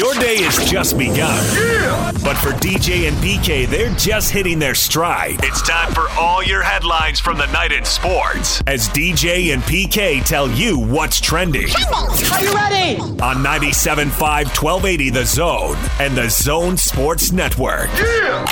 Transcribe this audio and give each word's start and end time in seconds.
Your 0.00 0.14
day 0.14 0.36
is 0.36 0.56
just 0.64 0.96
begun. 0.96 1.44
Yeah! 1.54 2.10
But 2.24 2.38
for 2.38 2.52
DJ 2.52 3.06
and 3.06 3.14
PK, 3.18 3.66
they're 3.66 3.94
just 3.96 4.30
hitting 4.30 4.58
their 4.58 4.74
stride. 4.74 5.40
It's 5.42 5.60
time 5.60 5.92
for 5.92 6.08
all 6.18 6.42
your 6.42 6.62
headlines 6.62 7.20
from 7.20 7.36
the 7.36 7.44
night 7.52 7.70
in 7.70 7.84
sports 7.84 8.62
as 8.66 8.88
DJ 8.88 9.52
and 9.52 9.62
PK 9.62 10.24
tell 10.24 10.50
you 10.52 10.78
what's 10.78 11.20
trending. 11.20 11.68
Are 11.92 12.42
you 12.42 12.54
ready? 12.54 12.98
On 13.20 13.44
97.5 13.44 14.08
1280 14.08 15.10
The 15.10 15.26
Zone 15.26 15.76
and 15.98 16.16
The 16.16 16.30
Zone 16.30 16.78
Sports 16.78 17.30
Network. 17.30 17.88
Yeah! 17.88 18.46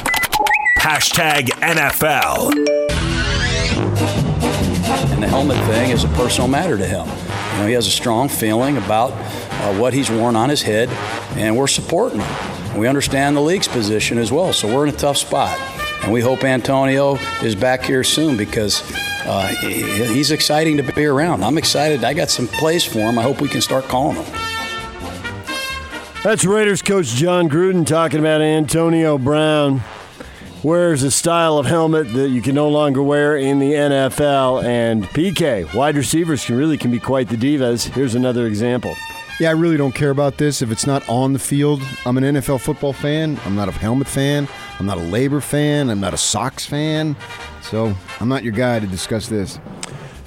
Hashtag 0.80 1.46
NFL. 1.62 2.52
And 5.14 5.22
the 5.22 5.28
helmet 5.28 5.56
thing 5.64 5.92
is 5.92 6.04
a 6.04 6.08
personal 6.08 6.46
matter 6.46 6.76
to 6.76 6.86
him. 6.86 7.06
You 7.06 7.58
know, 7.58 7.66
he 7.68 7.72
has 7.72 7.86
a 7.86 7.90
strong 7.90 8.28
feeling 8.28 8.76
about 8.76 9.12
uh, 9.60 9.76
what 9.78 9.92
he's 9.92 10.10
worn 10.10 10.36
on 10.36 10.48
his 10.48 10.62
head, 10.62 10.88
and 11.36 11.56
we're 11.56 11.66
supporting 11.66 12.20
him. 12.20 12.78
We 12.78 12.86
understand 12.86 13.36
the 13.36 13.40
league's 13.40 13.68
position 13.68 14.18
as 14.18 14.30
well, 14.30 14.52
so 14.52 14.72
we're 14.72 14.86
in 14.86 14.94
a 14.94 14.96
tough 14.96 15.16
spot. 15.16 15.58
And 16.02 16.12
we 16.12 16.20
hope 16.20 16.44
Antonio 16.44 17.16
is 17.42 17.54
back 17.54 17.82
here 17.82 18.04
soon 18.04 18.36
because 18.36 18.82
uh, 19.26 19.46
he's 19.48 20.30
exciting 20.30 20.76
to 20.76 20.82
be 20.82 21.04
around. 21.04 21.42
I'm 21.42 21.58
excited. 21.58 22.04
I 22.04 22.14
got 22.14 22.30
some 22.30 22.46
plays 22.46 22.84
for 22.84 23.00
him. 23.00 23.18
I 23.18 23.22
hope 23.22 23.40
we 23.40 23.48
can 23.48 23.60
start 23.60 23.84
calling 23.84 24.16
him. 24.16 24.32
That's 26.22 26.44
Raiders 26.44 26.82
coach 26.82 27.06
Jon 27.08 27.48
Gruden 27.48 27.86
talking 27.86 28.20
about 28.20 28.40
Antonio 28.40 29.18
Brown 29.18 29.82
wears 30.62 31.02
a 31.02 31.10
style 31.10 31.58
of 31.58 31.66
helmet 31.66 32.12
that 32.12 32.28
you 32.28 32.42
can 32.42 32.54
no 32.54 32.68
longer 32.68 33.02
wear 33.02 33.36
in 33.36 33.58
the 33.58 33.72
NFL. 33.72 34.64
And 34.64 35.04
PK, 35.04 35.72
wide 35.74 35.96
receivers 35.96 36.44
can 36.44 36.56
really 36.56 36.76
can 36.76 36.90
be 36.90 36.98
quite 36.98 37.28
the 37.28 37.36
divas. 37.36 37.88
Here's 37.88 38.14
another 38.14 38.46
example. 38.46 38.94
Yeah, 39.40 39.50
I 39.50 39.52
really 39.52 39.76
don't 39.76 39.94
care 39.94 40.10
about 40.10 40.36
this 40.36 40.62
if 40.62 40.72
it's 40.72 40.84
not 40.84 41.08
on 41.08 41.32
the 41.32 41.38
field. 41.38 41.80
I'm 42.04 42.18
an 42.18 42.24
NFL 42.24 42.60
football 42.60 42.92
fan. 42.92 43.38
I'm 43.44 43.54
not 43.54 43.68
a 43.68 43.72
helmet 43.72 44.08
fan. 44.08 44.48
I'm 44.80 44.86
not 44.86 44.98
a 44.98 45.02
labor 45.02 45.40
fan. 45.40 45.90
I'm 45.90 46.00
not 46.00 46.12
a 46.12 46.16
Sox 46.16 46.66
fan. 46.66 47.14
So 47.62 47.94
I'm 48.18 48.28
not 48.28 48.42
your 48.42 48.52
guy 48.52 48.80
to 48.80 48.86
discuss 48.88 49.28
this. 49.28 49.60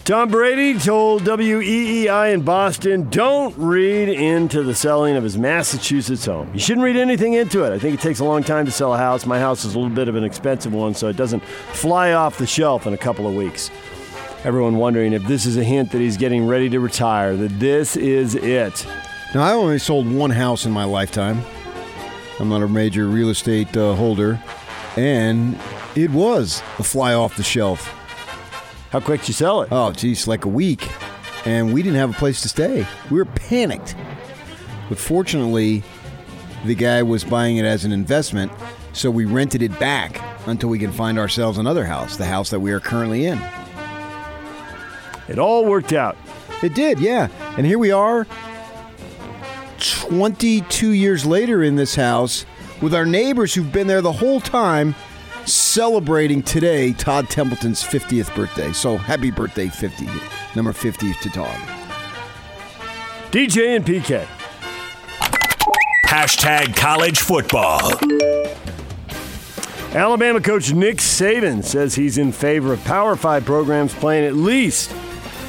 Tom 0.05 0.29
Brady 0.29 0.79
told 0.79 1.23
WEEI 1.23 2.33
in 2.33 2.41
Boston, 2.41 3.09
don't 3.09 3.55
read 3.57 4.07
into 4.07 4.63
the 4.63 4.73
selling 4.73 5.17
of 5.17 5.23
his 5.23 5.37
Massachusetts 5.37 6.25
home. 6.25 6.49
You 6.53 6.59
shouldn't 6.59 6.83
read 6.83 6.95
anything 6.95 7.33
into 7.33 7.65
it. 7.65 7.73
I 7.73 7.79
think 7.79 7.93
it 7.93 8.01
takes 8.01 8.19
a 8.19 8.25
long 8.25 8.43
time 8.43 8.65
to 8.65 8.71
sell 8.71 8.93
a 8.93 8.97
house. 8.97 9.25
My 9.25 9.39
house 9.39 9.65
is 9.65 9.75
a 9.75 9.79
little 9.79 9.93
bit 9.93 10.07
of 10.07 10.15
an 10.15 10.23
expensive 10.23 10.73
one, 10.73 10.95
so 10.95 11.09
it 11.09 11.17
doesn't 11.17 11.43
fly 11.73 12.13
off 12.13 12.37
the 12.37 12.47
shelf 12.47 12.87
in 12.87 12.93
a 12.93 12.97
couple 12.97 13.27
of 13.27 13.35
weeks. 13.35 13.69
Everyone 14.43 14.77
wondering 14.77 15.13
if 15.13 15.23
this 15.25 15.45
is 15.45 15.57
a 15.57 15.63
hint 15.63 15.91
that 15.91 15.99
he's 15.99 16.17
getting 16.17 16.47
ready 16.47 16.67
to 16.71 16.79
retire, 16.79 17.35
that 17.35 17.59
this 17.59 17.95
is 17.95 18.33
it. 18.33 18.87
Now, 19.35 19.43
I 19.43 19.53
only 19.53 19.77
sold 19.77 20.11
one 20.11 20.31
house 20.31 20.65
in 20.65 20.71
my 20.71 20.83
lifetime. 20.83 21.43
I'm 22.39 22.49
not 22.49 22.63
a 22.63 22.67
major 22.67 23.07
real 23.07 23.29
estate 23.29 23.77
uh, 23.77 23.93
holder. 23.93 24.41
And 24.97 25.59
it 25.95 26.09
was 26.09 26.63
a 26.79 26.83
fly 26.83 27.13
off 27.13 27.37
the 27.37 27.43
shelf. 27.43 27.85
How 28.89 28.99
quick 28.99 29.21
did 29.21 29.27
you 29.27 29.33
sell 29.35 29.61
it? 29.61 29.69
Oh, 29.71 29.91
geez, 29.91 30.27
like 30.27 30.45
a 30.45 30.49
week. 30.49 30.89
And 31.45 31.71
we 31.71 31.83
didn't 31.83 31.97
have 31.97 32.09
a 32.09 32.13
place 32.13 32.41
to 32.41 32.49
stay. 32.49 32.87
We 33.11 33.19
were 33.19 33.25
panicked. 33.25 33.95
But 34.89 34.97
fortunately, 34.97 35.83
the 36.65 36.73
guy 36.73 37.03
was 37.03 37.23
buying 37.23 37.57
it 37.57 37.65
as 37.65 37.85
an 37.85 37.91
investment, 37.91 38.51
so 38.91 39.11
we 39.11 39.25
rented 39.25 39.61
it 39.61 39.79
back 39.79 40.19
until 40.47 40.69
we 40.69 40.79
can 40.79 40.91
find 40.91 41.19
ourselves 41.19 41.59
another 41.59 41.85
house, 41.85 42.17
the 42.17 42.25
house 42.25 42.49
that 42.49 42.59
we 42.59 42.71
are 42.71 42.79
currently 42.79 43.27
in. 43.27 43.39
It 45.31 45.39
all 45.39 45.65
worked 45.65 45.93
out. 45.93 46.17
It 46.61 46.73
did, 46.73 46.99
yeah. 46.99 47.29
And 47.57 47.65
here 47.65 47.79
we 47.79 47.89
are, 47.91 48.27
22 49.79 50.89
years 50.89 51.25
later 51.25 51.63
in 51.63 51.77
this 51.77 51.95
house, 51.95 52.45
with 52.81 52.93
our 52.93 53.05
neighbors 53.05 53.53
who've 53.53 53.71
been 53.71 53.87
there 53.87 54.01
the 54.01 54.11
whole 54.11 54.41
time, 54.41 54.93
celebrating 55.45 56.43
today 56.43 56.91
Todd 56.91 57.29
Templeton's 57.29 57.81
50th 57.81 58.35
birthday. 58.35 58.73
So 58.73 58.97
happy 58.97 59.31
birthday, 59.31 59.69
50. 59.69 60.05
Number 60.53 60.73
50 60.73 61.13
to 61.13 61.29
Todd. 61.29 61.55
DJ 63.31 63.77
and 63.77 63.85
PK. 63.85 64.27
Hashtag 66.07 66.75
college 66.75 67.21
football. 67.21 67.79
Alabama 69.95 70.41
coach 70.41 70.73
Nick 70.73 70.97
Saban 70.97 71.63
says 71.63 71.95
he's 71.95 72.17
in 72.17 72.33
favor 72.33 72.73
of 72.73 72.83
Power 72.83 73.15
5 73.15 73.45
programs 73.45 73.93
playing 73.93 74.25
at 74.25 74.35
least 74.35 74.93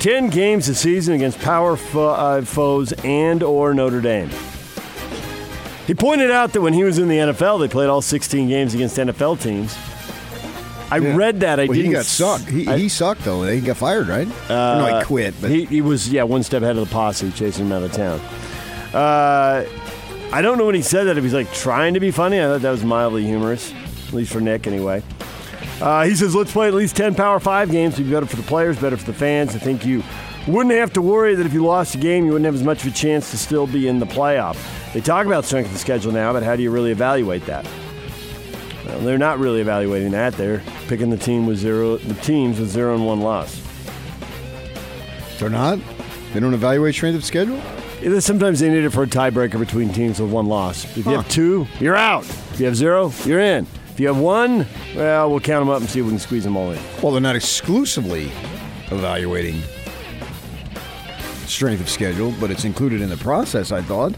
10 0.03 0.31
games 0.31 0.69
a 0.69 0.75
season 0.75 1.15
against 1.15 1.39
Power 1.39 1.77
5 1.77 2.49
foes 2.49 2.93
and 3.05 3.41
or 3.45 3.73
Notre 3.73 4.01
Dame. 4.01 4.31
He 5.87 5.95
pointed 5.95 6.33
out 6.33 6.53
that 6.55 6.61
when 6.61 6.73
he 6.73 6.83
was 6.83 6.99
in 6.99 7.07
the 7.07 7.19
NFL, 7.19 7.61
they 7.61 7.69
played 7.69 7.89
all 7.89 8.03
16 8.03 8.49
games 8.49 8.75
against 8.75 8.97
NFL 8.99 9.41
teams. 9.41 9.77
I 10.91 10.99
Yeah. 10.99 11.15
read 11.17 11.39
that. 11.41 11.61
I 11.61 11.67
well, 11.67 11.75
didn't 11.77 11.87
he 11.87 11.93
got 11.93 12.05
sucked. 12.05 12.49
He, 12.49 12.67
I- 12.67 12.79
he 12.79 12.89
sucked, 12.89 13.25
though. 13.25 13.45
He 13.45 13.61
got 13.61 13.77
fired, 13.77 14.09
right? 14.09 14.27
Or 14.27 14.89
no, 14.91 14.99
he 14.99 15.05
quit. 15.05 15.35
But 15.41 15.51
he, 15.53 15.67
he 15.67 15.81
was, 15.81 16.09
yeah, 16.11 16.25
one 16.25 16.43
step 16.43 16.63
ahead 16.63 16.77
of 16.77 16.89
the 16.89 16.93
posse 16.93 17.31
chasing 17.31 17.67
him 17.67 17.73
out 17.73 17.85
of 17.85 17.93
town. 17.93 18.19
Uh, 18.93 19.65
I 20.33 20.43
don't 20.43 20.59
know 20.59 20.67
when 20.67 20.75
he 20.75 20.83
said 20.83 21.05
that 21.05 21.17
if 21.17 21.23
he's 21.23 21.33
like 21.33 21.53
trying 21.53 21.95
to 21.95 22.01
be 22.01 22.11
funny. 22.11 22.41
I 22.41 22.45
thought 22.45 22.63
that 22.63 22.71
was 22.73 22.83
mildly 22.85 23.25
humorous, 23.25 23.73
at 24.09 24.15
least 24.15 24.33
for 24.33 24.41
Nick 24.41 24.67
anyway. 24.67 25.05
Uh, 25.83 26.05
he 26.05 26.15
says, 26.15 26.33
let's 26.33 26.53
play 26.53 26.69
at 26.69 26.75
least 26.75 26.95
10 26.97 27.17
Power 27.17 27.41
5 27.41 27.73
games. 27.73 27.95
It'd 27.95 28.07
be 28.07 28.13
better 28.13 28.25
for 28.25 28.37
the 28.37 28.45
players, 28.45 28.79
better 28.79 28.97
for 28.97 29.05
the 29.07 29.13
fans. 29.13 29.57
I 29.57 29.59
think 29.59 29.85
you 29.85 30.05
wouldn't 30.47 30.73
have 30.77 30.93
to 30.93 31.03
worry 31.03 31.35
that 31.35 31.45
if 31.45 31.53
you 31.53 31.65
lost 31.65 31.97
a 31.97 31.99
game, 31.99 32.25
you 32.25 32.31
wouldn't 32.31 32.47
have 32.47 32.55
as 32.55 32.63
much 32.63 32.85
of 32.85 32.93
a 32.93 32.95
chance 32.95 33.33
to 33.33 33.37
still 33.37 33.67
be 33.67 33.89
in 33.89 33.99
the 33.99 34.07
playoff. 34.07 34.57
They 34.93 35.01
talk 35.01 35.27
about 35.27 35.45
strength 35.45 35.67
of 35.67 35.73
the 35.73 35.81
schedule 35.81 36.13
now, 36.13 36.33
but 36.33 36.45
how 36.45 36.55
do 36.55 36.63
you 36.63 36.71
really 36.71 36.93
evaluate 36.93 37.45
that? 37.47 37.67
Well, 38.87 39.01
they're 39.01 39.19
not 39.19 39.41
really 39.41 39.61
evaluating 39.61 40.13
that. 40.13 40.35
They're 40.35 40.63
picking 40.87 41.11
the 41.11 41.17
team 41.17 41.47
with 41.47 41.59
zero, 41.59 41.97
the 41.97 42.15
teams 42.15 42.61
with 42.61 42.69
zero 42.69 42.95
and 42.95 43.05
one 43.05 43.21
loss. 43.21 43.61
they're 45.41 45.51
not. 45.51 45.81
They 46.33 46.39
don't 46.39 46.55
evaluate 46.55 46.95
strength 46.95 47.17
of 47.17 47.25
schedule. 47.25 47.61
Sometimes 48.21 48.61
they 48.61 48.69
need 48.69 48.85
it 48.85 48.91
for 48.91 49.03
a 49.03 49.07
tiebreaker 49.09 49.59
between 49.59 49.93
teams 49.93 50.21
with 50.21 50.31
one 50.31 50.47
loss. 50.47 50.85
If 50.97 51.07
you 51.07 51.13
have 51.13 51.29
two, 51.29 51.67
you're 51.81 51.97
out. 51.97 52.25
If 52.25 52.61
you 52.61 52.67
have 52.67 52.77
zero, 52.77 53.13
you're 53.25 53.41
in. 53.41 53.67
If 53.93 54.01
you 54.01 54.07
have 54.07 54.19
one, 54.19 54.67
well, 54.97 55.31
we'll 55.31 55.41
count 55.41 55.61
them 55.61 55.69
up 55.69 55.83
and 55.83 55.91
see 55.91 56.01
if 56.01 56.07
we 56.07 56.13
can 56.13 56.19
squeeze 56.19 56.45
them 56.45 56.57
all 56.57 56.73
in. 56.73 56.81
Well, 57.03 57.13
they're 57.13 57.21
not 57.21 57.37
exclusively 57.37 58.33
evaluating 58.91 59.61
strength 61.47 61.83
of 61.83 61.91
schedule, 61.91 62.33
but 62.41 62.51
it's 62.51 62.65
included 62.65 63.03
in 63.03 63.11
the 63.11 63.19
process. 63.19 63.71
I 63.71 63.83
thought. 63.83 64.15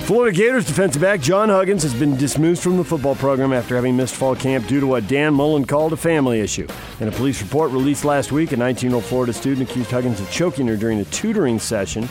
Florida 0.00 0.36
Gators 0.36 0.66
defensive 0.66 1.00
back 1.00 1.20
John 1.20 1.48
Huggins 1.48 1.82
has 1.82 1.94
been 1.94 2.16
dismissed 2.16 2.62
from 2.62 2.76
the 2.76 2.84
football 2.84 3.14
program 3.14 3.54
after 3.54 3.74
having 3.74 3.96
missed 3.96 4.14
fall 4.14 4.36
camp 4.36 4.68
due 4.68 4.80
to 4.80 4.86
what 4.86 5.08
Dan 5.08 5.32
Mullen 5.32 5.64
called 5.64 5.94
a 5.94 5.96
family 5.96 6.40
issue. 6.40 6.68
In 7.00 7.08
a 7.08 7.10
police 7.10 7.40
report 7.40 7.72
released 7.72 8.04
last 8.04 8.30
week, 8.30 8.52
a 8.52 8.56
19-year-old 8.56 9.04
Florida 9.04 9.32
student 9.32 9.68
accused 9.68 9.90
Huggins 9.90 10.20
of 10.20 10.30
choking 10.30 10.68
her 10.68 10.76
during 10.76 11.00
a 11.00 11.04
tutoring 11.06 11.58
session. 11.58 12.06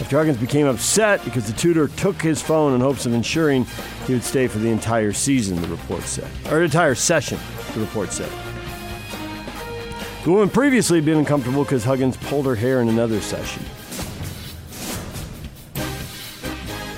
After 0.00 0.16
Huggins 0.16 0.36
became 0.36 0.66
upset 0.66 1.24
because 1.24 1.46
the 1.46 1.58
tutor 1.58 1.88
took 1.88 2.22
his 2.22 2.40
phone 2.40 2.72
in 2.72 2.80
hopes 2.80 3.04
of 3.04 3.12
ensuring 3.12 3.66
he 4.06 4.12
would 4.12 4.22
stay 4.22 4.46
for 4.46 4.58
the 4.58 4.68
entire 4.68 5.12
season, 5.12 5.60
the 5.60 5.66
report 5.66 6.02
said. 6.02 6.30
Or 6.52 6.62
entire 6.62 6.94
session, 6.94 7.38
the 7.74 7.80
report 7.80 8.12
said. 8.12 8.30
The 10.22 10.30
woman 10.30 10.50
previously 10.50 10.98
had 10.98 11.04
been 11.04 11.18
uncomfortable 11.18 11.64
because 11.64 11.82
Huggins 11.82 12.16
pulled 12.16 12.46
her 12.46 12.54
hair 12.54 12.80
in 12.80 12.88
another 12.88 13.20
session. 13.20 13.64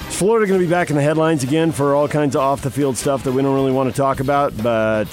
Is 0.09 0.17
Florida 0.17 0.47
going 0.47 0.61
to 0.61 0.67
be 0.67 0.71
back 0.71 0.91
in 0.91 0.97
the 0.97 1.03
headlines 1.03 1.43
again 1.43 1.73
for 1.73 1.95
all 1.95 2.07
kinds 2.07 2.37
of 2.37 2.43
off 2.43 2.61
the 2.61 2.71
field 2.71 2.99
stuff 2.99 3.25
that 3.25 3.33
we 3.33 3.41
don't 3.41 3.55
really 3.55 3.73
want 3.73 3.89
to 3.89 3.97
talk 3.97 4.21
about, 4.21 4.55
but 4.63 5.09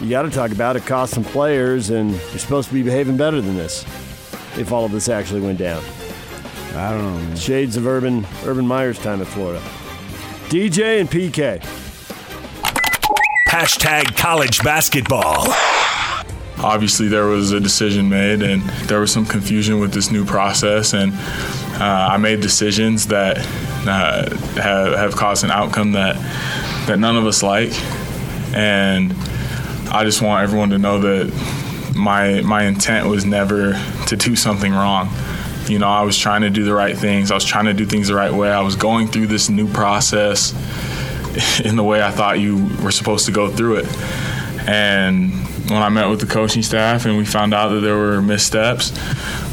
you 0.00 0.10
got 0.10 0.22
to 0.22 0.30
talk 0.30 0.50
about 0.50 0.76
it. 0.76 0.84
Cost 0.84 1.14
some 1.14 1.24
players, 1.24 1.88
and 1.88 2.10
you're 2.10 2.38
supposed 2.38 2.68
to 2.68 2.74
be 2.74 2.82
behaving 2.82 3.16
better 3.16 3.40
than 3.40 3.56
this 3.56 3.84
if 4.58 4.72
all 4.72 4.84
of 4.84 4.92
this 4.92 5.08
actually 5.08 5.40
went 5.40 5.58
down. 5.58 5.82
I 6.74 6.90
don't 6.92 7.02
know. 7.02 7.10
Man. 7.26 7.36
Shades 7.36 7.76
of 7.76 7.86
Urban 7.86 8.26
Urban 8.44 8.66
Meyer's 8.66 8.98
time 8.98 9.20
at 9.20 9.26
Florida. 9.26 9.60
DJ 10.48 11.00
and 11.00 11.08
PK. 11.10 11.60
Hashtag 13.48 14.16
college 14.16 14.62
basketball. 14.62 15.46
obviously 16.62 17.08
there 17.08 17.24
was 17.26 17.52
a 17.52 17.60
decision 17.60 18.08
made 18.08 18.42
and 18.42 18.62
there 18.86 19.00
was 19.00 19.10
some 19.10 19.24
confusion 19.24 19.80
with 19.80 19.92
this 19.94 20.10
new 20.10 20.24
process 20.26 20.92
and 20.92 21.12
uh, 21.80 22.08
i 22.12 22.18
made 22.18 22.40
decisions 22.42 23.06
that 23.06 23.38
uh, 23.88 24.28
have, 24.60 24.92
have 24.94 25.16
caused 25.16 25.42
an 25.42 25.50
outcome 25.50 25.92
that 25.92 26.16
that 26.86 26.98
none 26.98 27.16
of 27.16 27.24
us 27.26 27.42
like 27.42 27.70
and 28.54 29.14
i 29.90 30.04
just 30.04 30.20
want 30.20 30.42
everyone 30.42 30.68
to 30.68 30.76
know 30.78 30.98
that 31.00 31.32
my 31.96 32.42
my 32.42 32.64
intent 32.64 33.08
was 33.08 33.24
never 33.24 33.72
to 34.06 34.14
do 34.16 34.36
something 34.36 34.72
wrong 34.72 35.08
you 35.70 35.78
know 35.78 35.88
i 35.88 36.02
was 36.02 36.18
trying 36.18 36.42
to 36.42 36.50
do 36.50 36.64
the 36.64 36.74
right 36.74 36.96
things 36.96 37.30
i 37.30 37.34
was 37.34 37.44
trying 37.44 37.66
to 37.66 37.74
do 37.74 37.86
things 37.86 38.08
the 38.08 38.14
right 38.14 38.32
way 38.32 38.50
i 38.50 38.60
was 38.60 38.76
going 38.76 39.06
through 39.06 39.26
this 39.26 39.48
new 39.48 39.68
process 39.72 40.52
in 41.64 41.76
the 41.76 41.84
way 41.84 42.02
i 42.02 42.10
thought 42.10 42.38
you 42.38 42.68
were 42.82 42.90
supposed 42.90 43.26
to 43.26 43.32
go 43.32 43.48
through 43.48 43.76
it 43.76 43.86
and 44.68 45.32
when 45.70 45.82
I 45.82 45.88
met 45.88 46.08
with 46.08 46.20
the 46.20 46.26
coaching 46.26 46.62
staff 46.62 47.06
and 47.06 47.16
we 47.16 47.24
found 47.24 47.54
out 47.54 47.68
that 47.68 47.80
there 47.80 47.96
were 47.96 48.20
missteps, 48.20 48.92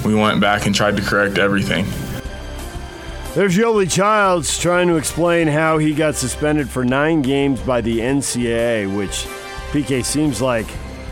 we 0.04 0.16
went 0.16 0.42
back 0.42 0.66
and 0.66 0.74
tried 0.74 0.98
to 0.98 1.04
correct 1.04 1.38
everything. 1.38 1.86
There's 3.36 3.56
Yoeli 3.56 3.92
Childs 3.92 4.58
trying 4.58 4.88
to 4.88 4.96
explain 4.96 5.48
how 5.48 5.78
he 5.78 5.94
got 5.94 6.16
suspended 6.16 6.70
for 6.70 6.84
nine 6.84 7.22
games 7.22 7.62
by 7.62 7.82
the 7.82 8.00
NCAA, 8.00 8.96
which 8.98 9.28
PK 9.72 10.04
seems 10.04 10.42
like 10.42 10.66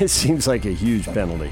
it 0.00 0.08
seems 0.08 0.46
like 0.46 0.66
a 0.66 0.72
huge 0.72 1.06
penalty. 1.06 1.50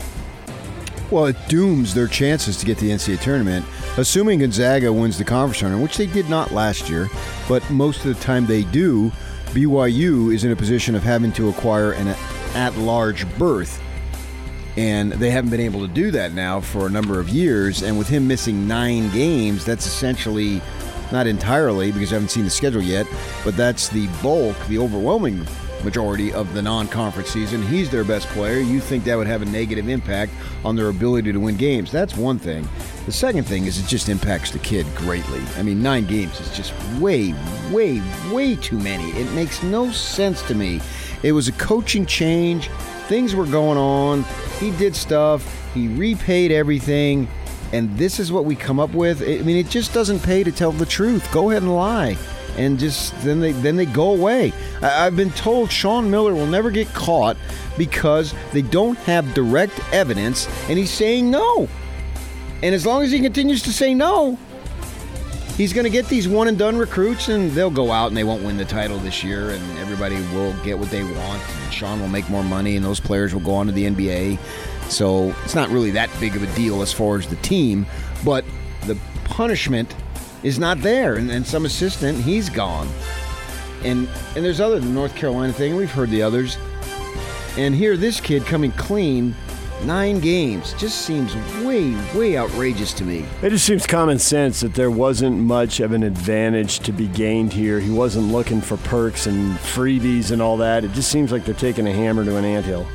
Well, 1.13 1.27
it 1.27 1.37
dooms 1.47 1.93
their 1.93 2.09
chances 2.09 2.57
to 2.57 2.65
get 2.65 2.79
the 2.79 2.89
NCAA 2.89 3.21
tournament, 3.21 3.67
assuming 3.99 4.39
Gonzaga 4.39 4.91
wins 4.91 5.19
the 5.19 5.25
conference 5.25 5.59
tournament, 5.59 5.83
which 5.83 5.99
they 5.99 6.07
did 6.07 6.31
not 6.31 6.53
last 6.53 6.89
year, 6.89 7.11
but 7.47 7.69
most 7.71 8.07
of 8.07 8.17
the 8.17 8.25
time 8.25 8.47
they 8.47 8.63
do. 8.63 9.13
BYU 9.49 10.35
is 10.35 10.45
in 10.45 10.53
a 10.53 10.57
position 10.57 10.95
of 10.95 11.03
having 11.03 11.31
to 11.33 11.51
acquire 11.51 11.93
an 11.93 12.09
at-large 12.55 13.29
berth 13.37 13.79
and 14.79 15.13
they 15.13 15.31
haven't 15.31 15.51
been 15.51 15.61
able 15.61 15.87
to 15.87 15.93
do 15.93 16.11
that 16.13 16.33
now 16.33 16.63
for 16.63 16.87
a 16.87 16.91
number 16.91 17.21
of 17.21 17.29
years. 17.29 17.83
And 17.83 17.99
with 17.99 18.09
him 18.09 18.27
missing 18.27 18.67
nine 18.67 19.11
games, 19.11 19.67
that's 19.67 19.85
essentially 19.85 20.63
not 21.13 21.27
entirely 21.27 21.93
because 21.93 22.11
I 22.11 22.15
haven't 22.15 22.31
seen 22.31 22.45
the 22.45 22.51
schedule 22.51 22.81
yet, 22.81 23.07
but 23.45 23.55
that's 23.55 23.91
the 23.91 24.07
bulk, 24.23 24.57
the 24.69 24.79
overwhelming 24.79 25.47
majority 25.85 26.33
of 26.33 26.53
the 26.55 26.63
non-conference 26.63 27.29
season. 27.29 27.63
He's 27.63 27.91
their 27.91 28.05
best 28.05 28.27
player. 28.29 28.59
You 28.59 28.81
think 28.81 29.05
that 29.05 29.17
would 29.17 29.27
have 29.27 29.43
a 29.43 29.47
negative 29.47 29.89
impact 29.89 30.33
on 30.65 30.77
their 30.77 30.89
ability 30.89 31.33
to 31.33 31.39
win 31.39 31.57
games? 31.57 31.91
That's 31.91 32.17
one 32.17 32.39
thing. 32.39 32.69
The 33.07 33.13
second 33.13 33.45
thing 33.45 33.67
is 33.67 33.79
it 33.79 33.87
just 33.87 34.09
impacts 34.09 34.51
the 34.51 34.59
kid 34.59 34.87
greatly. 34.95 35.43
I 35.57 35.63
mean, 35.63 35.83
nine 35.83 36.07
games 36.07 36.41
is 36.41 36.55
just 36.57 36.73
way, 37.01 37.35
way, 37.71 38.03
way 38.31 38.57
too 38.57 38.79
many. 38.79 39.11
It 39.11 39.31
makes 39.33 39.63
no 39.63 39.91
sense 39.91 40.43
to 40.43 40.55
me. 40.55 40.81
It 41.23 41.33
was 41.33 41.49
a 41.49 41.53
coaching 41.53 42.07
change. 42.07 42.69
Things 43.09 43.35
were 43.35 43.47
going 43.47 43.79
on. 43.79 44.25
He 44.59 44.71
did 44.73 44.95
stuff. 44.95 45.45
He 45.75 45.89
repaid 45.89 46.53
everything. 46.53 47.29
And 47.73 47.97
this 47.97 48.21
is 48.21 48.31
what 48.31 48.45
we 48.45 48.55
come 48.55 48.79
up 48.79 48.93
with. 48.95 49.23
I 49.23 49.43
mean, 49.43 49.57
it 49.57 49.69
just 49.69 49.95
doesn't 49.95 50.21
pay 50.21 50.45
to 50.45 50.53
tell 50.53 50.73
the 50.73 50.87
truth. 50.87 51.31
Go 51.33 51.51
ahead 51.51 51.63
and 51.63 51.75
lie 51.75 52.17
and 52.57 52.79
just 52.79 53.19
then 53.23 53.41
they 53.41 53.53
then 53.53 53.77
they 53.77 53.87
go 53.87 54.13
away. 54.13 54.53
I, 54.81 55.05
have 55.05 55.17
been 55.17 55.31
told 55.31 55.71
Sean 55.71 56.11
Miller 56.11 56.35
will 56.35 56.47
never 56.47 56.71
get 56.71 56.89
caught 56.89 57.37
because 57.79 58.35
they 58.53 58.63
don't 58.63 58.99
have 58.99 59.35
direct 59.35 59.81
evidence, 59.93 60.49
and 60.69 60.79
he's 60.79 60.91
saying 60.91 61.31
no. 61.31 61.69
And 62.63 62.75
as 62.75 62.87
long 62.87 63.03
as 63.03 63.11
he 63.11 63.21
continues 63.21 63.63
to 63.63 63.73
say 63.73 63.93
no, 63.93 64.39
he's 65.57 65.73
going 65.73 65.85
to 65.85 65.91
get 65.91 66.07
these 66.07 66.29
one 66.29 66.49
and 66.49 66.59
done 66.59 66.77
recruits, 66.77 67.29
and 67.29 67.51
they'll 67.53 67.71
go 67.71 67.91
out 67.91 68.09
and 68.09 68.17
they 68.17 68.25
won't 68.25 68.43
win 68.45 68.57
the 68.57 68.65
title 68.65 68.99
this 68.99 69.25
year, 69.25 69.51
and 69.51 69.79
everybody 69.79 70.17
will 70.35 70.55
get 70.63 70.79
what 70.79 70.91
they 70.91 71.03
want. 71.03 71.43
And 71.49 71.73
Sean 71.73 72.01
will 72.01 72.09
make 72.09 72.29
more 72.31 72.45
money, 72.45 72.77
and 72.77 72.85
those 72.85 73.01
players 73.01 73.35
will 73.35 73.41
go 73.41 73.55
on 73.55 73.67
to 73.67 73.73
the 73.73 73.87
NBA. 73.87 74.39
So 74.91 75.35
it's 75.45 75.55
not 75.55 75.69
really 75.71 75.91
that 75.93 76.11
big 76.21 76.37
of 76.37 76.43
a 76.43 76.55
deal 76.55 76.83
as 76.83 76.93
far 76.93 77.17
as 77.17 77.27
the 77.27 77.37
team, 77.37 77.87
but 78.25 78.45
the 78.87 78.99
punishment 79.25 79.95
is 80.43 80.59
not 80.59 80.79
there. 80.79 81.17
And, 81.17 81.31
and 81.31 81.47
some 81.47 81.65
assistant, 81.65 82.19
he's 82.19 82.49
gone. 82.49 82.89
And 83.85 84.09
and 84.37 84.45
there's 84.45 84.61
other 84.61 84.79
the 84.79 84.87
North 84.87 85.15
Carolina 85.15 85.53
thing. 85.53 85.77
We've 85.77 85.91
heard 85.91 86.11
the 86.11 86.23
others. 86.23 86.57
And 87.57 87.75
here, 87.75 87.97
this 87.97 88.21
kid 88.21 88.47
coming 88.47 88.73
clean 88.73 89.35
Nine 89.85 90.21
games 90.21 90.75
just 90.75 91.01
seems 91.01 91.35
way, 91.65 91.93
way 92.15 92.37
outrageous 92.39 92.93
to 92.95 93.05
me. 93.05 93.27
It 93.43 93.51
just 93.51 93.65
seems 93.65 93.85
common 93.85 94.21
sense 94.21 94.61
that 94.61 94.75
there 94.75 94.93
wasn't 94.93 95.37
much 95.39 95.81
of 95.81 95.91
an 95.91 96.05
advantage 96.05 96.79
to 96.81 96.93
be 96.93 97.09
gained 97.09 97.53
here. 97.53 97.81
He 97.81 97.91
wasn't 97.91 98.31
looking 98.31 98.61
for 98.61 98.77
perks 98.77 99.27
and 99.27 99.57
freebies 99.59 100.31
and 100.31 100.41
all 100.41 100.57
that. 100.59 100.85
It 100.85 100.93
just 100.93 101.11
seems 101.11 101.33
like 101.33 101.45
they're 101.45 101.55
taking 101.55 101.89
a 101.89 101.93
hammer 101.93 102.25
to 102.25 102.37
an 102.37 102.45
anthill. 102.45 102.87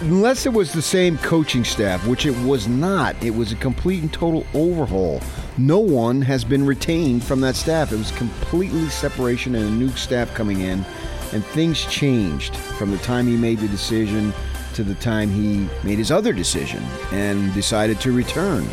Unless 0.00 0.46
it 0.46 0.52
was 0.54 0.72
the 0.72 0.80
same 0.80 1.18
coaching 1.18 1.62
staff, 1.62 2.06
which 2.06 2.24
it 2.24 2.36
was 2.38 2.66
not. 2.66 3.22
It 3.22 3.34
was 3.34 3.52
a 3.52 3.56
complete 3.56 4.00
and 4.00 4.10
total 4.10 4.46
overhaul. 4.54 5.20
No 5.58 5.78
one 5.78 6.22
has 6.22 6.42
been 6.42 6.64
retained 6.64 7.22
from 7.22 7.42
that 7.42 7.54
staff. 7.54 7.92
It 7.92 7.98
was 7.98 8.10
completely 8.12 8.88
separation 8.88 9.54
and 9.54 9.68
a 9.68 9.70
new 9.70 9.90
staff 9.90 10.32
coming 10.34 10.62
in 10.62 10.86
and 11.32 11.44
things 11.44 11.84
changed 11.84 12.56
from 12.56 12.90
the 12.90 12.98
time 12.98 13.26
he 13.26 13.36
made 13.36 13.58
the 13.58 13.68
decision 13.68 14.32
to 14.74 14.82
the 14.82 14.94
time 14.96 15.28
he 15.28 15.68
made 15.84 15.98
his 15.98 16.10
other 16.10 16.32
decision 16.32 16.82
and 17.12 17.52
decided 17.52 18.00
to 18.00 18.12
return. 18.12 18.66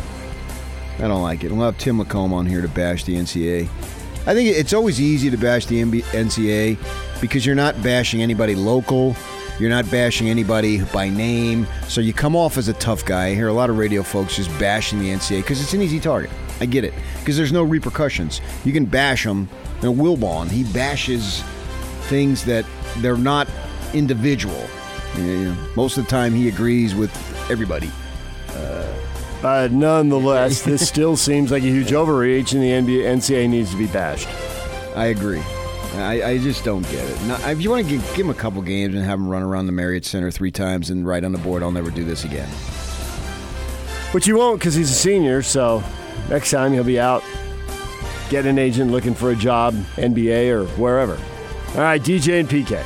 I 0.98 1.02
don't 1.02 1.22
like 1.22 1.44
it. 1.44 1.52
We'll 1.52 1.66
have 1.66 1.78
Tim 1.78 1.98
LaComb 1.98 2.32
on 2.32 2.46
here 2.46 2.62
to 2.62 2.68
bash 2.68 3.04
the 3.04 3.14
NCAA. 3.14 3.68
I 4.26 4.34
think 4.34 4.48
it's 4.48 4.72
always 4.72 5.00
easy 5.00 5.30
to 5.30 5.36
bash 5.36 5.66
the 5.66 5.82
NCAA 5.82 6.78
because 7.20 7.44
you're 7.44 7.54
not 7.54 7.80
bashing 7.82 8.22
anybody 8.22 8.54
local. 8.54 9.14
You're 9.58 9.70
not 9.70 9.90
bashing 9.90 10.28
anybody 10.28 10.82
by 10.84 11.08
name. 11.08 11.66
So 11.88 12.00
you 12.00 12.12
come 12.12 12.36
off 12.36 12.56
as 12.56 12.68
a 12.68 12.74
tough 12.74 13.04
guy. 13.04 13.28
I 13.28 13.34
hear 13.34 13.48
a 13.48 13.52
lot 13.52 13.70
of 13.70 13.78
radio 13.78 14.02
folks 14.02 14.36
just 14.36 14.50
bashing 14.58 15.00
the 15.00 15.08
NCAA 15.10 15.40
because 15.40 15.60
it's 15.60 15.74
an 15.74 15.82
easy 15.82 15.98
target. 15.98 16.30
I 16.60 16.66
get 16.66 16.84
it. 16.84 16.94
Because 17.18 17.36
there's 17.36 17.52
no 17.52 17.62
repercussions. 17.62 18.40
You 18.64 18.72
can 18.72 18.84
bash 18.84 19.24
them. 19.24 19.48
You 19.82 19.92
know, 19.92 19.94
Wilbon, 19.94 20.48
he 20.50 20.64
bashes 20.64 21.42
things 22.02 22.44
that 22.44 22.64
they're 22.98 23.16
not 23.16 23.48
individual. 23.94 24.64
You 25.16 25.24
know, 25.24 25.68
most 25.76 25.98
of 25.98 26.04
the 26.04 26.10
time, 26.10 26.32
he 26.34 26.48
agrees 26.48 26.94
with 26.94 27.12
everybody. 27.50 27.90
Uh, 29.42 29.68
nonetheless, 29.70 30.62
this 30.62 30.86
still 30.86 31.16
seems 31.16 31.50
like 31.50 31.62
a 31.62 31.66
huge 31.66 31.92
overreach, 31.92 32.52
and 32.52 32.62
the 32.62 32.70
NBA, 32.70 33.04
NCAA 33.04 33.48
needs 33.48 33.70
to 33.70 33.76
be 33.76 33.86
bashed. 33.86 34.28
I 34.96 35.06
agree. 35.06 35.42
I, 35.94 36.22
I 36.22 36.38
just 36.38 36.64
don't 36.64 36.82
get 36.82 37.04
it. 37.04 37.20
Now, 37.22 37.48
if 37.48 37.60
you 37.60 37.70
want 37.70 37.84
to 37.84 37.90
give, 37.90 38.02
give 38.14 38.26
him 38.26 38.30
a 38.30 38.34
couple 38.34 38.62
games 38.62 38.94
and 38.94 39.04
have 39.04 39.18
him 39.18 39.28
run 39.28 39.42
around 39.42 39.66
the 39.66 39.72
Marriott 39.72 40.04
Center 40.04 40.30
three 40.30 40.50
times 40.50 40.90
and 40.90 41.06
write 41.06 41.24
on 41.24 41.32
the 41.32 41.38
board, 41.38 41.62
I'll 41.62 41.72
never 41.72 41.90
do 41.90 42.04
this 42.04 42.24
again. 42.24 42.48
But 44.12 44.26
you 44.26 44.36
won't 44.36 44.60
because 44.60 44.74
he's 44.74 44.90
a 44.90 44.94
senior, 44.94 45.42
so 45.42 45.82
next 46.30 46.50
time 46.50 46.72
he'll 46.72 46.84
be 46.84 47.00
out, 47.00 47.22
get 48.30 48.46
an 48.46 48.58
agent 48.58 48.90
looking 48.90 49.14
for 49.14 49.30
a 49.30 49.36
job, 49.36 49.74
NBA 49.96 50.50
or 50.50 50.66
wherever. 50.80 51.18
All 51.74 51.82
right, 51.82 52.00
DJ 52.00 52.40
and 52.40 52.48
PK. 52.48 52.82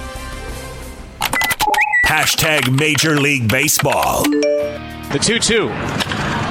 Hashtag 2.06 2.76
Major 2.76 3.18
League 3.18 3.48
Baseball. 3.48 4.24
The 4.24 5.18
2 5.20 5.38
2. 5.38 5.68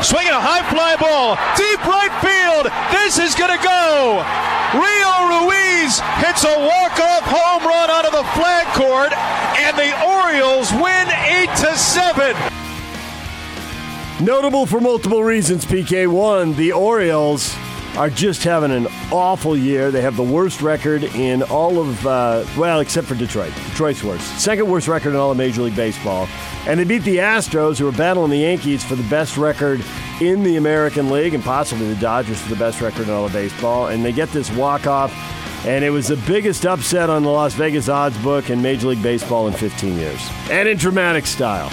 Swinging 0.04 0.32
a 0.32 0.42
high 0.42 0.68
fly 0.72 0.96
ball, 0.96 1.36
deep 1.56 1.86
right 1.86 2.10
field. 2.22 2.72
This 2.92 3.20
is 3.20 3.36
going 3.36 3.56
to 3.56 3.64
go. 3.64 4.61
Rio 4.74 5.28
Ruiz 5.28 6.00
hits 6.24 6.46
a 6.46 6.58
walk-off 6.58 7.24
home 7.26 7.64
run 7.68 7.90
out 7.90 8.06
of 8.06 8.14
the 8.14 8.24
flag 8.40 8.66
court, 8.74 9.12
and 9.60 9.78
the 9.78 9.92
Orioles 10.08 10.72
win 10.72 11.10
8 11.10 11.50
to 11.58 11.78
7. 11.78 12.36
Notable 14.26 14.66
for 14.66 14.80
multiple 14.80 15.26
reasons, 15.26 15.66
PK. 15.66 16.08
One, 16.08 16.56
the 16.56 16.72
Orioles 16.72 17.54
are 17.98 18.10
just 18.10 18.44
having 18.44 18.72
an 18.72 18.88
awful 19.12 19.58
year. 19.58 19.92
They 19.92 20.02
have 20.02 20.16
the 20.16 20.24
worst 20.24 20.62
record 20.62 21.04
in 21.04 21.44
all 21.44 21.80
of, 21.80 22.08
uh, 22.08 22.46
well, 22.58 22.80
except 22.80 23.08
for 23.08 23.16
Detroit. 23.16 23.54
Detroit's 23.70 24.04
worst. 24.04 24.40
Second 24.40 24.70
worst 24.70 24.88
record 24.88 25.10
in 25.10 25.16
all 25.18 25.32
of 25.32 25.38
Major 25.38 25.64
League 25.64 25.76
Baseball. 25.76 26.28
And 26.68 26.80
they 26.80 26.84
beat 26.84 27.04
the 27.04 27.18
Astros, 27.18 27.78
who 27.78 27.88
are 27.88 27.92
battling 27.92 28.32
the 28.32 28.38
Yankees 28.38 28.84
for 28.84 28.96
the 28.96 29.08
best 29.10 29.36
record 29.36 29.84
in 30.22 30.44
the 30.44 30.56
American 30.56 31.10
League, 31.10 31.34
and 31.34 31.44
possibly 31.44 31.94
the 31.94 32.00
Dodgers 32.00 32.40
for 32.40 32.50
the 32.50 32.56
best 32.56 32.80
record 32.82 33.08
in 33.08 33.14
all 33.14 33.26
of 33.26 33.34
baseball. 33.34 33.88
And 33.88 34.06
they 34.06 34.14
get 34.14 34.30
this 34.30 34.50
walk 34.52 34.88
off, 34.88 35.14
and 35.66 35.84
it 35.84 35.90
was 35.90 36.08
the 36.08 36.18
biggest 36.28 36.66
upset 36.66 37.10
on 37.10 37.24
the 37.24 37.30
Las 37.30 37.56
Vegas 37.56 37.90
odds 37.90 38.18
book 38.20 38.50
in 38.50 38.62
Major 38.62 38.88
League 38.88 39.04
Baseball 39.04 39.48
in 39.48 39.54
15 39.54 39.98
years. 39.98 40.22
And 40.50 40.70
in 40.70 40.78
dramatic 40.78 41.26
style. 41.26 41.72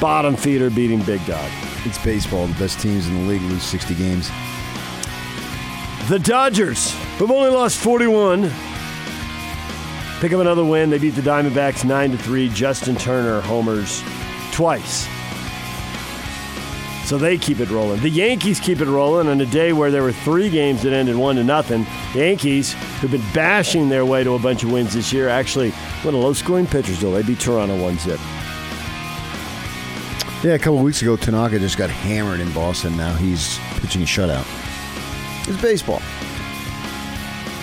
Bottom 0.00 0.36
feeder 0.36 0.70
beating 0.70 1.02
Big 1.02 1.24
Dog. 1.26 1.50
It's 1.84 2.02
baseball. 2.02 2.46
The 2.46 2.58
best 2.58 2.78
teams 2.80 3.08
in 3.08 3.14
the 3.14 3.28
league 3.28 3.42
lose 3.42 3.62
60 3.62 3.94
games. 3.94 4.30
The 6.10 6.18
Dodgers 6.18 6.92
who 6.92 7.26
have 7.26 7.30
only 7.30 7.50
lost 7.50 7.78
41. 7.78 8.50
Pick 10.18 10.32
up 10.32 10.40
another 10.40 10.64
win. 10.64 10.90
They 10.90 10.98
beat 10.98 11.10
the 11.10 11.22
Diamondbacks 11.22 11.84
9 11.84 12.10
to 12.10 12.18
3. 12.18 12.48
Justin 12.48 12.96
Turner 12.96 13.40
homers 13.40 14.02
twice. 14.50 15.06
So 17.08 17.16
they 17.16 17.38
keep 17.38 17.60
it 17.60 17.70
rolling. 17.70 18.00
The 18.00 18.10
Yankees 18.10 18.58
keep 18.58 18.80
it 18.80 18.88
rolling 18.88 19.28
on 19.28 19.40
a 19.40 19.46
day 19.46 19.72
where 19.72 19.92
there 19.92 20.02
were 20.02 20.10
three 20.10 20.50
games 20.50 20.82
that 20.82 20.92
ended 20.92 21.14
one 21.14 21.36
to 21.36 21.44
nothing. 21.44 21.86
Yankees, 22.12 22.72
who've 23.00 23.12
been 23.12 23.22
bashing 23.32 23.88
their 23.88 24.04
way 24.04 24.24
to 24.24 24.34
a 24.34 24.38
bunch 24.40 24.64
of 24.64 24.72
wins 24.72 24.94
this 24.94 25.12
year, 25.12 25.28
actually 25.28 25.72
went 26.02 26.16
a 26.16 26.18
low 26.18 26.32
scoring 26.32 26.66
pitchers 26.66 27.00
though. 27.00 27.12
They 27.12 27.22
beat 27.22 27.38
Toronto 27.38 27.80
one 27.80 27.98
zip. 27.98 28.18
Yeah, 30.42 30.54
a 30.54 30.58
couple 30.58 30.82
weeks 30.82 31.02
ago, 31.02 31.16
Tanaka 31.16 31.60
just 31.60 31.78
got 31.78 31.88
hammered 31.88 32.40
in 32.40 32.50
Boston. 32.50 32.96
Now 32.96 33.14
he's 33.14 33.60
pitching 33.80 34.02
a 34.02 34.06
shutout 34.06 34.49
is 35.50 35.60
baseball. 35.60 36.00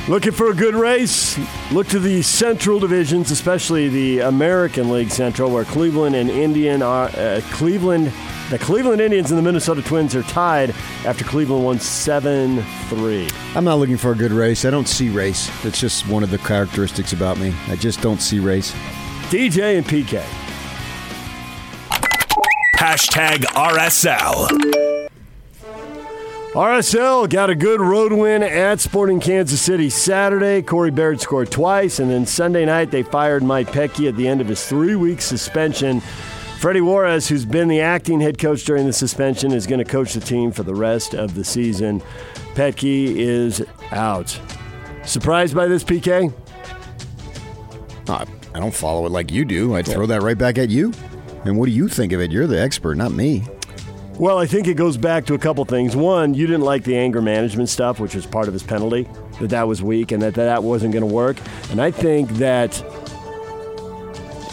Looking 0.08 0.32
for 0.32 0.52
a 0.52 0.54
good 0.54 0.76
race? 0.76 1.38
Look 1.72 1.88
to 1.88 2.00
the 2.00 2.22
Central 2.22 2.80
divisions, 2.80 3.30
especially 3.30 3.90
the 3.90 4.20
American 4.22 4.90
League 4.90 5.10
Central, 5.12 5.52
where 5.52 5.66
Cleveland 5.66 6.16
and 6.16 6.30
Indian 6.30 6.82
are 6.82 7.10
uh, 7.10 7.42
Cleveland. 7.52 8.14
The 8.50 8.58
Cleveland 8.58 9.02
Indians 9.02 9.32
and 9.32 9.38
the 9.38 9.42
Minnesota 9.42 9.82
Twins 9.82 10.16
are 10.16 10.24
tied 10.24 10.70
after 11.04 11.26
Cleveland 11.26 11.66
won 11.66 11.80
7 11.80 12.64
3. 12.64 13.28
I'm 13.56 13.66
not 13.66 13.76
looking 13.80 13.98
for 13.98 14.14
a 14.14 14.16
good 14.16 14.32
race. 14.32 14.64
I 14.64 14.70
don't 14.70 14.88
see 14.88 15.10
race. 15.10 15.50
That's 15.62 15.82
just 15.82 16.08
one 16.08 16.24
of 16.24 16.32
the 16.32 16.38
characteristics 16.38 17.12
about 17.12 17.38
me. 17.38 17.54
I 17.68 17.76
just 17.76 18.02
don't 18.02 18.22
see 18.22 18.40
race. 18.40 18.72
DJ 19.30 19.78
and 19.78 19.86
PK. 19.86 20.24
Hashtag 22.78 23.44
RSL. 23.56 24.97
RSL 26.58 27.30
got 27.30 27.52
a 27.52 27.56
good 27.56 27.80
road 27.80 28.12
win 28.12 28.42
at 28.42 28.80
Sporting 28.80 29.20
Kansas 29.20 29.62
City 29.62 29.92
Saturday. 29.92 30.64
Corey 30.64 30.90
Baird 30.90 31.22
scored 31.22 31.52
twice, 31.52 32.00
and 32.00 32.10
then 32.10 32.26
Sunday 32.26 32.66
night 32.66 32.90
they 32.90 33.04
fired 33.04 33.44
Mike 33.44 33.68
Petke 33.68 34.08
at 34.08 34.16
the 34.16 34.28
end 34.28 34.42
of 34.42 34.48
his 34.48 34.66
three-week 34.66 35.22
suspension. 35.22 36.00
Freddie 36.60 36.82
Juarez, 36.82 37.28
who's 37.28 37.46
been 37.46 37.68
the 37.68 37.82
acting 37.82 38.20
head 38.20 38.40
coach 38.40 38.66
during 38.66 38.88
the 38.88 38.92
suspension, 38.92 39.52
is 39.52 39.68
going 39.68 39.78
to 39.78 39.86
coach 39.86 40.14
the 40.14 40.20
team 40.20 40.52
for 40.52 40.64
the 40.64 40.74
rest 40.74 41.14
of 41.14 41.36
the 41.36 41.44
season. 41.44 42.02
Petke 42.56 43.16
is 43.16 43.64
out. 43.92 44.40
Surprised 45.04 45.54
by 45.54 45.68
this, 45.68 45.84
PK? 45.84 46.34
Uh, 48.10 48.26
I 48.56 48.60
don't 48.60 48.74
follow 48.74 49.06
it 49.06 49.12
like 49.12 49.32
you 49.32 49.46
do. 49.46 49.76
I'd 49.76 49.86
throw 49.86 50.08
that 50.08 50.24
right 50.24 50.40
back 50.40 50.58
at 50.58 50.72
you. 50.72 50.92
And 51.46 51.56
what 51.60 51.68
do 51.68 51.72
you 51.72 51.88
think 51.88 52.14
of 52.14 52.20
it? 52.20 52.32
You're 52.32 52.48
the 52.48 52.60
expert, 52.60 52.96
not 52.96 53.12
me. 53.12 53.44
Well, 54.20 54.40
I 54.40 54.48
think 54.48 54.68
it 54.68 54.74
goes 54.74 54.98
back 54.98 55.28
to 55.28 55.36
a 55.36 55.38
couple 55.38 55.64
things. 55.64 55.96
One, 55.96 56.34
you 56.34 56.48
didn't 56.48 56.64
like 56.64 56.84
the 56.84 56.98
anger 56.98 57.22
management 57.22 57.70
stuff, 57.70 58.00
which 58.00 58.16
was 58.16 58.26
part 58.26 58.48
of 58.48 58.54
his 58.54 58.64
penalty, 58.64 59.08
that 59.40 59.52
that 59.52 59.68
was 59.68 59.84
weak 59.84 60.12
and 60.12 60.24
that 60.24 60.34
that 60.34 60.64
wasn't 60.64 60.94
going 60.94 61.08
to 61.08 61.14
work. 61.14 61.38
And 61.70 61.80
I 61.80 61.92
think 61.92 62.28
that 62.32 62.84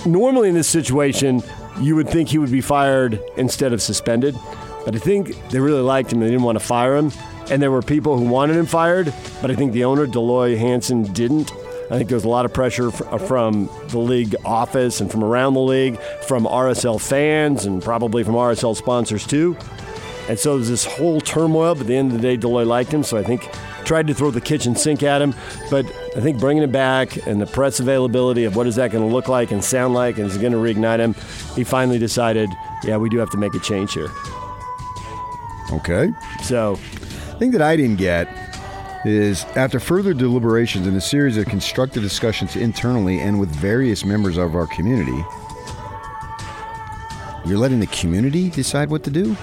normally 0.05 0.51
in 0.51 0.55
this 0.55 0.69
situation, 0.69 1.43
you 1.81 1.97
would 1.97 2.11
think 2.11 2.29
he 2.29 2.37
would 2.37 2.53
be 2.53 2.61
fired 2.61 3.19
instead 3.39 3.73
of 3.73 3.81
suspended. 3.81 4.37
But 4.85 4.97
I 4.97 4.99
think 4.99 5.35
they 5.49 5.61
really 5.61 5.81
liked 5.81 6.13
him. 6.13 6.21
They 6.21 6.27
didn't 6.27 6.43
want 6.43 6.59
to 6.59 6.65
fire 6.65 6.95
him. 6.95 7.11
And 7.51 7.63
there 7.63 7.71
were 7.71 7.81
people 7.81 8.19
who 8.19 8.27
wanted 8.27 8.57
him 8.57 8.67
fired, 8.67 9.15
but 9.41 9.51
I 9.51 9.55
think 9.55 9.73
the 9.73 9.85
owner, 9.85 10.07
Dell 10.07 10.27
Loy 10.27 10.59
Hansen, 10.59 11.05
didn't. 11.15 11.51
I 11.95 11.97
think 11.97 12.09
there 12.09 12.17
was 12.17 12.25
a 12.25 12.29
lot 12.29 12.45
of 12.45 12.53
pressure 12.53 12.89
uh, 12.89 13.19
from 13.19 13.71
the 13.91 14.01
league 14.01 14.35
office 14.45 15.01
and 15.01 15.09
from 15.09 15.23
around 15.23 15.55
the 15.55 15.61
league, 15.61 15.97
from 16.27 16.45
RSL 16.45 17.01
fans, 17.01 17.67
and 17.67 17.81
probably 17.81 18.25
from 18.25 18.35
RSL 18.35 18.75
sponsors 18.75 19.25
too. 19.25 19.57
And 20.29 20.37
so 20.37 20.57
there's 20.57 20.69
this 20.69 20.85
whole 20.85 21.21
turmoil. 21.21 21.77
But 21.77 21.83
at 21.83 21.87
the 21.87 21.97
end 21.97 22.11
of 22.11 22.21
the 22.21 22.23
day, 22.23 22.37
Dell 22.37 22.51
Loy 22.51 22.65
liked 22.65 22.93
him, 22.93 23.05
so 23.05 23.17
I 23.17 23.23
think 23.23 23.49
tried 23.85 24.09
to 24.09 24.15
throw 24.15 24.33
the 24.33 24.41
kitchen 24.41 24.75
sink 24.75 25.05
at 25.05 25.23
him. 25.23 25.37
But 25.71 25.87
I 26.17 26.21
think 26.21 26.41
bringing 26.41 26.65
him 26.65 26.73
back 26.73 27.29
and 27.29 27.41
the 27.41 27.47
press 27.47 27.79
availability 27.79 28.43
of 28.43 28.57
what 28.57 28.67
is 28.67 28.75
that 28.75 28.91
going 28.91 29.09
to 29.09 29.15
look 29.15 29.29
like 29.29 29.53
and 29.53 29.63
sound 29.63 29.95
like, 29.95 30.19
and 30.19 30.27
is 30.27 30.35
it 30.35 30.41
going 30.41 30.53
to 30.53 30.59
reignite 30.59 30.99
him? 30.99 31.15
He 31.55 31.63
finally 31.63 32.01
decided, 32.01 32.51
yeah, 32.83 32.97
we 32.97 33.09
do 33.09 33.19
have 33.19 33.31
to 33.31 33.39
make 33.39 33.55
a 33.55 33.61
change 33.61 33.93
here. 33.93 34.11
Okay. 35.71 36.11
So 36.43 36.75
The 36.75 37.37
thing 37.39 37.53
that 37.53 37.63
I 37.63 37.77
didn't 37.77 37.99
get 37.99 38.44
is 39.05 39.45
after 39.57 39.79
further 39.79 40.15
deliberations 40.15 40.87
and 40.87 40.97
a 40.97 41.01
series 41.01 41.37
of 41.37 41.47
constructive 41.47 42.03
discussions 42.03 42.57
internally 42.57 43.19
and 43.21 43.39
with 43.39 43.51
various 43.51 44.05
members 44.05 44.37
of 44.37 44.55
our 44.55 44.67
community, 44.67 45.23
you're 47.47 47.59
letting 47.59 47.81
the 47.81 47.87
community 47.89 48.49
decide 48.51 48.89
what 48.91 49.05
to 49.05 49.11
do? 49.11 49.37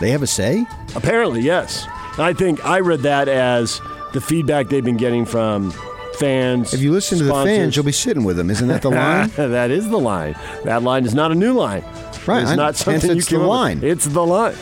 They 0.00 0.10
have 0.10 0.22
a 0.22 0.26
say? 0.26 0.64
Apparently, 0.94 1.40
yes. 1.40 1.86
I 2.18 2.32
think 2.32 2.64
I 2.64 2.80
read 2.80 3.00
that 3.00 3.28
as 3.28 3.80
the 4.12 4.20
feedback 4.20 4.68
they've 4.68 4.84
been 4.84 4.96
getting 4.96 5.24
from 5.24 5.72
fans. 6.18 6.74
If 6.74 6.80
you 6.80 6.92
listen 6.92 7.18
to 7.18 7.24
the 7.24 7.32
fans, 7.32 7.74
you'll 7.74 7.84
be 7.84 7.92
sitting 7.92 8.22
with 8.24 8.36
them. 8.36 8.50
Isn't 8.50 8.68
that 8.68 8.82
the 8.82 8.90
line? 8.92 9.30
that 9.36 9.70
is 9.70 9.88
the 9.88 9.98
line. 9.98 10.36
That 10.64 10.82
line 10.82 11.04
is 11.04 11.14
not 11.14 11.32
a 11.32 11.34
new 11.34 11.52
line. 11.54 11.82
Right, 12.26 12.42
It's 12.42 12.52
not 12.52 12.76
something 12.76 13.10
you 13.10 13.16
it's 13.16 13.28
the 13.28 13.38
with. 13.40 13.48
line. 13.48 13.80
It's 13.82 14.04
the 14.04 14.24
line. 14.24 14.54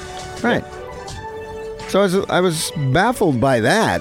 right. 0.43 0.65
So 1.91 1.99
I 1.99 2.03
was, 2.03 2.15
I 2.15 2.41
was 2.41 2.71
baffled 2.93 3.41
by 3.41 3.59
that. 3.59 4.01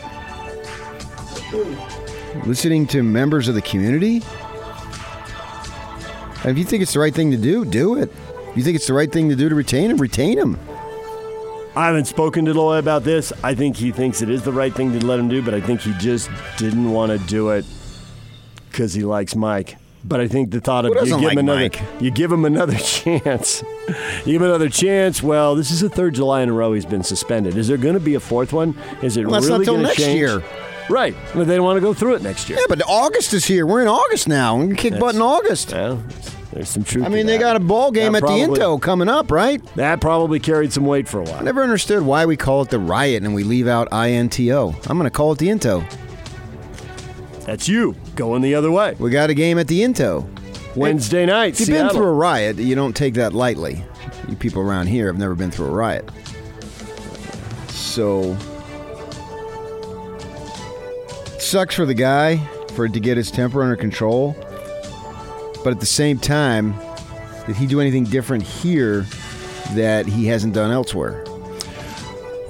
Listening 2.45 2.85
to 2.85 3.01
members 3.01 3.47
of 3.47 3.55
the 3.55 3.63
community? 3.63 4.17
If 6.45 6.55
you 6.55 6.63
think 6.63 6.83
it's 6.83 6.93
the 6.93 6.99
right 6.99 7.13
thing 7.13 7.31
to 7.31 7.37
do, 7.37 7.65
do 7.65 7.97
it. 7.97 8.11
If 8.51 8.57
you 8.57 8.61
think 8.61 8.75
it's 8.75 8.85
the 8.85 8.93
right 8.93 9.11
thing 9.11 9.27
to 9.29 9.35
do 9.35 9.49
to 9.49 9.55
retain 9.55 9.89
him, 9.89 9.97
retain 9.97 10.37
him. 10.37 10.59
I 11.75 11.87
haven't 11.87 12.05
spoken 12.05 12.45
to 12.45 12.53
Dell 12.53 12.65
Loy 12.65 12.77
about 12.77 13.03
this. 13.03 13.33
I 13.43 13.55
think 13.55 13.75
he 13.75 13.91
thinks 13.91 14.21
it 14.21 14.29
is 14.29 14.43
the 14.43 14.53
right 14.53 14.71
thing 14.71 14.91
to 14.91 15.03
let 15.03 15.19
him 15.19 15.27
do, 15.27 15.41
but 15.41 15.55
I 15.55 15.61
think 15.61 15.81
he 15.81 15.93
just 15.93 16.29
didn't 16.57 16.91
want 16.91 17.11
to 17.11 17.17
do 17.27 17.49
it 17.49 17.65
because 18.69 18.93
he 18.93 19.01
likes 19.01 19.35
Mike. 19.35 19.78
But 20.03 20.21
I 20.21 20.27
think 20.27 20.51
the 20.51 20.61
thought 20.61 20.85
of 20.85 20.89
you 20.89 20.95
doesn't 20.95 21.19
give 21.19 21.31
him 21.31 21.45
like 21.47 21.77
another, 21.77 21.87
you 22.03 22.09
give 22.11 22.31
him 22.31 22.45
another 22.45 22.75
chance. 22.77 23.63
you 24.25 24.33
give 24.33 24.41
him 24.41 24.47
another 24.47 24.69
chance. 24.69 25.21
Well, 25.21 25.55
this 25.55 25.71
is 25.71 25.81
the 25.81 25.89
third 25.89 26.13
July 26.15 26.41
in 26.41 26.49
a 26.49 26.53
row 26.53 26.73
he's 26.73 26.85
been 26.85 27.03
suspended. 27.03 27.57
Is 27.57 27.67
there 27.67 27.77
going 27.77 27.95
to 27.95 27.99
be 27.99 28.15
a 28.15 28.19
fourth 28.19 28.53
one? 28.53 28.75
Is 29.01 29.17
it 29.17 29.27
Well, 29.27 29.41
really 29.41 29.65
going 29.65 29.79
to 29.81 29.87
next 29.87 29.97
change? 29.97 30.17
year. 30.17 30.41
Right. 30.89 31.15
But 31.35 31.45
they 31.47 31.55
don't 31.55 31.65
want 31.65 31.77
to 31.77 31.81
go 31.81 31.93
through 31.93 32.15
it 32.15 32.21
next 32.23 32.49
year. 32.49 32.57
Yeah, 32.57 32.65
but 32.69 32.81
August 32.87 33.33
is 33.33 33.45
here. 33.45 33.65
We're 33.65 33.81
in 33.81 33.87
August 33.87 34.27
now. 34.27 34.57
We 34.57 34.67
can 34.67 34.75
kick 34.75 34.99
butt 34.99 35.15
in 35.15 35.21
August. 35.21 35.71
Well, 35.73 36.01
there's 36.51 36.69
some 36.69 36.83
truth. 36.83 37.05
I 37.05 37.09
mean, 37.09 37.27
they 37.27 37.37
got 37.37 37.55
a 37.57 37.59
ball 37.59 37.91
game 37.91 38.13
That 38.13 38.19
at 38.19 38.21
the 38.21 38.27
probably- 38.45 38.61
Into 38.61 38.79
coming 38.79 39.07
up, 39.09 39.29
right? 39.29 39.61
That 39.75 40.01
probably 40.01 40.39
carried 40.39 40.73
some 40.73 40.85
weight 40.85 41.07
for 41.07 41.19
a 41.19 41.23
while. 41.23 41.35
I 41.35 41.41
never 41.43 41.61
understood 41.61 42.01
why 42.03 42.25
we 42.25 42.37
call 42.37 42.63
it 42.63 42.69
the 42.69 42.79
Riot 42.79 43.21
and 43.23 43.35
we 43.35 43.43
leave 43.43 43.67
out 43.67 43.87
INTO. 43.93 44.69
I'm 44.89 44.97
going 44.97 45.03
to 45.03 45.11
call 45.11 45.31
it 45.33 45.37
the 45.37 45.49
Into. 45.49 45.85
That's 47.49 47.67
you 47.67 47.95
going 48.15 48.43
the 48.43 48.53
other 48.53 48.69
way. 48.69 48.95
We 48.99 49.09
got 49.09 49.31
a 49.31 49.33
game 49.33 49.57
at 49.57 49.67
the 49.67 49.81
Into. 49.81 50.23
Wednesday 50.75 51.25
night, 51.25 51.53
If 51.53 51.61
you've 51.61 51.67
Seattle. 51.69 51.87
been 51.87 51.95
through 51.97 52.07
a 52.09 52.13
riot, 52.13 52.57
you 52.57 52.75
don't 52.75 52.95
take 52.95 53.15
that 53.15 53.33
lightly. 53.33 53.83
You 54.27 54.35
people 54.35 54.61
around 54.61 54.85
here 54.85 55.07
have 55.07 55.17
never 55.17 55.33
been 55.33 55.49
through 55.49 55.65
a 55.65 55.71
riot. 55.71 56.07
So 57.69 58.37
It 61.33 61.41
sucks 61.41 61.73
for 61.73 61.87
the 61.87 61.95
guy 61.95 62.37
for 62.75 62.85
it 62.85 62.93
to 62.93 62.99
get 62.99 63.17
his 63.17 63.31
temper 63.31 63.63
under 63.63 63.75
control. 63.75 64.35
But 65.63 65.73
at 65.73 65.79
the 65.79 65.87
same 65.87 66.19
time, 66.19 66.75
did 67.47 67.55
he 67.55 67.65
do 67.65 67.81
anything 67.81 68.03
different 68.03 68.43
here 68.43 69.07
that 69.73 70.05
he 70.05 70.27
hasn't 70.27 70.53
done 70.53 70.69
elsewhere? 70.69 71.25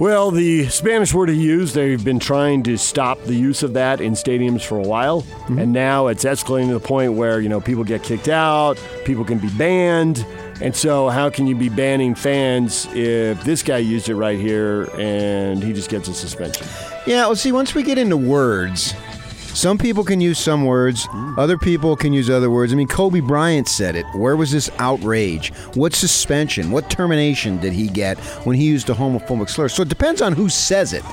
Well, 0.00 0.30
the 0.30 0.66
Spanish 0.68 1.12
word 1.12 1.28
he 1.28 1.34
used, 1.34 1.74
they've 1.74 2.02
been 2.02 2.18
trying 2.18 2.62
to 2.62 2.78
stop 2.78 3.22
the 3.24 3.34
use 3.34 3.62
of 3.62 3.74
that 3.74 4.00
in 4.00 4.14
stadiums 4.14 4.64
for 4.64 4.78
a 4.78 4.82
while. 4.82 5.20
Mm-hmm. 5.20 5.58
And 5.58 5.72
now 5.74 6.06
it's 6.06 6.24
escalating 6.24 6.68
to 6.68 6.72
the 6.72 6.80
point 6.80 7.12
where, 7.12 7.38
you 7.38 7.50
know, 7.50 7.60
people 7.60 7.84
get 7.84 8.02
kicked 8.02 8.28
out, 8.28 8.82
people 9.04 9.26
can 9.26 9.36
be 9.36 9.50
banned. 9.58 10.24
And 10.62 10.74
so, 10.74 11.10
how 11.10 11.28
can 11.28 11.46
you 11.46 11.54
be 11.54 11.68
banning 11.68 12.14
fans 12.14 12.86
if 12.94 13.44
this 13.44 13.62
guy 13.62 13.76
used 13.76 14.08
it 14.08 14.14
right 14.14 14.40
here 14.40 14.88
and 14.98 15.62
he 15.62 15.74
just 15.74 15.90
gets 15.90 16.08
a 16.08 16.14
suspension? 16.14 16.66
Yeah, 17.06 17.26
well, 17.26 17.36
see, 17.36 17.52
once 17.52 17.74
we 17.74 17.82
get 17.82 17.98
into 17.98 18.16
words, 18.16 18.94
some 19.56 19.78
people 19.78 20.04
can 20.04 20.20
use 20.20 20.38
some 20.38 20.64
words, 20.64 21.06
hmm. 21.06 21.38
other 21.38 21.58
people 21.58 21.96
can 21.96 22.12
use 22.12 22.30
other 22.30 22.50
words. 22.50 22.72
I 22.72 22.76
mean, 22.76 22.88
Kobe 22.88 23.20
Bryant 23.20 23.68
said 23.68 23.96
it. 23.96 24.06
Where 24.14 24.36
was 24.36 24.50
this 24.50 24.70
outrage? 24.78 25.52
What 25.74 25.94
suspension? 25.94 26.70
What 26.70 26.90
termination 26.90 27.58
did 27.58 27.72
he 27.72 27.88
get 27.88 28.18
when 28.44 28.56
he 28.56 28.64
used 28.66 28.88
a 28.90 28.94
homophobic 28.94 29.50
slur? 29.50 29.68
So 29.68 29.82
it 29.82 29.88
depends 29.88 30.22
on 30.22 30.32
who 30.32 30.48
says 30.48 30.92
it. 30.92 31.04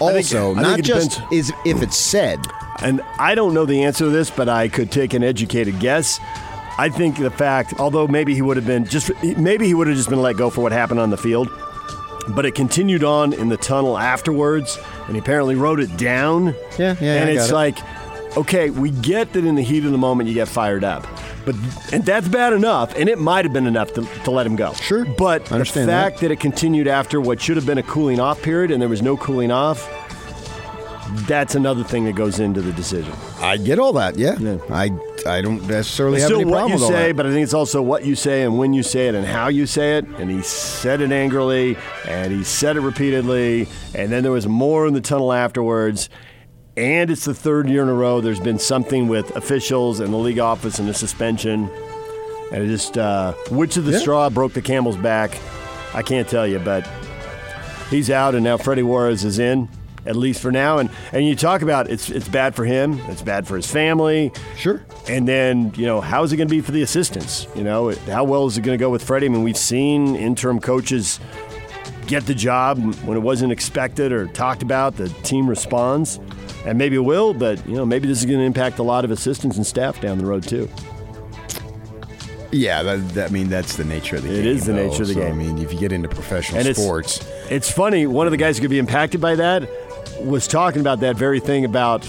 Also, 0.00 0.54
think 0.54 0.66
not 0.66 0.80
just 0.80 1.12
depends. 1.12 1.32
is 1.32 1.52
if 1.66 1.82
it's 1.82 1.96
said. 1.96 2.40
And 2.82 3.02
I 3.18 3.34
don't 3.34 3.52
know 3.52 3.66
the 3.66 3.82
answer 3.82 4.04
to 4.04 4.10
this, 4.10 4.30
but 4.30 4.48
I 4.48 4.68
could 4.68 4.90
take 4.90 5.12
an 5.12 5.22
educated 5.22 5.78
guess. 5.78 6.18
I 6.78 6.88
think 6.88 7.18
the 7.18 7.30
fact, 7.30 7.74
although 7.78 8.06
maybe 8.06 8.34
he 8.34 8.40
would 8.40 8.56
have 8.56 8.66
been 8.66 8.86
just, 8.86 9.10
maybe 9.22 9.66
he 9.66 9.74
would 9.74 9.86
have 9.86 9.96
just 9.96 10.08
been 10.08 10.22
let 10.22 10.36
go 10.36 10.48
for 10.48 10.62
what 10.62 10.72
happened 10.72 10.98
on 10.98 11.10
the 11.10 11.18
field, 11.18 11.50
but 12.34 12.44
it 12.46 12.54
continued 12.54 13.04
on 13.04 13.32
in 13.32 13.48
the 13.48 13.56
tunnel 13.56 13.98
afterwards, 13.98 14.78
and 15.06 15.14
he 15.14 15.18
apparently 15.18 15.54
wrote 15.54 15.80
it 15.80 15.96
down. 15.96 16.54
Yeah, 16.78 16.96
yeah, 17.00 17.14
And 17.22 17.30
I 17.30 17.32
it's 17.32 17.50
got 17.50 17.68
it. 17.68 17.76
like, 17.76 18.36
okay, 18.36 18.70
we 18.70 18.90
get 18.90 19.32
that 19.32 19.44
in 19.44 19.54
the 19.54 19.62
heat 19.62 19.84
of 19.84 19.92
the 19.92 19.98
moment 19.98 20.28
you 20.28 20.34
get 20.34 20.48
fired 20.48 20.84
up, 20.84 21.06
but 21.44 21.54
and 21.92 22.04
that's 22.04 22.28
bad 22.28 22.52
enough, 22.52 22.94
and 22.96 23.08
it 23.08 23.18
might 23.18 23.44
have 23.44 23.52
been 23.52 23.66
enough 23.66 23.92
to, 23.94 24.02
to 24.24 24.30
let 24.30 24.46
him 24.46 24.56
go. 24.56 24.72
Sure. 24.74 25.04
but 25.04 25.46
the 25.46 25.54
Understand 25.54 25.88
fact 25.88 26.16
that. 26.16 26.28
that 26.28 26.32
it 26.32 26.40
continued 26.40 26.86
after 26.88 27.20
what 27.20 27.40
should 27.40 27.56
have 27.56 27.66
been 27.66 27.78
a 27.78 27.82
cooling 27.82 28.20
off 28.20 28.40
period, 28.42 28.70
and 28.70 28.80
there 28.80 28.88
was 28.88 29.02
no 29.02 29.16
cooling 29.16 29.50
off. 29.50 29.88
That's 31.26 31.56
another 31.56 31.82
thing 31.82 32.04
that 32.04 32.14
goes 32.14 32.38
into 32.38 32.60
the 32.60 32.72
decision. 32.72 33.12
I 33.40 33.56
get 33.56 33.78
all 33.80 33.92
that. 33.94 34.16
Yeah, 34.16 34.36
Yeah. 34.38 34.58
I 34.70 34.90
I 35.26 35.40
don't 35.42 35.66
necessarily 35.66 36.16
It's 36.16 36.22
have 36.24 36.28
still 36.28 36.40
any 36.40 36.50
what 36.50 36.58
problem 36.58 36.70
you 36.72 36.74
with 36.76 36.82
all 36.84 36.90
say, 36.90 37.08
that. 37.08 37.16
but 37.16 37.26
I 37.26 37.30
think 37.30 37.44
it's 37.44 37.54
also 37.54 37.82
what 37.82 38.04
you 38.04 38.14
say 38.14 38.42
and 38.42 38.58
when 38.58 38.72
you 38.72 38.82
say 38.82 39.08
it 39.08 39.14
and 39.14 39.26
how 39.26 39.48
you 39.48 39.66
say 39.66 39.98
it. 39.98 40.06
And 40.18 40.30
he 40.30 40.42
said 40.42 41.00
it 41.00 41.12
angrily, 41.12 41.76
and 42.08 42.32
he 42.32 42.42
said 42.44 42.76
it 42.76 42.80
repeatedly, 42.80 43.68
and 43.94 44.10
then 44.10 44.22
there 44.22 44.32
was 44.32 44.46
more 44.46 44.86
in 44.86 44.94
the 44.94 45.00
tunnel 45.00 45.32
afterwards. 45.32 46.08
And 46.76 47.10
it's 47.10 47.24
the 47.24 47.34
third 47.34 47.68
year 47.68 47.82
in 47.82 47.88
a 47.88 47.94
row 47.94 48.20
there's 48.20 48.40
been 48.40 48.58
something 48.58 49.08
with 49.08 49.34
officials 49.36 50.00
and 50.00 50.12
the 50.12 50.16
league 50.16 50.38
office 50.38 50.78
and 50.78 50.88
the 50.88 50.94
suspension. 50.94 51.68
And 52.52 52.62
it 52.64 52.68
just, 52.68 52.96
uh, 52.96 53.32
which 53.50 53.76
of 53.76 53.84
the 53.84 53.92
Yeah. 53.92 53.98
straw 53.98 54.30
broke 54.30 54.54
the 54.54 54.62
camel's 54.62 54.96
back? 54.96 55.36
I 55.94 56.02
can't 56.02 56.28
tell 56.28 56.46
you, 56.46 56.58
but 56.60 56.88
he's 57.90 58.10
out, 58.10 58.34
and 58.34 58.42
now 58.44 58.56
Freddie 58.56 58.82
Juarez 58.84 59.24
is 59.24 59.38
in, 59.38 59.68
at 60.06 60.16
least 60.16 60.40
for 60.42 60.50
now. 60.52 60.78
And 60.78 60.90
and 61.12 61.26
you 61.26 61.34
talk 61.36 61.62
about 61.62 61.90
it's 61.90 62.10
it's 62.10 62.28
bad 62.28 62.54
for 62.54 62.64
him, 62.64 62.98
it's 63.08 63.22
bad 63.22 63.46
for 63.46 63.56
his 63.56 63.66
family. 63.66 64.32
Sure. 64.56 64.82
And 65.08 65.26
then, 65.26 65.72
you 65.76 65.86
know, 65.86 66.00
how's 66.00 66.32
it 66.32 66.36
going 66.36 66.48
to 66.48 66.54
be 66.54 66.60
for 66.60 66.72
the 66.72 66.82
assistants? 66.82 67.46
You 67.54 67.64
know, 67.64 67.90
how 68.06 68.24
well 68.24 68.46
is 68.46 68.56
it 68.58 68.62
going 68.62 68.78
to 68.78 68.82
go 68.82 68.90
with 68.90 69.02
Freddie? 69.02 69.26
I 69.26 69.28
mean, 69.30 69.42
we've 69.42 69.56
seen 69.56 70.14
interim 70.16 70.60
coaches 70.60 71.18
get 72.06 72.26
the 72.26 72.34
job 72.34 72.78
when 73.04 73.16
it 73.16 73.20
wasn't 73.20 73.52
expected 73.52 74.12
or 74.12 74.26
talked 74.28 74.62
about. 74.62 74.96
The 74.96 75.08
team 75.22 75.48
responds, 75.48 76.18
and 76.66 76.76
maybe 76.76 76.96
it 76.96 77.00
will, 77.00 77.32
but, 77.34 77.64
you 77.66 77.74
know, 77.76 77.86
maybe 77.86 78.08
this 78.08 78.18
is 78.18 78.26
going 78.26 78.40
to 78.40 78.44
impact 78.44 78.78
a 78.78 78.82
lot 78.82 79.04
of 79.04 79.10
assistants 79.12 79.56
and 79.56 79.64
staff 79.66 80.00
down 80.00 80.18
the 80.18 80.26
road, 80.26 80.42
too. 80.42 80.68
Yeah, 82.52 82.82
that, 82.82 83.08
that, 83.10 83.30
I 83.30 83.32
mean 83.32 83.48
that's 83.48 83.76
the 83.76 83.84
nature 83.84 84.16
of 84.16 84.24
the 84.24 84.30
It 84.30 84.32
game. 84.32 84.40
It 84.40 84.46
is 84.46 84.66
the 84.66 84.72
though. 84.72 84.88
nature 84.88 85.02
of 85.02 85.08
the 85.08 85.14
So, 85.14 85.20
game. 85.20 85.32
I 85.34 85.36
mean, 85.36 85.58
if 85.58 85.72
you 85.72 85.78
get 85.78 85.92
into 85.92 86.08
professional 86.08 86.58
And 86.58 86.66
it's- 86.68 86.84
sports, 86.84 87.24
It's 87.48 87.70
funny. 87.70 88.06
One 88.06 88.26
of 88.26 88.32
the 88.32 88.36
guys 88.36 88.56
who 88.58 88.62
could 88.62 88.70
be 88.70 88.78
impacted 88.80 89.20
by 89.20 89.36
that 89.36 89.68
was 90.24 90.46
talking 90.46 90.80
about 90.80 91.00
that 91.00 91.16
very 91.16 91.40
thing 91.40 91.64
about 91.64 92.04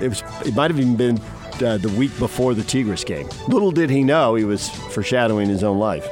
it 0.00 0.08
was. 0.08 0.22
It 0.44 0.54
might 0.54 0.70
have 0.70 0.80
even 0.80 0.96
been 0.96 1.18
uh, 1.64 1.76
the 1.78 1.92
week 1.96 2.16
before 2.18 2.54
the 2.54 2.62
Tigres 2.64 3.04
game. 3.04 3.28
Little 3.48 3.70
did 3.70 3.90
he 3.90 4.02
know 4.02 4.34
he 4.34 4.44
was 4.44 4.68
foreshadowing 4.68 5.48
his 5.48 5.62
own 5.62 5.78
life. 5.78 6.06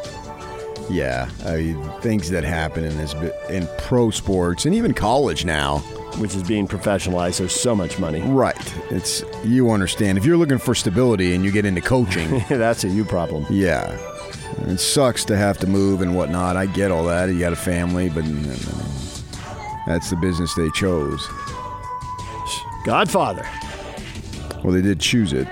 yeah, 0.91 1.29
I 1.45 1.57
mean, 1.57 1.91
things 2.01 2.31
that 2.31 2.45
happen 2.45 2.85
in 2.85 2.97
this 2.97 3.15
in 3.49 3.69
pro 3.79 4.11
sports 4.11 4.65
and 4.67 4.75
even 4.75 4.93
college 4.95 5.45
now. 5.45 5.79
which 6.19 6.35
is 6.35 6.43
being 6.43 6.67
professionalized. 6.67 7.39
There's 7.39 7.55
so 7.55 7.75
much 7.75 7.99
money. 8.01 8.21
Right. 8.23 8.75
It's 8.91 9.23
you 9.45 9.71
understand 9.71 10.19
if 10.19 10.25
you're 10.25 10.37
looking 10.37 10.59
for 10.59 10.75
stability 10.75 11.35
and 11.35 11.45
you 11.45 11.53
get 11.53 11.65
into 11.65 11.81
coaching. 11.81 12.43
That's 12.49 12.83
a 12.85 12.89
you 12.89 13.05
problem. 13.05 13.47
yeah, 13.49 13.97
it 14.67 14.79
sucks 14.79 15.25
to 15.27 15.37
have 15.37 15.59
to 15.59 15.67
move 15.69 16.01
and 16.03 16.15
whatnot. 16.17 16.57
I 16.57 16.67
get 16.67 16.91
all 16.91 17.05
that. 17.05 17.29
You 17.29 17.39
got 17.39 17.53
a 17.53 17.57
family, 17.57 18.09
but 18.09 18.25
that's 19.87 20.11
the 20.11 20.17
business 20.17 20.55
they 20.55 20.71
chose. 20.71 21.27
Godfather. 22.85 23.47
Well, 24.63 24.73
they 24.73 24.83
did 24.83 25.01
choose 25.01 25.33
it. 25.33 25.49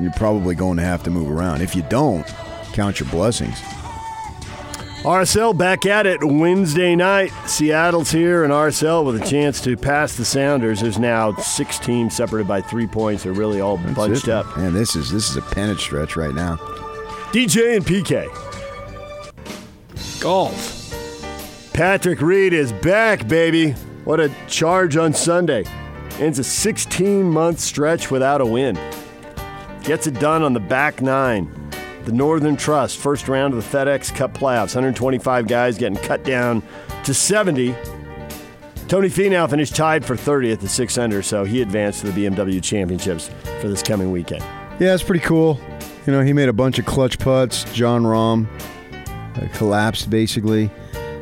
You're 0.00 0.12
probably 0.12 0.54
going 0.54 0.76
to 0.78 0.82
have 0.82 1.02
to 1.04 1.10
move 1.10 1.30
around. 1.30 1.62
If 1.62 1.74
you 1.76 1.82
don't, 1.88 2.26
count 2.72 3.00
your 3.00 3.08
blessings. 3.10 3.58
RSL 5.02 5.56
back 5.56 5.86
at 5.86 6.04
it 6.06 6.18
Wednesday 6.24 6.96
night. 6.96 7.30
Seattle's 7.46 8.10
here, 8.10 8.42
and 8.42 8.52
RSL 8.52 9.04
with 9.06 9.22
a 9.22 9.24
chance 9.24 9.60
to 9.60 9.76
pass 9.76 10.16
the 10.16 10.24
Sounders. 10.24 10.80
There's 10.80 10.98
now 10.98 11.34
six 11.36 11.78
teams 11.78 12.16
separated 12.16 12.48
by 12.48 12.60
three 12.60 12.88
points. 12.88 13.22
They're 13.22 13.32
really 13.32 13.60
all 13.60 13.76
That's 13.76 13.94
bunched 13.94 14.24
it. 14.26 14.30
up. 14.30 14.56
Man, 14.56 14.74
this 14.74 14.96
is 14.96 15.12
this 15.12 15.30
is 15.30 15.36
a 15.36 15.42
pennant 15.42 15.78
stretch 15.78 16.16
right 16.16 16.34
now. 16.34 16.56
DJ 17.32 17.76
and 17.76 17.84
PK. 17.86 18.26
Golf. 20.20 20.75
Patrick 21.76 22.22
Reed 22.22 22.54
is 22.54 22.72
back, 22.72 23.28
baby. 23.28 23.72
What 24.04 24.18
a 24.18 24.32
charge 24.48 24.96
on 24.96 25.12
Sunday. 25.12 25.66
Ends 26.18 26.38
a 26.38 26.44
16 26.44 27.28
month 27.28 27.60
stretch 27.60 28.10
without 28.10 28.40
a 28.40 28.46
win. 28.46 28.76
Gets 29.82 30.06
it 30.06 30.14
done 30.14 30.42
on 30.42 30.54
the 30.54 30.60
back 30.60 31.02
nine. 31.02 31.52
The 32.06 32.12
Northern 32.12 32.56
Trust, 32.56 32.96
first 32.96 33.28
round 33.28 33.52
of 33.52 33.62
the 33.62 33.76
FedEx 33.76 34.14
Cup 34.14 34.32
playoffs. 34.32 34.74
125 34.74 35.48
guys 35.48 35.76
getting 35.76 35.98
cut 35.98 36.24
down 36.24 36.62
to 37.04 37.12
70. 37.12 37.74
Tony 38.88 39.08
Finau 39.08 39.48
finished 39.50 39.76
tied 39.76 40.02
for 40.02 40.16
30 40.16 40.52
at 40.52 40.60
the 40.60 40.68
6 40.70 40.96
under, 40.96 41.20
so 41.20 41.44
he 41.44 41.60
advanced 41.60 42.00
to 42.00 42.10
the 42.10 42.24
BMW 42.24 42.62
Championships 42.62 43.28
for 43.60 43.68
this 43.68 43.82
coming 43.82 44.10
weekend. 44.10 44.42
Yeah, 44.80 44.94
it's 44.94 45.02
pretty 45.02 45.26
cool. 45.26 45.60
You 46.06 46.14
know, 46.14 46.22
he 46.22 46.32
made 46.32 46.48
a 46.48 46.54
bunch 46.54 46.78
of 46.78 46.86
clutch 46.86 47.18
putts. 47.18 47.64
Jon 47.74 48.04
Rahm 48.04 48.46
uh, 49.36 49.48
collapsed 49.58 50.08
basically, 50.08 50.70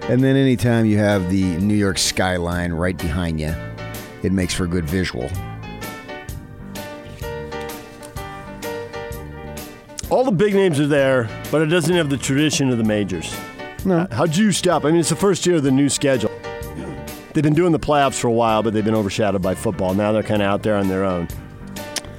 and 0.09 0.23
then 0.23 0.37
anytime 0.37 0.87
you 0.87 0.99
have 0.99 1.31
the 1.31 1.43
New 1.59 1.75
York 1.75 1.99
skyline 1.99 2.73
right 2.73 2.97
behind 2.97 3.41
you, 3.41 3.55
it 4.23 4.33
makes 4.33 4.55
for 4.55 4.65
a 4.65 4.69
good 4.69 4.85
visual. 4.85 5.31
All 10.11 10.23
the 10.23 10.31
big 10.31 10.55
names 10.55 10.79
are 10.79 10.87
there, 10.87 11.29
but 11.51 11.63
it 11.63 11.67
doesn't 11.67 11.95
have 11.95 12.11
the 12.11 12.17
tradition 12.17 12.71
of 12.71 12.79
the 12.79 12.85
majors. 12.85 13.35
No. 13.85 14.07
How 14.11 14.27
juiced 14.27 14.69
up? 14.69 14.85
I 14.85 14.91
mean, 14.91 15.01
it's 15.01 15.09
the 15.09 15.17
first 15.17 15.45
year 15.47 15.57
of 15.57 15.63
the 15.63 15.71
new 15.71 15.89
schedule. 15.89 16.31
They've 17.33 17.43
been 17.43 17.55
doing 17.55 17.73
the 17.73 17.81
playoffs 17.81 18.15
for 18.15 18.29
a 18.29 18.33
while, 18.33 18.63
but 18.63 18.73
they've 18.73 18.85
been 18.85 18.95
overshadowed 18.95 19.43
by 19.43 19.55
football. 19.55 19.93
Now 19.93 20.13
they're 20.13 20.23
kind 20.23 20.41
of 20.41 20.47
out 20.47 20.63
there 20.63 20.77
on 20.77 20.89
their 20.89 21.05
own. 21.05 21.27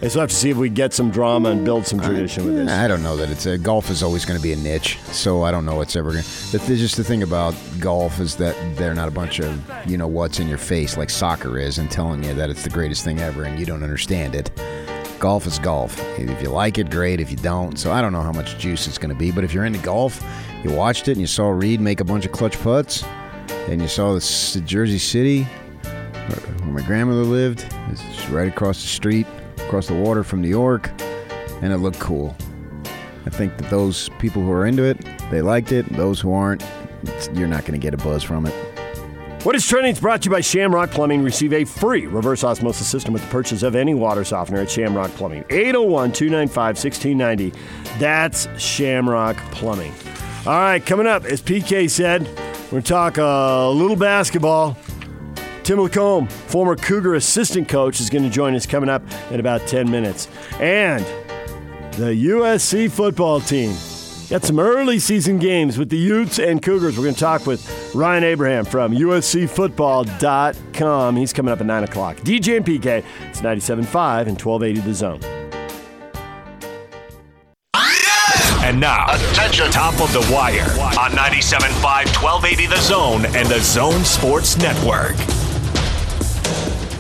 They 0.02 0.10
still 0.10 0.22
have 0.22 0.30
to 0.30 0.36
see 0.36 0.50
if 0.50 0.58
we 0.58 0.70
get 0.70 0.94
some 0.94 1.10
drama 1.10 1.50
and 1.50 1.64
build 1.64 1.88
some 1.88 2.00
tradition 2.00 2.46
with 2.46 2.56
this. 2.56 2.70
I 2.70 2.88
don't 2.88 3.02
know 3.02 3.16
that 3.18 3.30
it's 3.30 3.46
a 3.46 3.58
golf 3.58 3.90
is 3.90 4.04
always 4.04 4.26
going 4.26 4.38
to 4.38 4.44
be 4.44 4.52
a 4.52 4.56
niche, 4.56 5.00
so 5.06 5.44
I 5.44 5.52
don't 5.52 5.66
know 5.66 5.76
what's 5.76 5.96
ever 5.96 6.12
going. 6.12 6.24
to... 6.24 6.60
Just 6.76 6.98
the 6.98 7.04
thing 7.04 7.24
about 7.24 7.56
golf 7.80 8.20
is 8.20 8.36
that 8.36 8.56
they're 8.76 8.94
not 8.94 9.08
a 9.08 9.12
bunch 9.12 9.40
of 9.40 9.62
you 9.90 9.98
know 9.98 10.08
what's 10.08 10.40
in 10.40 10.48
your 10.48 10.58
face 10.58 10.98
like 10.98 11.10
soccer 11.10 11.58
is, 11.58 11.78
and 11.78 11.90
telling 11.90 12.24
you 12.24 12.34
that 12.34 12.50
it's 12.50 12.64
the 12.64 12.70
greatest 12.70 13.04
thing 13.04 13.20
ever, 13.20 13.44
and 13.44 13.58
you 13.60 13.66
don't 13.66 13.84
understand 13.84 14.36
it. 14.36 14.52
Golf 15.18 15.48
is 15.48 15.60
golf. 15.60 15.98
If 16.20 16.42
you 16.42 16.50
like 16.50 16.78
it, 16.78 16.92
great. 16.92 17.22
If 17.22 17.32
you 17.32 17.38
don't, 17.38 17.80
so 17.80 17.92
I 17.92 18.02
don't 18.02 18.12
know 18.12 18.22
how 18.22 18.34
much 18.34 18.58
juice 18.58 18.88
it's 18.88 18.98
going 18.98 19.14
to 19.14 19.18
be. 19.18 19.32
But 19.32 19.46
if 19.46 19.54
you're 19.54 19.66
into 19.66 19.80
golf, 19.80 20.22
you 20.64 20.72
watched 20.72 21.08
it 21.08 21.14
and 21.14 21.22
you 21.22 21.28
saw 21.28 21.50
Reed 21.50 21.80
make 21.80 22.02
a 22.02 22.04
bunch 22.04 22.26
of 22.26 22.34
clutch 22.34 22.60
putts, 22.60 23.04
and 23.70 23.82
you 23.82 23.88
saw 23.88 24.14
this 24.14 24.56
Jersey 24.66 25.00
City 25.00 25.44
where 26.28 26.68
my 26.68 26.82
grandmother 26.82 27.24
lived. 27.24 27.66
It's 27.90 28.30
right 28.30 28.48
across 28.48 28.82
the 28.82 28.88
street, 28.88 29.26
across 29.66 29.88
the 29.88 29.96
water 29.96 30.24
from 30.24 30.42
New 30.42 30.50
York, 30.50 30.90
and 31.62 31.74
it 31.74 31.78
looked 31.78 32.00
cool. 32.00 32.36
I 33.26 33.30
think 33.30 33.58
that 33.58 33.70
those 33.70 34.10
people 34.20 34.42
who 34.42 34.52
are 34.52 34.66
into 34.66 34.84
it, 34.84 35.04
they 35.32 35.42
liked 35.42 35.72
it. 35.72 35.86
Those 35.94 36.20
who 36.20 36.32
aren't, 36.32 36.64
you're 37.34 37.48
not 37.48 37.62
going 37.62 37.74
to 37.74 37.80
get 37.80 37.94
a 37.94 37.98
buzz 37.98 38.24
from 38.24 38.46
it. 38.46 38.54
What 39.44 39.56
is 39.56 39.68
trending 39.68 39.92
is 39.92 40.00
brought 40.00 40.24
to 40.24 40.30
you 40.30 40.32
by 40.32 40.42
Shamrock 40.42 40.90
Plumbing. 40.90 41.24
Receive 41.24 41.54
a 41.54 41.66
free 41.66 42.08
reverse 42.08 42.44
osmosis 42.44 42.88
system 42.88 43.14
with 43.14 43.24
the 43.24 43.30
purchase 43.30 43.62
of 43.62 43.76
any 43.76 43.94
water 43.94 44.24
softener 44.24 44.60
at 44.60 44.72
Shamrock 44.72 45.12
Plumbing. 45.12 45.44
801 45.52 46.14
295 46.14 46.76
1690. 46.76 47.54
That's 48.00 48.48
Shamrock 48.60 49.38
Plumbing. 49.52 49.94
All 50.48 50.54
right, 50.54 50.84
coming 50.84 51.06
up, 51.06 51.26
as 51.26 51.42
PK 51.42 51.90
said, 51.90 52.24
we're 52.66 52.72
going 52.72 52.84
to 52.84 52.90
talk 52.90 53.18
uh, 53.20 53.22
a 53.22 53.72
little 53.72 53.96
basketball. 53.96 54.78
Tim 55.66 55.80
LaComb, 55.80 56.32
former 56.32 56.76
Cougar 56.76 57.16
assistant 57.16 57.68
coach, 57.68 58.00
is 58.00 58.12
going 58.12 58.24
to 58.24 58.30
join 58.30 58.54
us 58.54 58.68
coming 58.68 58.88
up 58.88 59.02
in 59.32 59.40
about 59.40 59.66
10 59.66 59.90
minutes. 59.90 60.28
And 60.60 61.04
the 61.94 62.14
USC 62.28 62.92
football 62.92 63.42
team. 63.42 63.76
Got 64.30 64.44
some 64.44 64.60
early 64.60 65.00
season 65.00 65.40
games 65.40 65.80
with 65.80 65.90
the 65.90 65.98
Utes 65.98 66.38
and 66.38 66.62
Cougars. 66.62 66.96
We're 66.98 67.06
going 67.06 67.16
to 67.16 67.20
talk 67.20 67.48
with 67.48 67.96
Ryan 67.96 68.24
Abraham 68.24 68.64
from 68.64 68.94
USCFootball.com. 68.94 71.16
He's 71.16 71.34
coming 71.34 71.52
up 71.52 71.62
at 71.62 71.66
9 71.66 71.84
o'clock. 71.84 72.18
DJ 72.18 72.58
and 72.58 72.66
PK, 72.66 73.04
it's 73.22 73.42
97.5 73.42 74.28
and 74.28 74.40
1280 74.40 74.82
The 74.82 74.94
Zone. 74.94 75.20
And 78.64 78.80
now, 78.80 79.16
attention, 79.16 79.72
top 79.72 80.00
of 80.00 80.14
the 80.14 80.22
wire 80.32 80.70
on 81.00 81.10
97.5, 81.12 82.22
1280 82.22 82.68
The 82.68 82.82
Zone 82.82 83.26
and 83.36 83.48
the 83.48 83.60
Zone 83.62 84.04
Sports 84.04 84.58
Network. 84.58 85.16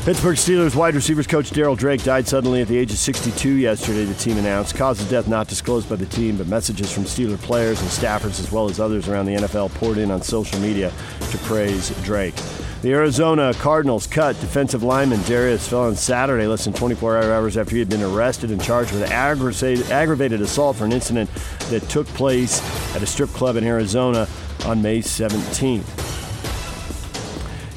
Pittsburgh 0.06 0.36
Steelers 0.36 0.76
wide 0.76 0.94
receivers 0.94 1.26
coach 1.26 1.50
Darryl 1.50 1.76
Drake 1.76 2.04
died 2.04 2.28
suddenly 2.28 2.62
at 2.62 2.68
the 2.68 2.78
age 2.78 2.92
of 2.92 2.98
62 3.00 3.50
yesterday, 3.50 4.06
the 4.06 4.14
team 4.14 4.38
announced. 4.38 4.76
Cause 4.76 5.02
of 5.02 5.10
death 5.10 5.28
not 5.28 5.48
disclosed 5.48 5.90
by 5.90 5.96
the 5.96 6.06
team, 6.06 6.38
but 6.38 6.46
messages 6.46 6.92
from 6.92 7.06
Steeler 7.06 7.40
players 7.40 7.82
and 7.82 7.90
staffers, 7.90 8.40
as 8.40 8.52
well 8.52 8.70
as 8.70 8.80
others 8.80 9.10
around 9.10 9.26
the 9.26 9.34
NFL, 9.34 9.74
poured 9.74 9.98
in 9.98 10.12
on 10.12 10.22
social 10.22 10.60
media 10.60 10.94
to 11.32 11.38
praise 11.40 11.90
Drake. 12.04 12.36
The 12.84 12.94
Arizona 12.94 13.52
Cardinals 13.56 14.06
cut 14.06 14.40
defensive 14.42 14.84
lineman 14.84 15.24
Darius 15.24 15.68
Philon 15.68 15.96
Saturday, 15.96 16.46
less 16.46 16.66
than 16.66 16.74
24 16.74 17.24
hours 17.24 17.58
after 17.58 17.72
he 17.72 17.80
had 17.80 17.90
been 17.90 18.04
arrested 18.04 18.52
and 18.52 18.64
charged 18.64 18.94
with 18.94 19.10
aggravated, 19.10 20.40
assault 20.40 20.76
for 20.76 20.86
an 20.86 20.92
incident 20.92 21.32
that 21.72 21.82
took 21.90 22.06
place 22.10 22.62
at 22.96 23.02
a 23.02 23.08
strip 23.08 23.32
club 23.32 23.56
in 23.56 23.64
Arizona 23.64 24.28
on 24.66 24.84
May 24.84 25.00
17th. 25.00 26.05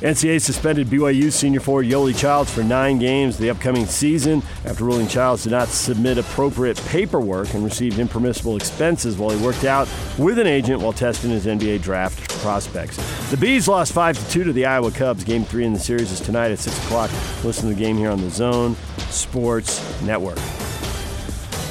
NCAA 0.00 0.40
suspended 0.40 0.86
BYU 0.86 1.32
senior 1.32 1.58
forward 1.58 1.86
Yoeli 1.86 2.16
Childs 2.16 2.52
for 2.52 2.62
nine 2.62 3.00
games 3.00 3.36
the 3.36 3.50
upcoming 3.50 3.84
season 3.84 4.44
after 4.64 4.84
ruling 4.84 5.08
Childs 5.08 5.42
did 5.42 5.50
not 5.50 5.66
submit 5.66 6.18
appropriate 6.18 6.80
paperwork 6.86 7.52
and 7.52 7.64
received 7.64 7.98
impermissible 7.98 8.54
expenses 8.54 9.16
while 9.16 9.30
he 9.30 9.44
worked 9.44 9.64
out 9.64 9.88
with 10.16 10.38
an 10.38 10.46
agent 10.46 10.80
while 10.80 10.92
testing 10.92 11.30
his 11.30 11.46
NBA 11.46 11.82
draft 11.82 12.30
prospects. 12.40 12.96
The 13.32 13.36
Bees 13.36 13.66
lost 13.66 13.92
5 13.92 14.30
2 14.30 14.44
to 14.44 14.52
the 14.52 14.66
Iowa 14.66 14.92
Cubs. 14.92 15.24
Game 15.24 15.44
three 15.44 15.64
in 15.64 15.72
the 15.72 15.80
series 15.80 16.12
is 16.12 16.20
tonight 16.20 16.52
at 16.52 16.60
6 16.60 16.78
o'clock. 16.86 17.10
Listen 17.42 17.68
to 17.68 17.74
the 17.74 17.80
game 17.80 17.96
here 17.96 18.10
on 18.10 18.20
the 18.20 18.30
Zone 18.30 18.76
Sports 19.10 20.00
Network. 20.02 20.38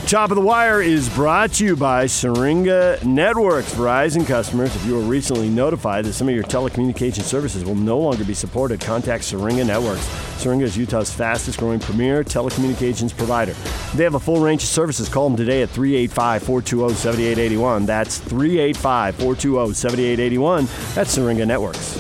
Top 0.08 0.32
of 0.32 0.36
the 0.36 0.42
Wire 0.42 0.82
is 0.82 1.10
brought 1.10 1.52
to 1.56 1.66
you 1.66 1.76
by 1.76 2.06
Syringa 2.06 2.98
Networks. 3.04 3.74
Verizon 3.74 4.26
customers, 4.26 4.74
if 4.74 4.86
you 4.86 4.96
were 4.96 5.02
recently 5.02 5.50
notified 5.50 6.06
that 6.06 6.14
some 6.14 6.30
of 6.30 6.34
your 6.34 6.46
telecommunication 6.46 7.24
services 7.24 7.66
will 7.66 7.76
no 7.76 8.00
longer 8.00 8.24
be 8.24 8.34
supported, 8.34 8.80
contact 8.80 9.26
Syringa 9.26 9.66
Networks. 9.66 10.06
Syringa 10.42 10.64
is 10.64 10.78
Utah's 10.78 11.14
fastest 11.14 11.60
growing 11.60 11.82
premier 11.82 12.24
telecommunications 12.24 13.16
provider. 13.18 13.52
They 13.96 14.06
have 14.06 14.16
a 14.16 14.20
full 14.20 14.40
range 14.40 14.64
of 14.64 14.70
services. 14.70 15.10
Call 15.10 15.28
them 15.28 15.36
today 15.36 15.62
at 15.62 15.72
385 15.72 16.42
420 16.42 16.94
7881. 16.96 17.86
That's 17.86 18.18
385 18.18 19.16
420 19.16 19.74
7881. 19.74 20.68
That's 20.96 21.12
Syringa 21.12 21.46
Networks. 21.46 21.96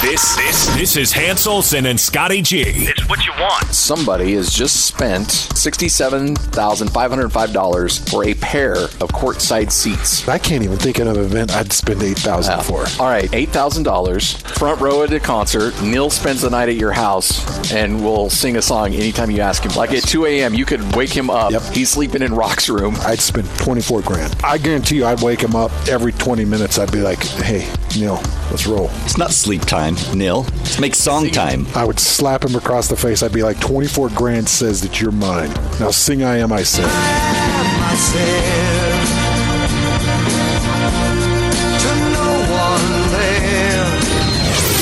This 0.00 0.34
this 0.36 0.66
this 0.76 0.96
is 0.96 1.12
Hans 1.12 1.46
Olsen 1.46 1.84
and 1.84 2.00
Scotty 2.00 2.40
G. 2.40 2.90
It's 3.08 3.16
what 3.16 3.24
you 3.24 3.30
want. 3.40 3.66
Somebody 3.66 4.34
has 4.34 4.52
just 4.52 4.84
spent 4.86 5.28
$67,505 5.28 8.10
for 8.10 8.24
a 8.24 8.34
pair 8.34 8.74
of 8.74 9.12
courtside 9.12 9.70
seats. 9.70 10.28
I 10.28 10.38
can't 10.38 10.64
even 10.64 10.76
think 10.76 10.98
of 10.98 11.06
an 11.06 11.14
event 11.16 11.54
I'd 11.54 11.72
spend 11.72 12.00
$8000 12.00 12.64
for. 12.64 12.80
All 13.00 13.08
right, 13.08 13.30
$8,000, 13.30 14.58
front 14.58 14.80
row 14.80 15.04
at 15.04 15.12
a 15.12 15.20
concert. 15.20 15.80
Neil 15.82 16.10
spends 16.10 16.42
the 16.42 16.50
night 16.50 16.68
at 16.68 16.74
your 16.74 16.90
house 16.90 17.72
and 17.72 18.02
will 18.02 18.28
sing 18.28 18.56
a 18.56 18.62
song 18.62 18.92
anytime 18.92 19.30
you 19.30 19.40
ask 19.40 19.62
him. 19.62 19.70
Like 19.76 19.92
at 19.92 20.02
2 20.02 20.26
a.m., 20.26 20.54
you 20.54 20.64
could 20.64 20.96
wake 20.96 21.16
him 21.16 21.30
up. 21.30 21.52
Yep. 21.52 21.62
He's 21.72 21.90
sleeping 21.90 22.22
in 22.22 22.34
Rock's 22.34 22.68
room. 22.68 22.96
I'd 23.02 23.20
spend 23.20 23.48
24 23.58 24.02
grand. 24.02 24.34
I 24.42 24.58
guarantee 24.58 24.96
you 24.96 25.06
I'd 25.06 25.22
wake 25.22 25.42
him 25.42 25.54
up 25.54 25.70
every 25.88 26.10
20 26.12 26.44
minutes. 26.44 26.80
I'd 26.80 26.90
be 26.90 27.02
like, 27.02 27.22
hey, 27.22 27.72
Neil, 27.96 28.20
let's 28.50 28.66
roll. 28.66 28.90
It's 29.04 29.16
not 29.16 29.30
sleep 29.30 29.62
time, 29.62 29.94
Neil. 30.12 30.44
It's 30.62 30.80
make 30.80 30.96
song 30.96 31.30
time. 31.30 31.68
I 31.76 31.84
would 31.84 32.00
slap 32.00 32.44
him 32.44 32.56
across 32.56 32.88
the 32.88 32.95
face. 32.96 33.22
I'd 33.22 33.32
be 33.32 33.42
like, 33.42 33.60
24 33.60 34.10
grand 34.10 34.48
says 34.48 34.80
that 34.82 35.00
you're 35.00 35.12
mine. 35.12 35.50
Now 35.78 35.90
sing 35.90 36.22
I 36.24 36.38
Am 36.38 36.52
I 36.52 36.62
Sin. 36.62 36.84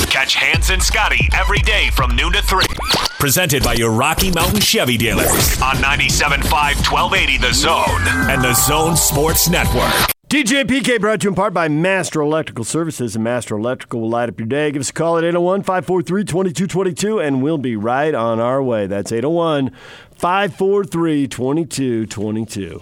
Catch 0.09 0.35
Hans 0.35 0.69
and 0.69 0.81
Scotty 0.81 1.29
every 1.33 1.59
day 1.59 1.89
from 1.91 2.15
noon 2.15 2.33
to 2.33 2.41
3. 2.41 2.65
Presented 3.19 3.63
by 3.63 3.73
your 3.73 3.91
Rocky 3.91 4.31
Mountain 4.31 4.61
Chevy 4.61 4.97
dealers 4.97 5.61
on 5.61 5.75
97.5 5.77 6.43
1280 6.89 7.37
The 7.37 7.53
Zone 7.53 8.29
and 8.31 8.41
The 8.43 8.53
Zone 8.53 8.95
Sports 8.95 9.49
Network. 9.49 9.93
DJ 10.35 10.65
PK 10.65 10.99
brought 10.99 11.21
to 11.21 11.27
you 11.27 11.29
in 11.29 11.35
part 11.35 11.53
by 11.53 11.69
Master 11.69 12.19
Electrical 12.19 12.65
Services, 12.65 13.15
and 13.15 13.23
Master 13.23 13.55
Electrical 13.55 14.01
will 14.01 14.09
light 14.09 14.27
up 14.27 14.37
your 14.37 14.49
day. 14.49 14.69
Give 14.69 14.81
us 14.81 14.89
a 14.89 14.93
call 14.93 15.17
at 15.17 15.23
801 15.23 15.63
543 15.63 16.25
2222, 16.25 17.21
and 17.21 17.41
we'll 17.41 17.57
be 17.57 17.77
right 17.77 18.13
on 18.13 18.41
our 18.41 18.61
way. 18.61 18.85
That's 18.85 19.13
801 19.13 19.71
543 20.17 21.27
2222. 21.29 22.81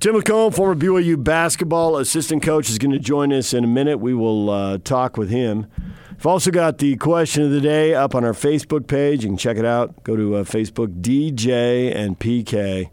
Tim 0.00 0.14
McComb, 0.14 0.54
former 0.54 0.74
BYU 0.74 1.22
basketball 1.22 1.98
assistant 1.98 2.42
coach, 2.42 2.70
is 2.70 2.78
going 2.78 2.92
to 2.92 2.98
join 2.98 3.30
us 3.30 3.52
in 3.52 3.62
a 3.62 3.66
minute. 3.66 3.98
We 3.98 4.14
will 4.14 4.48
uh, 4.48 4.78
talk 4.78 5.18
with 5.18 5.28
him. 5.28 5.66
We've 6.12 6.24
also 6.24 6.50
got 6.50 6.78
the 6.78 6.96
question 6.96 7.42
of 7.42 7.50
the 7.50 7.60
day 7.60 7.92
up 7.92 8.14
on 8.14 8.24
our 8.24 8.32
Facebook 8.32 8.86
page. 8.86 9.22
You 9.22 9.28
can 9.28 9.36
check 9.36 9.58
it 9.58 9.66
out. 9.66 10.02
Go 10.02 10.16
to 10.16 10.36
uh, 10.36 10.44
Facebook, 10.44 11.02
DJ 11.02 11.94
and 11.94 12.18
PK. 12.18 12.88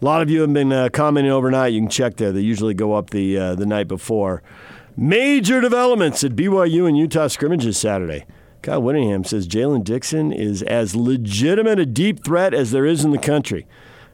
A 0.00 0.04
lot 0.04 0.22
of 0.22 0.28
you 0.30 0.40
have 0.40 0.52
been 0.52 0.72
uh, 0.72 0.88
commenting 0.92 1.32
overnight. 1.32 1.72
You 1.72 1.80
can 1.80 1.88
check 1.88 2.16
there. 2.16 2.32
They 2.32 2.40
usually 2.40 2.74
go 2.74 2.94
up 2.94 3.10
the 3.10 3.38
uh, 3.38 3.54
the 3.54 3.66
night 3.66 3.88
before. 3.88 4.42
Major 4.96 5.60
developments 5.60 6.22
at 6.22 6.32
BYU 6.32 6.86
and 6.86 6.96
Utah 6.96 7.28
scrimmages 7.28 7.78
Saturday. 7.78 8.26
Kyle 8.62 8.80
Whittingham 8.80 9.24
says 9.24 9.46
Jaylen 9.46 9.84
Dixon 9.84 10.32
is 10.32 10.62
as 10.62 10.96
legitimate 10.96 11.78
a 11.78 11.86
deep 11.86 12.24
threat 12.24 12.54
as 12.54 12.70
there 12.70 12.86
is 12.86 13.04
in 13.04 13.10
the 13.10 13.18
country. 13.18 13.66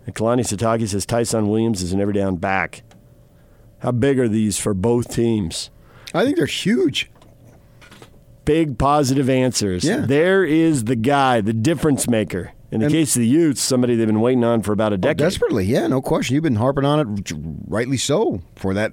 And 0.07 0.15
Kalani 0.15 0.41
Sitake 0.41 0.89
says 0.89 1.07
Tyson 1.07 1.49
Williams 1.49 1.83
is 1.83 1.93
an 1.93 2.01
every 2.01 2.15
down 2.15 2.37
back. 2.37 2.83
How 3.79 3.93
big 3.93 4.19
are 4.19 4.29
these 4.29 4.59
for 4.59 4.75
both 4.75 5.15
teams? 5.15 5.71
I 6.13 6.25
think 6.25 6.37
they're 6.37 6.47
huge. 6.47 7.11
Big 8.45 8.79
positive 8.79 9.31
answers. 9.31 9.85
Yeah. 9.85 9.99
There 9.99 10.45
is 10.45 10.85
the 10.85 10.97
guy, 10.97 11.41
the 11.41 11.53
difference 11.53 12.09
maker. 12.09 12.53
In 12.73 12.81
the 12.81 12.87
And- 12.87 12.95
case 12.95 13.17
of 13.17 13.21
the 13.21 13.27
Utes, 13.29 13.61
somebody 13.61 13.97
they've 13.97 14.07
been 14.07 14.21
waiting 14.21 14.45
on 14.45 14.63
for 14.63 14.73
about 14.73 14.93
a 14.93 14.99
decade. 14.99 15.19
Desperately, 15.19 15.65
yeah, 15.65 15.87
no 15.89 16.01
question. 16.01 16.35
You've 16.35 16.45
been 16.45 16.57
harping 16.57 16.85
on 16.85 17.01
it, 17.01 17.33
rightly 17.67 17.97
so, 17.97 18.43
for 18.55 18.75
that 18.75 18.93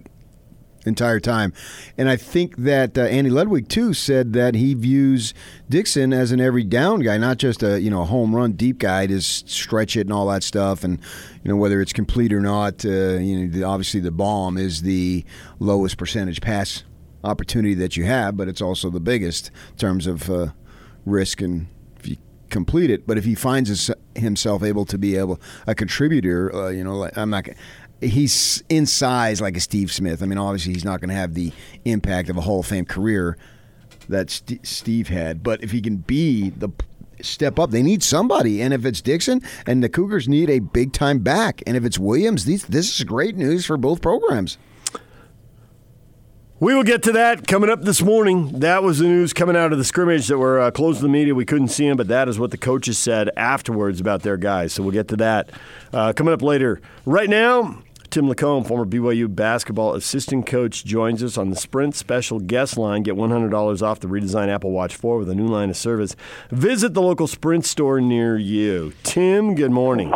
entire 0.85 1.19
time. 1.19 1.53
And 1.97 2.09
I 2.09 2.15
think 2.15 2.55
that 2.57 2.97
uh, 2.97 3.01
Andy 3.01 3.29
Ludwig 3.29 3.67
too 3.67 3.93
said 3.93 4.33
that 4.33 4.55
he 4.55 4.73
views 4.73 5.33
Dixon 5.69 6.13
as 6.13 6.31
an 6.31 6.39
every 6.39 6.63
down 6.63 7.01
guy, 7.01 7.17
not 7.17 7.37
just 7.37 7.61
a 7.61 7.79
you 7.79 7.89
know 7.89 8.01
a 8.01 8.05
home 8.05 8.33
run 8.35 8.53
deep 8.53 8.79
guy 8.79 9.05
to 9.07 9.21
stretch 9.21 9.95
it 9.97 10.01
and 10.01 10.13
all 10.13 10.27
that 10.27 10.43
stuff. 10.43 10.83
And 10.83 10.99
you 11.43 11.51
know 11.51 11.57
whether 11.57 11.81
it's 11.81 11.93
complete 11.93 12.31
or 12.33 12.39
not, 12.39 12.85
uh, 12.85 13.17
you 13.19 13.39
know 13.39 13.51
the, 13.51 13.63
obviously 13.63 13.99
the 13.99 14.11
bomb 14.11 14.57
is 14.57 14.81
the 14.81 15.25
lowest 15.59 15.97
percentage 15.97 16.41
pass 16.41 16.83
opportunity 17.23 17.73
that 17.73 17.97
you 17.97 18.05
have, 18.05 18.37
but 18.37 18.47
it's 18.47 18.61
also 18.61 18.89
the 18.89 19.01
biggest 19.01 19.51
in 19.71 19.77
terms 19.77 20.07
of 20.07 20.29
uh, 20.29 20.47
risk 21.05 21.41
and 21.41 21.67
complete 22.49 22.89
it. 22.89 23.05
But 23.07 23.17
if 23.17 23.25
he 23.25 23.35
finds 23.35 23.69
his, 23.69 23.91
himself 24.15 24.63
able 24.63 24.85
to 24.85 24.97
be 24.97 25.15
able 25.15 25.39
a 25.65 25.75
contributor, 25.75 26.53
uh, 26.53 26.69
you 26.69 26.83
know, 26.83 26.97
like, 26.97 27.17
I'm 27.17 27.29
not. 27.29 27.47
He's 27.99 28.63
in 28.69 28.85
size 28.85 29.41
like 29.41 29.57
a 29.57 29.59
Steve 29.59 29.91
Smith. 29.91 30.21
I 30.21 30.27
mean, 30.27 30.37
obviously 30.37 30.73
he's 30.73 30.85
not 30.85 31.01
going 31.01 31.09
to 31.09 31.15
have 31.15 31.33
the 31.33 31.51
impact 31.83 32.29
of 32.29 32.37
a 32.37 32.41
Hall 32.41 32.59
of 32.59 32.67
Fame 32.67 32.85
career 32.85 33.37
that 34.09 34.29
St- 34.29 34.65
Steve 34.65 35.07
had. 35.07 35.41
But 35.41 35.63
if 35.63 35.71
he 35.71 35.81
can 35.81 35.97
be 35.97 36.49
the 36.49 36.69
step 37.21 37.57
up, 37.57 37.71
they 37.71 37.81
need 37.81 38.03
somebody. 38.03 38.61
And 38.61 38.73
if 38.73 38.85
it's 38.85 39.01
Dixon, 39.01 39.41
and 39.65 39.83
the 39.83 39.89
Cougars 39.89 40.27
need 40.27 40.49
a 40.49 40.59
big 40.59 40.93
time 40.93 41.19
back, 41.19 41.63
and 41.65 41.75
if 41.75 41.83
it's 41.85 41.97
Williams, 41.97 42.45
these, 42.45 42.65
this 42.65 42.95
is 42.95 43.03
great 43.03 43.35
news 43.35 43.65
for 43.65 43.77
both 43.77 44.01
programs. 44.01 44.57
We 46.59 46.73
will 46.73 46.83
get 46.83 47.03
to 47.03 47.11
that 47.11 47.45
coming 47.45 47.69
up 47.69 47.83
this 47.83 48.01
morning. 48.01 48.61
That 48.61 48.81
was 48.81 48.97
the 48.97 49.05
news 49.05 49.31
coming 49.31 49.55
out 49.55 49.71
of 49.71 49.77
the 49.77 49.83
scrimmage 49.83 50.25
that 50.25 50.39
were 50.39 50.59
uh, 50.59 50.71
closed 50.71 50.97
to 50.97 51.03
the 51.03 51.09
media. 51.09 51.35
We 51.35 51.45
couldn't 51.45 51.67
see 51.67 51.87
them, 51.87 51.97
but 51.97 52.07
that 52.07 52.27
is 52.27 52.39
what 52.39 52.49
the 52.49 52.57
coaches 52.57 52.97
said 52.97 53.29
afterwards 53.37 53.99
about 54.01 54.23
their 54.23 54.37
guys. 54.37 54.73
So 54.73 54.81
we'll 54.81 54.91
get 54.91 55.07
to 55.09 55.15
that 55.17 55.51
uh, 55.93 56.13
coming 56.13 56.33
up 56.33 56.41
later. 56.41 56.81
Right 57.05 57.29
now, 57.29 57.83
Tim 58.09 58.27
LaComb, 58.27 58.65
former 58.67 58.87
BYU 58.87 59.35
basketball 59.35 59.93
assistant 59.93 60.47
coach, 60.47 60.83
joins 60.83 61.21
us 61.21 61.37
on 61.37 61.51
the 61.51 61.55
Sprint 61.55 61.93
special 61.93 62.39
guest 62.39 62.75
line. 62.75 63.03
Get 63.03 63.13
$100 63.13 63.81
off 63.83 63.99
the 63.99 64.07
redesigned 64.07 64.49
Apple 64.49 64.71
Watch 64.71 64.95
4 64.95 65.19
with 65.19 65.29
a 65.29 65.35
new 65.35 65.45
line 65.45 65.69
of 65.69 65.77
service. 65.77 66.15
Visit 66.49 66.95
the 66.95 67.03
local 67.03 67.27
Sprint 67.27 67.67
store 67.67 68.01
near 68.01 68.35
you. 68.35 68.93
Tim, 69.03 69.53
good 69.53 69.69
morning. 69.69 70.11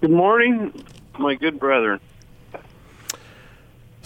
Good 0.00 0.12
morning, 0.12 0.82
my 1.18 1.34
good 1.34 1.60
brethren. 1.60 2.00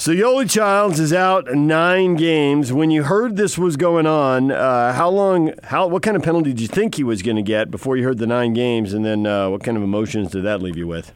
So 0.02 0.10
Yoeli 0.10 0.50
Childs 0.50 0.98
is 0.98 1.12
out 1.12 1.54
nine 1.54 2.16
games. 2.16 2.72
When 2.72 2.90
you 2.90 3.04
heard 3.04 3.36
this 3.36 3.56
was 3.56 3.76
going 3.76 4.04
on, 4.04 4.50
uh, 4.50 4.92
how 4.92 5.08
long? 5.08 5.52
How 5.62 5.86
what 5.86 6.02
kind 6.02 6.16
of 6.16 6.24
penalty 6.24 6.50
did 6.50 6.60
you 6.60 6.66
think 6.66 6.96
he 6.96 7.04
was 7.04 7.22
going 7.22 7.36
to 7.36 7.42
get 7.42 7.70
before 7.70 7.96
you 7.96 8.02
heard 8.02 8.18
the 8.18 8.26
nine 8.26 8.52
games? 8.52 8.94
And 8.94 9.04
then 9.04 9.28
uh, 9.28 9.48
what 9.48 9.62
kind 9.62 9.76
of 9.76 9.84
emotions 9.84 10.32
did 10.32 10.42
that 10.42 10.60
leave 10.60 10.76
you 10.76 10.88
with? 10.88 11.12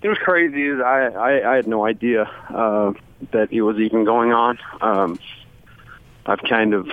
It 0.00 0.08
was 0.08 0.16
crazy. 0.16 0.80
I 0.80 1.08
I, 1.08 1.52
I 1.52 1.56
had 1.56 1.66
no 1.66 1.84
idea 1.84 2.22
uh, 2.48 2.94
that 3.32 3.50
he 3.50 3.60
was 3.60 3.76
even 3.76 4.06
going 4.06 4.32
on. 4.32 4.58
Um, 4.80 5.18
I've 6.24 6.40
kind 6.40 6.72
of 6.72 6.88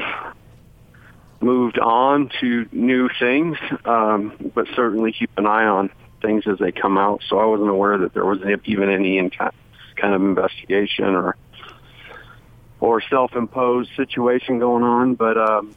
moved 1.39 1.79
on 1.79 2.31
to 2.41 2.67
new 2.73 3.07
things, 3.17 3.57
um, 3.85 4.51
but 4.53 4.67
certainly 4.75 5.13
keep 5.13 5.29
an 5.37 5.45
eye 5.45 5.63
on 5.63 5.89
things 6.21 6.43
as 6.47 6.59
they 6.59 6.73
come 6.73 6.97
out. 6.97 7.21
So 7.29 7.39
I 7.39 7.45
wasn't 7.45 7.69
aware 7.69 7.97
that 7.99 8.13
there 8.13 8.25
was 8.25 8.39
even 8.65 8.89
any 8.89 9.19
in- 9.19 9.31
kind 9.95 10.13
of 10.13 10.21
investigation 10.21 11.15
or 11.15 11.35
or 12.79 13.01
self-imposed 13.01 13.89
situation 13.95 14.59
going 14.59 14.83
on. 14.83 15.15
But 15.15 15.37
um, 15.37 15.75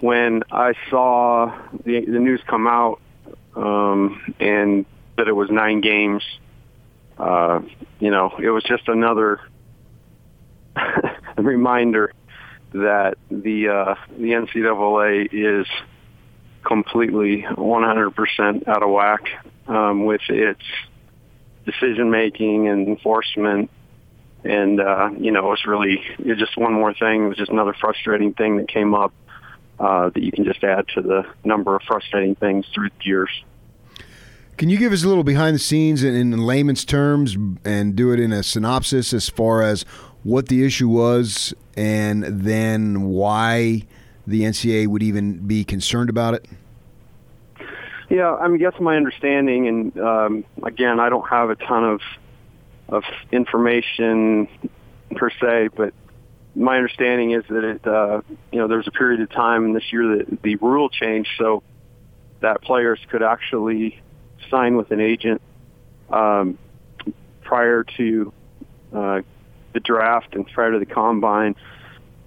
when 0.00 0.42
I 0.52 0.74
saw 0.90 1.52
the, 1.84 2.04
the 2.04 2.18
news 2.18 2.40
come 2.46 2.66
out 2.66 3.00
um, 3.56 4.34
and 4.38 4.84
that 5.16 5.28
it 5.28 5.32
was 5.32 5.50
nine 5.50 5.80
games, 5.80 6.22
uh, 7.18 7.60
you 7.98 8.10
know, 8.10 8.34
it 8.38 8.50
was 8.50 8.62
just 8.64 8.88
another 8.88 9.40
reminder 11.36 12.12
that 12.72 13.16
the 13.30 13.68
uh, 13.68 13.94
the 14.18 14.32
NCAA 14.32 15.28
is 15.32 15.66
completely 16.64 17.42
100% 17.42 18.68
out 18.68 18.82
of 18.82 18.90
whack 18.90 19.22
um, 19.68 20.04
with 20.04 20.22
its 20.28 20.62
decision 21.64 22.10
making 22.10 22.68
and 22.68 22.88
enforcement. 22.88 23.70
And 24.44 24.80
uh, 24.80 25.10
you 25.18 25.30
know, 25.30 25.46
it 25.46 25.50
was 25.50 25.64
really 25.66 26.02
just 26.18 26.56
one 26.56 26.72
more 26.72 26.92
thing. 26.92 27.24
It 27.24 27.28
was 27.28 27.38
just 27.38 27.50
another 27.50 27.74
frustrating 27.74 28.34
thing 28.34 28.58
that 28.58 28.68
came 28.68 28.94
up 28.94 29.12
uh, 29.78 30.10
that 30.10 30.22
you 30.22 30.30
can 30.30 30.44
just 30.44 30.62
add 30.62 30.86
to 30.94 31.02
the 31.02 31.26
number 31.44 31.74
of 31.74 31.82
frustrating 31.82 32.34
things 32.34 32.66
through 32.74 32.90
the 32.90 33.04
years. 33.04 33.30
Can 34.56 34.68
you 34.68 34.78
give 34.78 34.92
us 34.92 35.02
a 35.02 35.08
little 35.08 35.24
behind 35.24 35.56
the 35.56 35.60
scenes 35.60 36.04
in, 36.04 36.14
in 36.14 36.30
layman's 36.38 36.84
terms 36.84 37.36
and 37.64 37.96
do 37.96 38.12
it 38.12 38.20
in 38.20 38.32
a 38.32 38.42
synopsis 38.42 39.12
as 39.12 39.28
far 39.28 39.62
as 39.62 39.82
what 40.22 40.48
the 40.48 40.64
issue 40.64 40.88
was 40.88 41.52
and 41.76 42.22
then 42.22 43.02
why 43.02 43.82
the 44.26 44.42
NCAA 44.42 44.86
would 44.86 45.02
even 45.02 45.38
be 45.46 45.64
concerned 45.64 46.08
about 46.08 46.34
it? 46.34 46.46
Yeah, 48.14 48.32
I 48.32 48.46
mean, 48.46 48.62
that's 48.62 48.78
my 48.78 48.96
understanding, 48.96 49.66
and 49.66 49.98
um, 49.98 50.44
again, 50.62 51.00
I 51.00 51.08
don't 51.08 51.28
have 51.28 51.50
a 51.50 51.56
ton 51.56 51.82
of 51.82 52.00
of 52.88 53.02
information 53.32 54.46
per 55.16 55.30
se, 55.30 55.70
but 55.74 55.92
my 56.54 56.76
understanding 56.76 57.32
is 57.32 57.42
that 57.48 57.64
it, 57.64 57.84
uh, 57.84 58.20
you 58.52 58.60
know, 58.60 58.68
there's 58.68 58.86
a 58.86 58.92
period 58.92 59.20
of 59.20 59.30
time 59.30 59.72
this 59.72 59.92
year 59.92 60.18
that 60.18 60.42
the 60.42 60.54
rule 60.56 60.88
changed 60.90 61.30
so 61.38 61.64
that 62.38 62.62
players 62.62 63.00
could 63.10 63.24
actually 63.24 64.00
sign 64.48 64.76
with 64.76 64.92
an 64.92 65.00
agent 65.00 65.42
um, 66.08 66.56
prior 67.42 67.82
to 67.96 68.32
uh, 68.94 69.22
the 69.72 69.80
draft 69.80 70.36
and 70.36 70.46
prior 70.46 70.70
to 70.70 70.78
the 70.78 70.86
combine. 70.86 71.56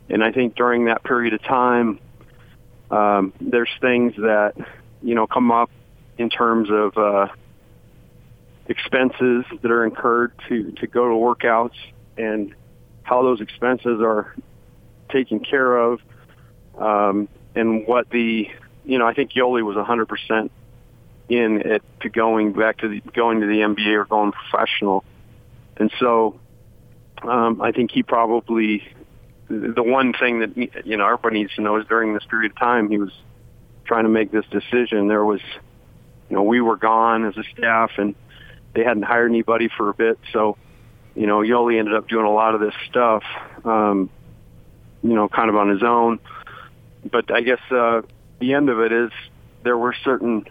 And 0.10 0.22
I 0.22 0.34
think 0.34 0.56
during 0.56 0.86
that 0.86 1.06
period 1.06 1.34
of 1.34 1.42
time, 1.44 2.02
um, 2.92 3.32
there's 3.40 3.72
things 3.80 4.16
that 4.18 4.54
you 5.02 5.16
know 5.16 5.28
come 5.28 5.52
up 5.52 5.70
in 6.18 6.30
terms 6.30 6.70
of 6.72 6.98
uh, 6.98 7.28
expenses 8.68 9.46
that 9.62 9.72
are 9.72 9.86
incurred 9.86 10.32
to 10.50 10.72
to 10.72 10.88
go 10.88 11.08
to 11.08 11.14
workouts 11.14 11.76
and 12.18 12.54
how 13.04 13.24
those 13.24 13.42
expenses 13.42 14.02
are 14.02 14.36
taken 15.10 15.40
care 15.40 15.78
of, 15.78 16.02
um, 16.78 17.30
and 17.56 17.88
what 17.88 18.10
the 18.10 18.50
you 18.86 18.98
know 18.98 19.08
I 19.08 19.14
think 19.14 19.32
Yoeli 19.32 19.64
was 19.64 19.76
100 19.76 20.08
percent 20.08 20.52
in 21.30 21.62
it 21.62 21.84
to 22.02 22.10
going 22.10 22.54
back 22.54 22.80
to 22.80 22.88
the 22.88 23.02
going 23.14 23.42
to 23.42 23.48
the 23.48 23.60
NBA 23.60 23.94
or 23.96 24.06
going 24.06 24.32
professional, 24.32 25.04
and 25.78 25.92
so 26.00 26.40
um, 27.24 27.62
I 27.62 27.72
think 27.72 27.92
he 27.92 28.04
probably 28.04 28.84
the 29.50 29.84
one 29.84 30.14
thing 30.14 30.40
that 30.40 30.86
you 30.86 30.98
know 30.98 31.06
everybody 31.06 31.40
needs 31.40 31.56
to 31.56 31.62
know 31.62 31.78
is 31.78 31.88
during 31.88 32.14
this 32.14 32.26
period 32.26 32.52
of 32.52 32.60
time 32.60 32.90
he 32.90 32.98
was 32.98 33.12
trying 33.88 34.04
to 34.04 34.10
make 34.10 34.32
this 34.32 34.46
decision. 34.52 35.08
There 35.08 35.26
was, 35.26 35.42
you 36.30 36.36
know, 36.36 36.44
we 36.44 36.62
were 36.62 36.78
gone 36.78 37.26
as 37.26 37.38
a 37.38 37.44
staff, 37.56 37.92
and 37.98 38.14
they 38.74 38.84
hadn't 38.84 39.04
hired 39.04 39.32
anybody 39.32 39.70
for 39.76 39.90
a 39.90 39.94
bit, 39.94 40.20
so 40.34 40.58
you 41.18 41.26
know, 41.26 41.40
Yoeli 41.40 41.80
ended 41.80 41.96
up 41.96 42.08
doing 42.08 42.28
a 42.28 42.32
lot 42.32 42.54
of 42.54 42.62
this 42.62 42.76
stuff, 42.90 43.24
um, 43.66 44.08
you 45.02 45.16
know, 45.16 45.28
kind 45.28 45.50
of 45.50 45.56
on 45.56 45.68
his 45.68 45.82
own. 45.82 46.20
But 47.12 47.34
I 47.34 47.42
guess 47.42 47.60
uh, 47.72 48.04
the 48.40 48.54
end 48.54 48.70
of 48.70 48.80
it 48.80 48.92
is 48.92 49.10
there 49.64 49.78
were 49.78 49.96
certain 50.04 50.46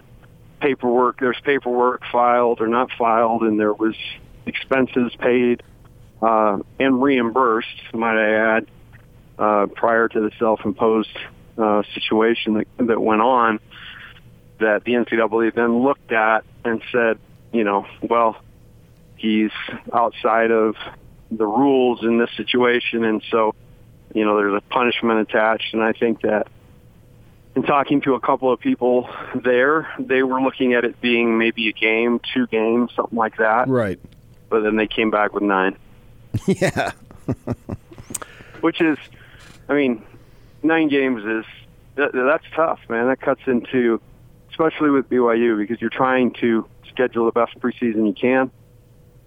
paperwork. 0.59 1.21
There's 1.21 1.39
paperwork 1.41 2.01
filed 2.11 2.59
or 2.59 2.67
not 2.67 2.89
filed, 2.97 3.43
and 3.43 3.57
there 3.57 3.73
was 3.73 3.95
expenses 4.45 5.13
paid 5.17 5.63
uh, 6.21 6.57
and 6.79 7.01
reimbursed. 7.01 7.93
Might 7.93 8.17
I 8.17 8.57
add, 8.57 8.67
uh, 9.39 9.67
prior 9.67 10.09
to 10.09 10.19
the 10.19 10.31
self-imposed 10.37 11.17
uh, 11.57 11.83
situation 11.93 12.55
that, 12.55 12.67
that 12.87 13.01
went 13.01 13.21
on, 13.21 13.59
that 14.59 14.83
the 14.83 14.93
NCAA 14.93 15.53
then 15.53 15.83
looked 15.83 16.11
at 16.11 16.43
and 16.63 16.81
said, 16.91 17.19
you 17.51 17.63
know, 17.63 17.85
well, 18.01 18.37
he's 19.15 19.51
outside 19.93 20.51
of 20.51 20.75
the 21.31 21.45
rules 21.45 22.03
in 22.03 22.17
this 22.17 22.29
situation, 22.37 23.03
and 23.03 23.21
so, 23.29 23.55
you 24.13 24.25
know, 24.25 24.37
there's 24.37 24.55
a 24.55 24.61
punishment 24.69 25.19
attached. 25.19 25.73
And 25.73 25.83
I 25.83 25.93
think 25.93 26.21
that 26.21 26.47
in 27.55 27.63
talking 27.63 28.01
to 28.01 28.13
a 28.13 28.19
couple 28.19 28.51
of 28.51 28.59
people 28.59 29.09
there, 29.35 29.91
they 29.99 30.23
were 30.23 30.41
looking 30.41 30.73
at 30.73 30.85
it 30.85 31.01
being 31.01 31.37
maybe 31.37 31.67
a 31.69 31.73
game, 31.73 32.21
two 32.33 32.47
games, 32.47 32.91
something 32.95 33.17
like 33.17 33.37
that. 33.37 33.67
Right. 33.67 33.99
But 34.49 34.61
then 34.61 34.75
they 34.75 34.87
came 34.87 35.11
back 35.11 35.33
with 35.33 35.43
nine. 35.43 35.75
yeah. 36.45 36.91
Which 38.61 38.79
is, 38.79 38.97
I 39.67 39.73
mean, 39.73 40.03
nine 40.67 40.89
games 40.89 41.23
is 41.23 41.45
that, 41.95 42.11
that's 42.13 42.43
tough, 42.55 42.79
man. 42.89 43.07
That 43.07 43.19
cuts 43.19 43.41
into, 43.47 44.01
especially 44.49 44.89
with 44.89 45.09
BYU, 45.09 45.57
because 45.57 45.81
you're 45.81 45.89
trying 45.89 46.33
to 46.41 46.67
schedule 46.89 47.25
the 47.25 47.31
best 47.31 47.57
preseason 47.59 48.07
you 48.07 48.13
can. 48.13 48.51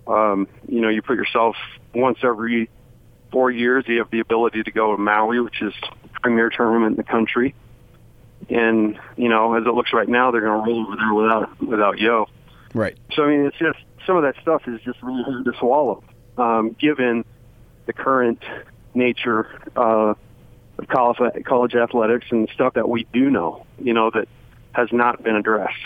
Um, 0.07 0.49
you 0.69 0.81
know, 0.81 0.89
you 0.89 1.03
put 1.03 1.17
yourself 1.17 1.57
once 1.95 2.19
every 2.23 2.71
four 3.31 3.51
years. 3.51 3.85
You 3.87 3.99
have 3.99 4.11
the 4.11 4.21
ability 4.21 4.63
to 4.63 4.71
go 4.71 4.97
to 4.97 5.03
Maui, 5.03 5.41
which 5.41 5.63
is 5.63 5.73
the 6.03 6.21
premier 6.21 6.51
tournament 6.51 6.93
in 6.93 6.97
the 6.97 7.05
country. 7.05 7.55
And 8.49 8.99
you 9.17 9.29
know, 9.29 9.55
as 9.55 9.67
it 9.67 9.75
looks 9.75 9.93
right 9.93 10.09
now, 10.09 10.31
they're 10.31 10.41
going 10.41 10.65
to 10.65 10.71
roll 10.71 10.87
over 10.87 10.97
there 10.97 11.15
without 11.15 11.63
without 11.63 11.99
Yo. 11.99 12.29
Right. 12.75 12.97
So 13.13 13.25
I 13.25 13.29
mean, 13.29 13.47
it's 13.47 13.59
just 13.59 13.79
some 14.07 14.17
of 14.17 14.23
that 14.23 14.35
stuff 14.43 14.63
is 14.67 14.81
just 14.83 15.03
really 15.03 15.23
hard 15.23 15.45
to 15.45 15.53
swallow, 15.59 16.03
um, 16.39 16.75
given 16.81 17.25
the 17.87 17.93
current 17.93 18.43
nature 18.95 19.61
uh, 19.77 20.15
of 20.83 20.89
college, 20.89 21.45
college 21.45 21.75
athletics 21.75 22.27
and 22.31 22.49
stuff 22.55 22.75
that 22.75 22.89
we 22.89 23.07
do 23.13 23.31
know. 23.31 23.67
You 23.79 23.95
know 23.95 24.11
that 24.11 24.29
has 24.73 24.89
not 24.93 25.23
been 25.23 25.37
addressed. 25.37 25.79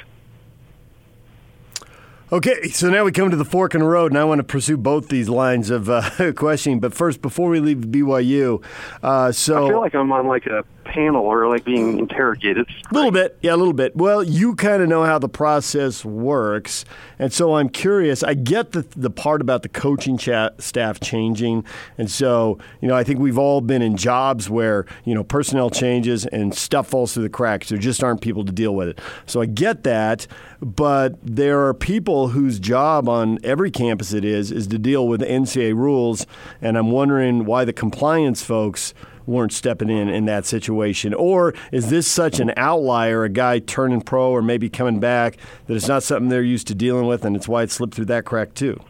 Okay, 2.33 2.69
so 2.69 2.91
now 2.91 3.05
we 3.05 3.13
come 3.13 3.31
to 3.31 3.37
the 3.37 3.45
fork 3.45 3.75
in 3.75 3.81
the 3.81 3.87
road, 3.87 4.11
and 4.11 4.19
I 4.19 4.25
want 4.25 4.39
to 4.41 4.45
pursue 4.45 4.77
both 4.77 5.09
these 5.09 5.29
lines 5.29 5.71
of 5.71 5.89
uh, 5.89 6.33
questioning. 6.37 6.81
But 6.81 6.95
first, 6.95 7.23
before 7.23 7.51
we 7.51 7.61
leave 7.61 7.79
BYU, 7.79 8.65
uh, 9.03 9.31
so 9.31 9.67
I 9.67 9.69
feel 9.69 9.81
like 9.81 9.95
I'm 9.95 10.11
on 10.11 10.27
like 10.27 10.47
a 10.47 10.65
panel 10.85 11.25
or 11.25 11.49
like 11.49 11.65
being 11.65 11.99
interrogated. 11.99 12.69
A 12.91 12.95
little 12.95 13.11
bit, 13.11 13.39
yeah, 13.43 13.55
a 13.55 13.57
little 13.57 13.73
bit. 13.73 13.97
Well, 13.97 14.23
you 14.23 14.55
kind 14.55 14.83
of 14.83 14.89
know 14.89 15.05
how 15.05 15.19
the 15.19 15.29
process 15.29 16.05
works, 16.05 16.85
and 17.19 17.33
so 17.33 17.57
I'm 17.57 17.69
curious. 17.69 18.23
I 18.23 18.35
get 18.35 18.73
the 18.73 18.83
the 18.97 19.11
part 19.11 19.41
about 19.41 19.63
the 19.63 19.69
coaching 19.69 20.19
chat 20.19 20.61
staff 20.63 21.01
changing, 21.01 21.65
and 21.99 22.11
so 22.11 22.59
you 22.81 22.89
know 22.89 22.97
I 22.97 23.05
think 23.05 23.21
we've 23.21 23.39
all 23.39 23.61
been 23.61 23.83
in 23.83 23.97
jobs 23.97 24.49
where 24.49 24.87
you 25.05 25.15
know 25.15 25.25
personnel 25.25 25.71
changes 25.71 26.27
and 26.27 26.55
stuff 26.55 26.89
falls 26.89 27.15
through 27.15 27.25
the 27.25 27.29
cracks. 27.29 27.69
There 27.69 27.79
just 27.79 28.03
aren't 28.03 28.21
people 28.21 28.45
to 28.45 28.53
deal 28.53 28.75
with 28.75 28.89
it. 28.89 29.01
So 29.27 29.41
I 29.41 29.47
get 29.47 29.85
that, 29.85 30.27
but 30.61 31.17
there 31.23 31.67
are 31.67 31.75
people 31.75 32.29
whose 32.29 32.59
job 32.59 33.09
on 33.09 33.39
every 33.43 33.71
campus 33.71 34.13
it 34.13 34.25
is 34.25 34.51
is 34.51 34.67
to 34.69 34.79
deal 34.79 35.09
with 35.09 35.21
NCAA 35.21 35.75
rules, 35.75 36.27
and 36.61 36.77
I'm 36.77 36.91
wondering 36.91 37.45
why 37.45 37.65
the 37.65 37.73
compliance 37.73 38.43
folks 38.43 38.95
weren't 39.27 39.53
stepping 39.53 39.91
in 39.91 40.09
in 40.09 40.25
that 40.27 40.47
situation? 40.47 41.15
Or 41.15 41.55
is 41.73 41.91
this 41.91 42.07
such 42.07 42.41
an 42.41 42.53
outlier, 42.57 43.25
a 43.25 43.29
guy 43.29 43.59
turning 43.59 44.01
pro 44.01 44.31
or 44.31 44.43
maybe 44.43 44.69
coming 44.69 45.01
back, 45.01 45.37
that 45.67 45.75
it's 45.75 45.89
not 45.89 46.03
something 46.03 46.29
they're 46.29 46.43
used 46.43 46.67
to 46.69 46.75
dealing 46.75 47.07
with, 47.07 47.25
and 47.25 47.37
it's 47.37 47.49
why 47.49 47.63
it 47.63 47.71
slipped 47.71 47.95
through 47.95 48.07
that 48.07 48.25
crack 48.25 48.55
too? 48.55 48.81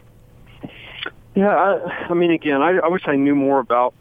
Yeah, 1.35 1.49
I, 1.49 2.07
I 2.09 2.13
mean, 2.13 2.31
again, 2.31 2.61
I, 2.61 2.77
I 2.77 2.87
wish 2.87 3.03
I 3.07 3.15
knew 3.15 3.35
more 3.35 3.59
about 3.59 3.93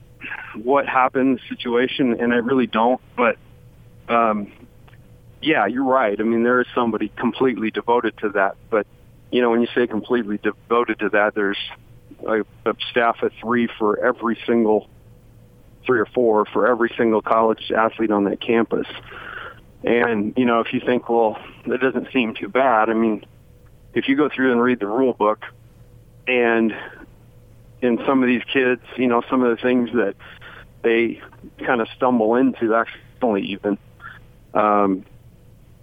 what 0.55 0.87
happened 0.87 1.39
the 1.39 1.55
situation, 1.57 2.21
and 2.21 2.33
I 2.33 2.37
really 2.37 2.67
don't. 2.67 3.01
But 3.17 3.37
um, 4.09 4.53
yeah, 5.43 5.67
you're 5.67 5.85
right. 5.85 6.19
I 6.19 6.23
mean, 6.23 6.43
there 6.43 6.61
is 6.61 6.67
somebody 6.75 7.11
completely 7.17 7.71
devoted 7.71 8.17
to 8.19 8.31
that. 8.31 8.57
But 8.71 8.87
you 9.31 9.43
know, 9.43 9.51
when 9.51 9.61
you 9.61 9.69
say 9.75 9.87
completely 9.87 10.39
devoted 10.39 11.01
to 11.01 11.09
that, 11.11 11.35
there's 11.35 11.59
a, 12.27 12.41
a 12.67 12.75
staff 12.91 13.23
of 13.23 13.33
three 13.41 13.69
for 13.79 13.99
every 13.99 14.39
single 14.47 14.89
three 15.87 16.01
or 16.01 16.07
four 16.07 16.45
for 16.47 16.67
every 16.67 16.91
single 16.97 17.23
college 17.23 17.71
athlete 17.71 18.11
on 18.11 18.25
that 18.25 18.41
campus. 18.41 18.87
And, 19.85 20.33
you 20.37 20.47
know, 20.47 20.61
if 20.61 20.73
you 20.73 20.81
think, 20.81 21.09
well, 21.09 21.39
that 21.67 21.81
doesn't 21.81 22.09
seem 22.13 22.35
too 22.35 22.49
bad, 22.49 22.89
I 22.89 22.95
mean, 22.95 23.25
if 23.93 24.09
you 24.09 24.17
go 24.17 24.29
through 24.35 24.53
and 24.53 24.63
read 24.63 24.81
the 24.81 24.87
rule 24.87 25.13
book 25.13 25.45
and 26.27 26.75
in 27.83 27.99
some 28.07 28.23
of 28.23 28.29
these 28.29 28.43
kids, 28.51 28.81
you 28.97 29.07
know, 29.07 29.23
some 29.29 29.43
of 29.43 29.55
the 29.55 29.63
things 29.63 29.91
that 29.93 30.15
they 30.83 31.21
kind 31.67 31.81
of 31.81 31.89
stumble 31.95 32.35
into 32.35 32.75
accidentally 32.75 33.43
even, 33.43 33.79
um, 34.55 35.05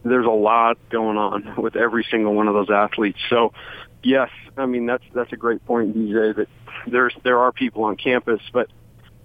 there's 0.03 0.25
a 0.25 0.29
lot 0.29 0.77
going 0.89 1.17
on 1.17 1.61
with 1.61 1.75
every 1.75 2.05
single 2.09 2.33
one 2.33 2.47
of 2.47 2.55
those 2.55 2.71
athletes. 2.71 3.19
So, 3.29 3.53
yes, 4.03 4.29
I 4.57 4.65
mean 4.65 4.85
that's 4.85 5.03
that's 5.13 5.31
a 5.31 5.37
great 5.37 5.63
point, 5.65 5.95
DJ. 5.95 6.35
That 6.35 6.47
there's 6.87 7.13
there 7.23 7.39
are 7.39 7.51
people 7.51 7.83
on 7.83 7.97
campus, 7.97 8.41
but 8.51 8.67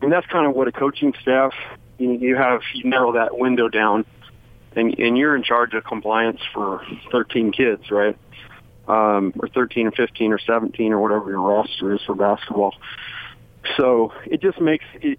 and 0.03 0.13
that's 0.13 0.27
kind 0.27 0.47
of 0.47 0.55
what 0.55 0.69
a 0.69 0.73
coaching 0.73 1.15
staff 1.21 1.53
you, 1.99 2.13
you 2.13 2.37
have 2.37 2.61
you 2.75 2.89
narrow 2.89 3.13
that 3.13 3.39
window 3.39 3.69
down 3.69 4.05
and 4.75 4.99
and 4.99 5.17
you're 5.17 5.35
in 5.35 5.43
charge 5.43 5.75
of 5.75 5.85
compliance 5.85 6.41
for 6.53 6.83
13 7.11 7.53
kids 7.53 7.91
right? 7.91 8.17
Um 8.89 9.33
or 9.39 9.49
13 9.49 9.89
or 9.89 9.93
15 9.93 10.33
or 10.33 10.39
17 10.39 10.93
or 10.93 11.01
whatever 11.01 11.31
your 11.31 11.41
roster 11.41 11.95
is 11.95 12.01
for 12.07 12.15
basketball. 12.15 12.75
So 13.77 14.13
it 14.27 14.41
just 14.41 14.61
makes 14.61 14.85
it, 15.01 15.19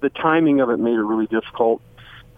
the 0.00 0.10
timing 0.10 0.60
of 0.60 0.68
it 0.70 0.78
made 0.78 0.94
it 0.94 1.02
really 1.02 1.26
difficult. 1.26 1.80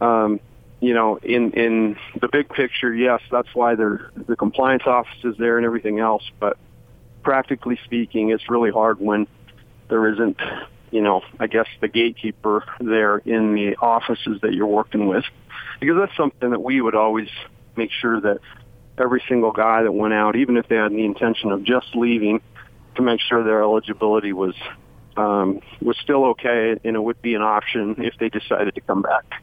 Um 0.01 0.40
you 0.81 0.94
know 0.94 1.16
in 1.16 1.53
in 1.53 1.96
the 2.20 2.29
big 2.29 2.48
picture 2.48 2.94
yes 2.94 3.20
that's 3.33 3.48
why 3.53 3.74
they're 3.74 4.11
the 4.29 4.37
compliance 4.37 4.85
office 4.87 5.24
is 5.24 5.37
there 5.37 5.57
and 5.57 5.66
everything 5.66 5.98
else 5.98 6.22
but 6.38 6.57
practically 7.24 7.79
speaking 7.85 8.31
it's 8.31 8.48
really 8.48 8.70
hard 8.70 9.01
when 9.01 9.27
there 9.88 10.09
isn't 10.12 10.37
you 10.90 11.01
know, 11.03 11.22
I 11.38 11.46
guess 11.46 11.66
the 11.81 11.88
gatekeeper 11.88 12.64
there 12.81 13.18
in 13.18 13.55
the 13.55 13.77
offices 13.77 14.40
that 14.42 14.55
you're 14.55 14.66
working 14.66 15.07
with, 15.07 15.24
because 15.81 15.96
that's 15.98 16.16
something 16.16 16.51
that 16.51 16.62
we 16.62 16.81
would 16.81 16.94
always 16.94 17.29
make 17.77 17.90
sure 17.90 18.20
that 18.20 18.38
every 18.98 19.22
single 19.29 19.53
guy 19.53 19.83
that 19.83 19.92
went 19.92 20.14
out, 20.14 20.37
even 20.37 20.57
if 20.57 20.68
they 20.68 20.77
had 20.77 20.92
the 20.92 21.05
intention 21.05 21.53
of 21.53 21.62
just 21.62 21.94
leaving, 21.94 22.40
to 22.96 23.03
make 23.03 23.20
sure 23.20 23.44
their 23.44 23.62
eligibility 23.62 24.33
was 24.33 24.55
um, 25.16 25.61
was 25.81 25.96
still 25.98 26.27
okay 26.27 26.79
and 26.85 26.96
it 26.96 27.03
would 27.03 27.20
be 27.22 27.35
an 27.35 27.42
option 27.42 27.96
if 27.98 28.14
they 28.18 28.29
decided 28.29 28.74
to 28.74 28.81
come 28.81 29.03
back. 29.03 29.42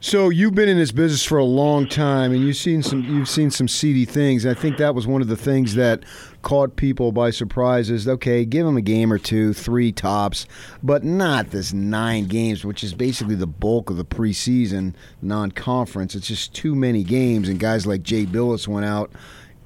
So 0.00 0.28
you've 0.28 0.54
been 0.54 0.68
in 0.68 0.76
this 0.76 0.92
business 0.92 1.24
for 1.24 1.38
a 1.38 1.44
long 1.44 1.88
time, 1.88 2.30
and 2.30 2.40
you've 2.40 2.56
seen 2.56 2.84
some 2.84 3.02
you've 3.02 3.28
seen 3.28 3.50
some 3.50 3.66
seedy 3.66 4.04
things. 4.04 4.46
I 4.46 4.54
think 4.54 4.76
that 4.76 4.94
was 4.94 5.08
one 5.08 5.22
of 5.22 5.28
the 5.28 5.36
things 5.36 5.74
that 5.74 6.04
caught 6.42 6.76
people 6.76 7.12
by 7.12 7.30
surprise. 7.30 7.90
Is 7.90 8.08
okay, 8.08 8.44
give 8.44 8.66
them 8.66 8.76
a 8.76 8.82
game 8.82 9.12
or 9.12 9.18
two, 9.18 9.52
three 9.52 9.92
tops, 9.92 10.46
but 10.82 11.04
not 11.04 11.50
this 11.50 11.72
nine 11.72 12.26
games, 12.26 12.64
which 12.64 12.84
is 12.84 12.94
basically 12.94 13.34
the 13.34 13.46
bulk 13.46 13.90
of 13.90 13.96
the 13.96 14.04
preseason 14.04 14.94
non-conference. 15.22 16.14
It's 16.14 16.28
just 16.28 16.54
too 16.54 16.74
many 16.74 17.04
games, 17.04 17.48
and 17.48 17.58
guys 17.58 17.86
like 17.86 18.02
Jay 18.02 18.24
Bilas 18.26 18.68
went 18.68 18.86
out 18.86 19.10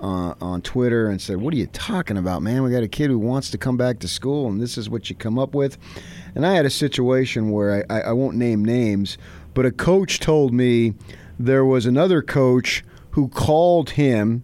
uh, 0.01 0.35
on 0.41 0.63
Twitter 0.63 1.09
and 1.09 1.21
said, 1.21 1.37
"What 1.37 1.55
are 1.55 1.59
you 1.59 1.69
talking 1.69 2.17
about, 2.17 2.43
man? 2.43 2.63
We 2.63 2.71
got 2.71 2.83
a 2.83 2.89
kid 2.89 3.11
who 3.11 3.19
wants 3.19 3.51
to 3.51 3.59
come 3.59 3.77
back 3.77 4.01
to 4.01 4.09
school, 4.09 4.49
and 4.49 4.61
this 4.61 4.77
is 4.77 4.91
what 4.91 5.09
you 5.09 5.17
come 5.17 5.39
up 5.39 5.55
with." 5.55 5.79
And 6.35 6.45
I 6.45 6.55
had 6.55 6.67
a 6.67 6.71
situation 6.71 7.51
where 7.51 7.85
I, 7.91 7.99
I, 7.99 8.01
I 8.01 8.13
won't 8.13 8.37
name 8.37 8.65
names, 8.65 9.19
but 9.55 9.67
a 9.67 9.71
coach 9.71 10.19
told 10.19 10.53
me 10.53 10.95
there 11.39 11.65
was 11.65 11.87
another 11.87 12.23
coach 12.23 12.85
who 13.11 13.29
called 13.29 13.91
him. 13.91 14.43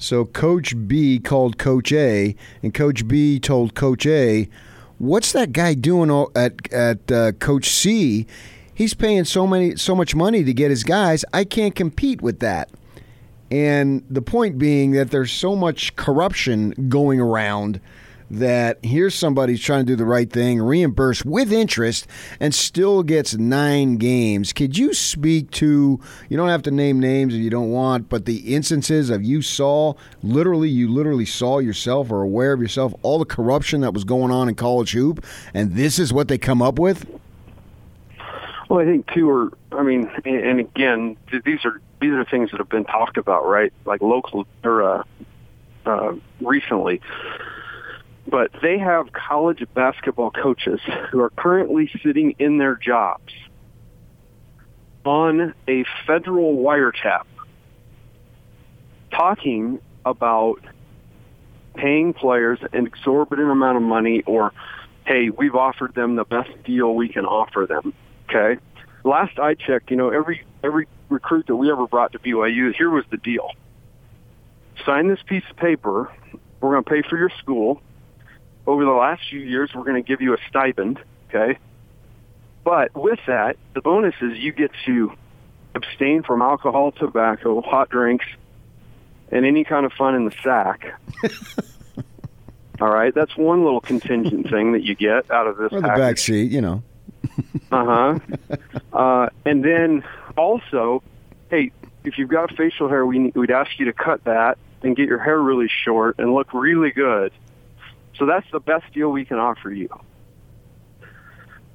So 0.00 0.24
Coach 0.24 0.74
B 0.88 1.18
called 1.18 1.58
Coach 1.58 1.92
A, 1.92 2.34
and 2.62 2.72
Coach 2.72 3.06
B 3.06 3.38
told 3.38 3.74
Coach 3.74 4.06
A, 4.06 4.48
"What's 4.96 5.30
that 5.32 5.52
guy 5.52 5.74
doing 5.74 6.10
at 6.34 6.72
at 6.72 7.12
uh, 7.12 7.32
Coach 7.32 7.70
C? 7.70 8.26
He's 8.72 8.94
paying 8.94 9.24
so 9.24 9.46
many 9.46 9.76
so 9.76 9.94
much 9.94 10.14
money 10.14 10.42
to 10.42 10.54
get 10.54 10.70
his 10.70 10.84
guys. 10.84 11.22
I 11.34 11.44
can't 11.44 11.74
compete 11.74 12.22
with 12.22 12.40
that." 12.40 12.70
And 13.50 14.02
the 14.08 14.22
point 14.22 14.56
being 14.58 14.92
that 14.92 15.10
there's 15.10 15.32
so 15.32 15.54
much 15.54 15.94
corruption 15.96 16.88
going 16.88 17.20
around 17.20 17.78
that 18.30 18.78
here's 18.82 19.14
somebody 19.14 19.52
who's 19.52 19.62
trying 19.62 19.84
to 19.84 19.92
do 19.92 19.96
the 19.96 20.04
right 20.04 20.30
thing, 20.30 20.62
reimburse 20.62 21.24
with 21.24 21.52
interest, 21.52 22.06
and 22.38 22.54
still 22.54 23.02
gets 23.02 23.34
nine 23.34 23.96
games. 23.96 24.52
Could 24.52 24.78
you 24.78 24.94
speak 24.94 25.50
to, 25.52 26.00
you 26.28 26.36
don't 26.36 26.48
have 26.48 26.62
to 26.62 26.70
name 26.70 27.00
names 27.00 27.34
if 27.34 27.40
you 27.40 27.50
don't 27.50 27.70
want, 27.70 28.08
but 28.08 28.26
the 28.26 28.54
instances 28.54 29.10
of 29.10 29.24
you 29.24 29.42
saw, 29.42 29.94
literally, 30.22 30.68
you 30.68 30.88
literally 30.88 31.26
saw 31.26 31.58
yourself 31.58 32.10
or 32.10 32.22
aware 32.22 32.52
of 32.52 32.60
yourself, 32.60 32.94
all 33.02 33.18
the 33.18 33.24
corruption 33.24 33.80
that 33.80 33.92
was 33.92 34.04
going 34.04 34.30
on 34.30 34.48
in 34.48 34.54
college 34.54 34.92
hoop, 34.92 35.24
and 35.52 35.74
this 35.74 35.98
is 35.98 36.12
what 36.12 36.28
they 36.28 36.38
come 36.38 36.62
up 36.62 36.78
with? 36.78 37.06
Well, 38.68 38.78
I 38.78 38.84
think 38.84 39.10
two 39.12 39.28
are. 39.28 39.50
I 39.72 39.82
mean, 39.82 40.08
and, 40.24 40.60
again, 40.60 41.16
these 41.44 41.64
are 41.64 41.80
these 42.00 42.12
are 42.12 42.24
things 42.24 42.52
that 42.52 42.58
have 42.58 42.68
been 42.68 42.84
talked 42.84 43.16
about, 43.16 43.44
right? 43.44 43.72
Like 43.84 44.00
local 44.00 44.46
or 44.62 44.82
uh, 44.82 45.02
uh, 45.86 46.12
recently, 46.40 47.00
but 48.26 48.50
they 48.62 48.78
have 48.78 49.12
college 49.12 49.64
basketball 49.74 50.30
coaches 50.30 50.80
who 51.10 51.20
are 51.20 51.30
currently 51.30 51.90
sitting 52.02 52.34
in 52.38 52.58
their 52.58 52.76
jobs 52.76 53.32
on 55.04 55.54
a 55.66 55.84
federal 56.06 56.56
wiretap, 56.56 57.24
talking 59.10 59.80
about 60.04 60.60
paying 61.74 62.12
players 62.12 62.58
an 62.72 62.86
exorbitant 62.86 63.50
amount 63.50 63.76
of 63.76 63.82
money, 63.82 64.22
or 64.26 64.52
hey, 65.06 65.30
we've 65.30 65.54
offered 65.54 65.94
them 65.94 66.16
the 66.16 66.24
best 66.24 66.50
deal 66.64 66.94
we 66.94 67.08
can 67.08 67.24
offer 67.24 67.66
them. 67.66 67.94
Okay. 68.28 68.60
Last 69.02 69.38
I 69.38 69.54
checked, 69.54 69.90
you 69.90 69.96
know, 69.96 70.10
every 70.10 70.44
every 70.62 70.86
recruit 71.08 71.46
that 71.46 71.56
we 71.56 71.70
ever 71.70 71.86
brought 71.86 72.12
to 72.12 72.18
BYU, 72.18 72.74
here 72.74 72.90
was 72.90 73.04
the 73.10 73.16
deal. 73.16 73.50
Sign 74.84 75.08
this 75.08 75.20
piece 75.26 75.42
of 75.50 75.56
paper. 75.56 76.12
We're 76.60 76.72
going 76.72 76.84
to 76.84 76.90
pay 76.90 77.08
for 77.08 77.16
your 77.16 77.30
school. 77.38 77.82
Over 78.66 78.84
the 78.84 78.90
last 78.90 79.22
few 79.28 79.40
years, 79.40 79.70
we're 79.74 79.84
going 79.84 80.02
to 80.02 80.06
give 80.06 80.20
you 80.20 80.34
a 80.34 80.38
stipend. 80.48 81.00
Okay. 81.28 81.58
But 82.64 82.94
with 82.94 83.18
that, 83.26 83.56
the 83.74 83.80
bonus 83.80 84.14
is 84.20 84.36
you 84.38 84.52
get 84.52 84.70
to 84.86 85.12
abstain 85.74 86.22
from 86.22 86.42
alcohol, 86.42 86.92
tobacco, 86.92 87.60
hot 87.62 87.88
drinks, 87.88 88.26
and 89.30 89.46
any 89.46 89.64
kind 89.64 89.86
of 89.86 89.92
fun 89.92 90.14
in 90.14 90.24
the 90.24 90.34
sack. 90.42 91.00
All 92.80 92.88
right, 92.88 93.14
that's 93.14 93.36
one 93.36 93.62
little 93.64 93.80
contingent 93.80 94.48
thing 94.50 94.72
that 94.72 94.82
you 94.82 94.94
get 94.94 95.30
out 95.30 95.46
of 95.46 95.58
this. 95.58 95.72
Or 95.72 95.80
the 95.80 95.88
package. 95.88 96.00
back 96.00 96.18
seat, 96.18 96.50
you 96.50 96.60
know. 96.60 96.82
Uh-huh. 97.72 98.18
uh 98.92 99.28
And 99.44 99.64
then 99.64 100.02
also, 100.36 101.04
hey, 101.50 101.70
if 102.02 102.18
you've 102.18 102.28
got 102.28 102.52
facial 102.56 102.88
hair, 102.88 103.06
we 103.06 103.30
we'd 103.34 103.52
ask 103.52 103.78
you 103.78 103.84
to 103.86 103.92
cut 103.92 104.24
that 104.24 104.58
and 104.82 104.96
get 104.96 105.06
your 105.06 105.20
hair 105.20 105.38
really 105.38 105.68
short 105.84 106.16
and 106.18 106.34
look 106.34 106.52
really 106.52 106.90
good. 106.90 107.32
So 108.20 108.26
that's 108.26 108.46
the 108.52 108.60
best 108.60 108.92
deal 108.92 109.10
we 109.10 109.24
can 109.24 109.38
offer 109.38 109.70
you. 109.70 109.88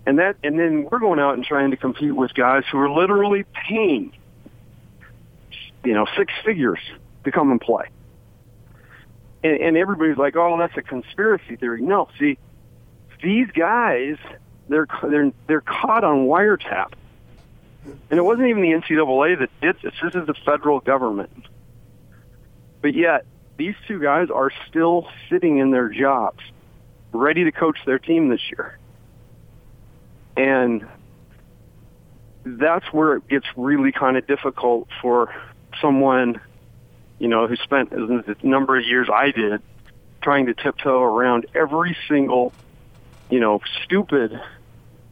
And 0.06 0.20
that, 0.20 0.36
and 0.44 0.60
then 0.60 0.88
we're 0.90 1.00
going 1.00 1.20
out 1.20 1.34
and 1.34 1.44
trying 1.44 1.72
to 1.72 1.78
compete 1.78 2.16
with 2.16 2.36
guys 2.36 2.64
who 2.72 2.78
are 2.78 2.90
literally 2.90 3.46
paying, 3.52 4.14
you 5.84 5.96
know, 5.96 6.06
six 6.16 6.32
figures 6.46 6.80
to 7.24 7.32
come 7.32 7.50
and 7.50 7.60
play. 7.60 7.86
And, 9.44 9.60
and 9.60 9.78
everybody's 9.78 10.18
like, 10.18 10.36
"Oh, 10.36 10.56
that's 10.60 10.78
a 10.78 10.84
conspiracy 10.84 11.56
theory." 11.56 11.82
No, 11.82 12.10
see, 12.20 12.38
these 13.24 13.50
guys 13.50 14.18
they're 14.70 14.88
they're 15.02 15.32
they're 15.48 15.62
caught 15.62 16.04
on 16.04 16.28
wiretap, 16.28 16.94
and 18.12 18.20
it 18.20 18.24
wasn't 18.24 18.50
even 18.50 18.62
the 18.62 18.74
NCAA 18.74 19.40
that 19.40 19.50
did 19.62 19.78
this. 19.82 19.94
This 20.04 20.14
is 20.14 20.28
the 20.28 20.36
federal 20.46 20.80
government. 20.80 21.48
But 22.84 22.94
yet, 22.94 23.26
these 23.58 23.76
two 23.88 24.00
guys 24.00 24.30
are 24.30 24.52
still 24.68 25.08
sitting 25.30 25.58
in 25.58 25.72
their 25.72 25.90
jobs, 25.90 26.44
ready 27.14 27.46
to 27.46 27.52
coach 27.52 27.78
their 27.86 28.00
team 28.00 28.30
this 28.30 28.42
year, 28.52 28.78
and 30.36 30.86
that's 32.46 32.86
where 32.94 33.16
it 33.16 33.28
gets 33.28 33.46
really 33.56 33.92
kind 33.92 34.18
of 34.18 34.28
difficult 34.28 34.88
for 35.02 35.34
someone, 35.82 36.40
you 37.20 37.28
know, 37.28 37.48
who 37.48 37.56
spent 37.56 37.90
the 37.90 38.36
number 38.44 38.78
of 38.78 38.86
years 38.86 39.08
I 39.12 39.32
did 39.32 39.62
trying 40.22 40.48
to 40.48 40.54
tiptoe 40.54 41.02
around 41.02 41.46
every 41.54 41.96
single, 42.08 42.52
you 43.30 43.40
know, 43.40 43.62
stupid 43.84 44.40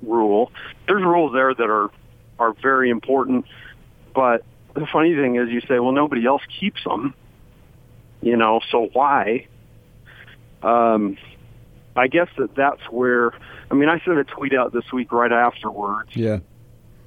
rule. 0.02 0.52
There's 0.88 1.04
rules 1.04 1.34
there 1.34 1.54
that 1.54 1.70
are 1.70 1.90
are 2.40 2.54
very 2.54 2.90
important, 2.90 3.46
but 4.14 4.44
the 4.74 4.88
funny 4.92 5.16
thing 5.16 5.36
is, 5.36 5.50
you 5.50 5.62
say, 5.62 5.80
well, 5.80 5.92
nobody 5.92 6.26
else 6.26 6.42
keeps 6.60 6.84
them, 6.84 7.14
you 8.24 8.38
know, 8.38 8.60
so 8.72 8.90
why? 8.94 9.48
Um, 10.62 11.18
I 11.96 12.08
guess 12.08 12.30
that 12.38 12.56
that's 12.56 12.82
where. 12.90 13.34
I 13.70 13.76
mean, 13.76 13.90
I 13.90 14.00
sent 14.06 14.18
a 14.18 14.24
tweet 14.24 14.54
out 14.54 14.72
this 14.74 14.92
week 14.92 15.12
right 15.12 15.32
afterwards, 15.32 16.16
Yeah. 16.16 16.40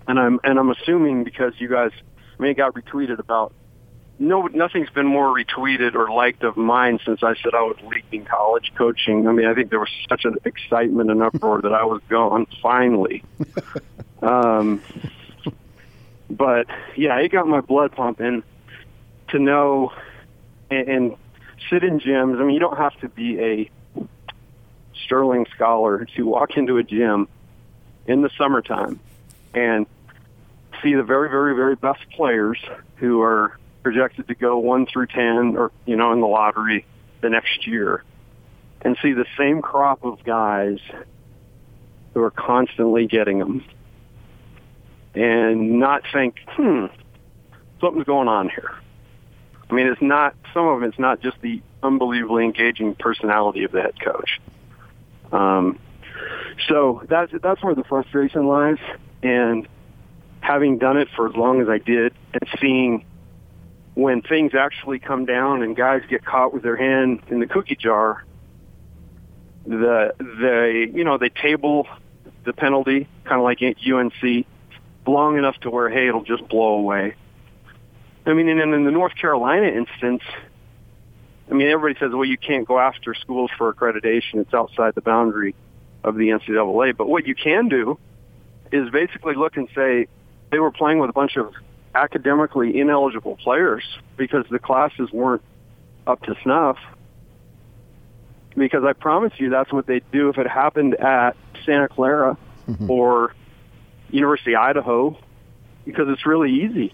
and 0.09 0.19
I'm 0.19 0.41
and 0.45 0.59
I'm 0.59 0.71
assuming 0.71 1.25
because 1.25 1.55
you 1.59 1.69
guys, 1.69 1.91
I 2.39 2.43
mean, 2.43 2.51
it 2.53 2.57
got 2.57 2.75
retweeted 2.75 3.19
about. 3.19 3.53
No, 4.19 4.47
nothing's 4.47 4.89
been 4.89 5.07
more 5.07 5.27
retweeted 5.37 5.95
or 5.95 6.11
liked 6.11 6.43
of 6.43 6.57
mine 6.57 6.99
since 7.05 7.23
I 7.23 7.35
said 7.35 7.53
I 7.55 7.61
was 7.61 7.77
leaving 7.85 8.25
college 8.25 8.73
coaching. 8.75 9.29
I 9.29 9.33
mean, 9.33 9.47
I 9.47 9.53
think 9.53 9.69
there 9.69 9.79
was 9.79 9.91
such 10.09 10.25
an 10.25 10.37
excitement 10.47 11.11
and 11.11 11.23
uproar 11.23 11.61
that 11.61 11.73
I 11.75 11.85
was 11.85 12.01
gone 12.09 12.47
finally. 12.63 13.23
um, 14.23 14.81
but 16.31 16.67
yeah, 16.97 17.19
it 17.19 17.29
got 17.31 17.47
my 17.47 17.61
blood 17.61 17.93
pumping 17.93 18.43
to 19.29 19.39
know 19.39 19.93
and, 20.71 20.89
and 20.89 21.17
sit 21.71 21.85
in 21.85 22.01
gyms. 22.01 22.41
I 22.41 22.45
mean, 22.45 22.55
you 22.55 22.61
don't 22.61 22.79
have 22.79 22.99
to 23.01 23.09
be 23.09 23.41
a 23.41 23.71
sterling 25.05 25.47
scholar 25.55 26.07
to 26.17 26.23
walk 26.27 26.57
into 26.57 26.79
a 26.79 26.83
gym 26.83 27.29
in 28.07 28.23
the 28.23 28.31
summertime 28.37 29.01
and 29.55 29.87
see 30.83 30.95
the 30.95 31.03
very, 31.03 31.29
very, 31.29 31.55
very 31.55 31.77
best 31.77 32.01
players 32.11 32.59
who 32.97 33.23
are 33.23 33.59
projected 33.83 34.27
to 34.29 34.35
go 34.35 34.59
one 34.59 34.85
through 34.85 35.07
ten 35.07 35.57
or 35.57 35.71
you 35.85 35.95
know 35.95 36.13
in 36.13 36.21
the 36.21 36.27
lottery 36.27 36.85
the 37.21 37.31
next 37.31 37.69
year 37.69 38.03
and 38.83 38.97
see 39.01 39.13
the 39.13 39.27
same 39.39 39.63
crop 39.63 40.05
of 40.05 40.23
guys 40.25 40.81
who 42.13 42.21
are 42.21 42.33
constantly 42.33 43.07
getting 43.07 43.39
them 43.39 43.65
and 45.15 45.79
not 45.79 46.03
think 46.13 46.35
hmm 46.49 46.87
something's 47.81 48.07
going 48.07 48.27
on 48.27 48.49
here 48.49 48.75
i 49.71 49.75
mean 49.75 49.87
it's 49.87 50.03
not 50.03 50.35
some 50.53 50.67
of 50.67 50.81
them. 50.81 50.89
it's 50.89 50.99
not 50.99 51.21
just 51.21 51.41
the 51.41 51.63
unbelievably 51.83 52.45
engaging 52.45 52.95
personality 52.95 53.65
of 53.65 53.73
the 53.73 53.81
head 53.81 53.95
coach 54.03 54.41
um 55.33 55.79
so 56.69 57.03
that's 57.09 57.33
that's 57.43 57.63
where 57.63 57.75
the 57.75 57.85
frustration 57.85 58.47
lies 58.47 58.79
and 59.23 59.69
having 60.41 60.79
done 60.79 60.97
it 60.97 61.09
for 61.15 61.29
as 61.29 61.35
long 61.35 61.61
as 61.61 61.69
I 61.69 61.79
did 61.79 62.15
and 62.33 62.49
seeing 62.61 63.05
when 63.95 64.23
things 64.23 64.53
actually 64.55 64.99
come 64.99 65.25
down 65.25 65.63
and 65.63 65.75
guys 65.75 66.03
get 66.09 66.25
caught 66.25 66.53
with 66.53 66.63
their 66.63 66.77
hand 66.77 67.23
in 67.29 67.41
the 67.41 67.47
cookie 67.47 67.77
jar, 67.77 68.25
the 69.67 70.15
they 70.21 70.93
you 70.97 71.05
know 71.05 71.19
they 71.19 71.31
table 71.31 71.89
the 72.45 72.53
penalty 72.53 73.09
kind 73.25 73.41
of 73.41 73.43
like 73.43 73.61
UNC 73.61 74.47
long 75.07 75.39
enough 75.39 75.57
to 75.61 75.71
where 75.71 75.89
hey 75.89 76.09
it'll 76.09 76.23
just 76.25 76.49
blow 76.49 76.75
away. 76.75 77.15
I 78.27 78.33
mean, 78.33 78.49
and 78.49 78.75
in 78.75 78.85
the 78.85 78.91
North 78.91 79.15
Carolina 79.15 79.69
instance, 79.69 80.23
I 81.49 81.55
mean 81.55 81.69
everybody 81.69 81.99
says 82.01 82.13
well 82.13 82.25
you 82.25 82.37
can't 82.37 82.67
go 82.67 82.79
after 82.79 83.15
schools 83.15 83.51
for 83.57 83.73
accreditation; 83.73 84.41
it's 84.41 84.53
outside 84.53 84.95
the 84.97 85.01
boundary 85.01 85.55
of 86.03 86.17
the 86.17 86.31
NCAA. 86.31 86.97
But 86.97 87.09
what 87.09 87.27
you 87.27 87.37
can 87.37 87.69
do 87.69 87.99
is 88.73 88.91
basically 88.91 89.35
look 89.35 89.57
and 89.57 89.69
say 89.75 90.09
they 90.51 90.59
were 90.59 90.73
playing 90.73 90.99
with 90.99 91.09
a 91.09 91.13
bunch 91.13 91.37
of 91.37 91.55
academically 91.95 92.79
ineligible 92.79 93.37
players 93.37 93.85
because 94.17 94.45
the 94.51 94.59
classes 94.59 95.11
weren't 95.13 95.43
up 96.07 96.23
to 96.23 96.35
snuff. 96.43 96.79
Because 98.57 98.85
I 98.85 98.93
promise 98.95 99.35
you 99.37 99.51
that's 99.51 99.73
what 99.73 99.87
they'd 99.87 100.11
do 100.11 100.31
if 100.31 100.39
it 100.39 100.49
happened 100.49 100.95
at 100.95 101.37
Santa 101.65 101.89
Clara 101.89 102.37
mm-hmm. 102.67 102.91
or 102.91 103.35
University 104.11 104.55
of 104.55 104.63
Idaho 104.63 105.19
because 105.85 106.09
it's 106.09 106.27
really 106.27 106.65
easy 106.65 106.93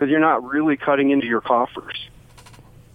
because 0.00 0.10
you're 0.10 0.18
not 0.18 0.42
really 0.44 0.78
cutting 0.78 1.10
into 1.10 1.26
your 1.26 1.42
coffers. 1.42 2.08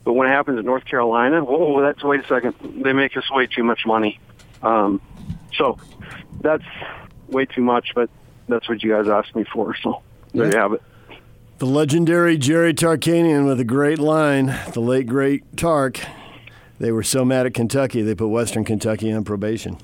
But 0.03 0.13
when 0.13 0.27
it 0.27 0.31
happens 0.31 0.57
in 0.57 0.65
North 0.65 0.85
Carolina, 0.85 1.43
whoa, 1.43 1.79
that's 1.81 2.03
wait 2.03 2.21
a 2.21 2.27
second. 2.27 2.55
They 2.83 2.93
make 2.93 3.15
us 3.15 3.29
way 3.29 3.45
too 3.45 3.63
much 3.63 3.85
money. 3.85 4.19
Um, 4.63 4.99
so 5.55 5.77
that's 6.41 6.63
way 7.27 7.45
too 7.45 7.61
much, 7.61 7.89
but 7.93 8.09
that's 8.47 8.67
what 8.67 8.81
you 8.81 8.91
guys 8.91 9.07
asked 9.07 9.35
me 9.35 9.43
for. 9.43 9.75
So 9.83 10.01
there 10.33 10.51
you 10.51 10.57
have 10.57 10.73
it. 10.73 10.81
The 11.59 11.67
legendary 11.67 12.37
Jerry 12.37 12.73
Tarkanian 12.73 13.45
with 13.45 13.59
a 13.59 13.63
great 13.63 13.99
line. 13.99 14.47
The 14.73 14.81
late 14.81 15.05
great 15.05 15.55
Tark. 15.55 15.99
They 16.79 16.91
were 16.91 17.03
so 17.03 17.23
mad 17.23 17.45
at 17.45 17.53
Kentucky 17.53 18.01
they 18.01 18.15
put 18.15 18.27
Western 18.27 18.65
Kentucky 18.65 19.11
on 19.11 19.23
probation. 19.23 19.77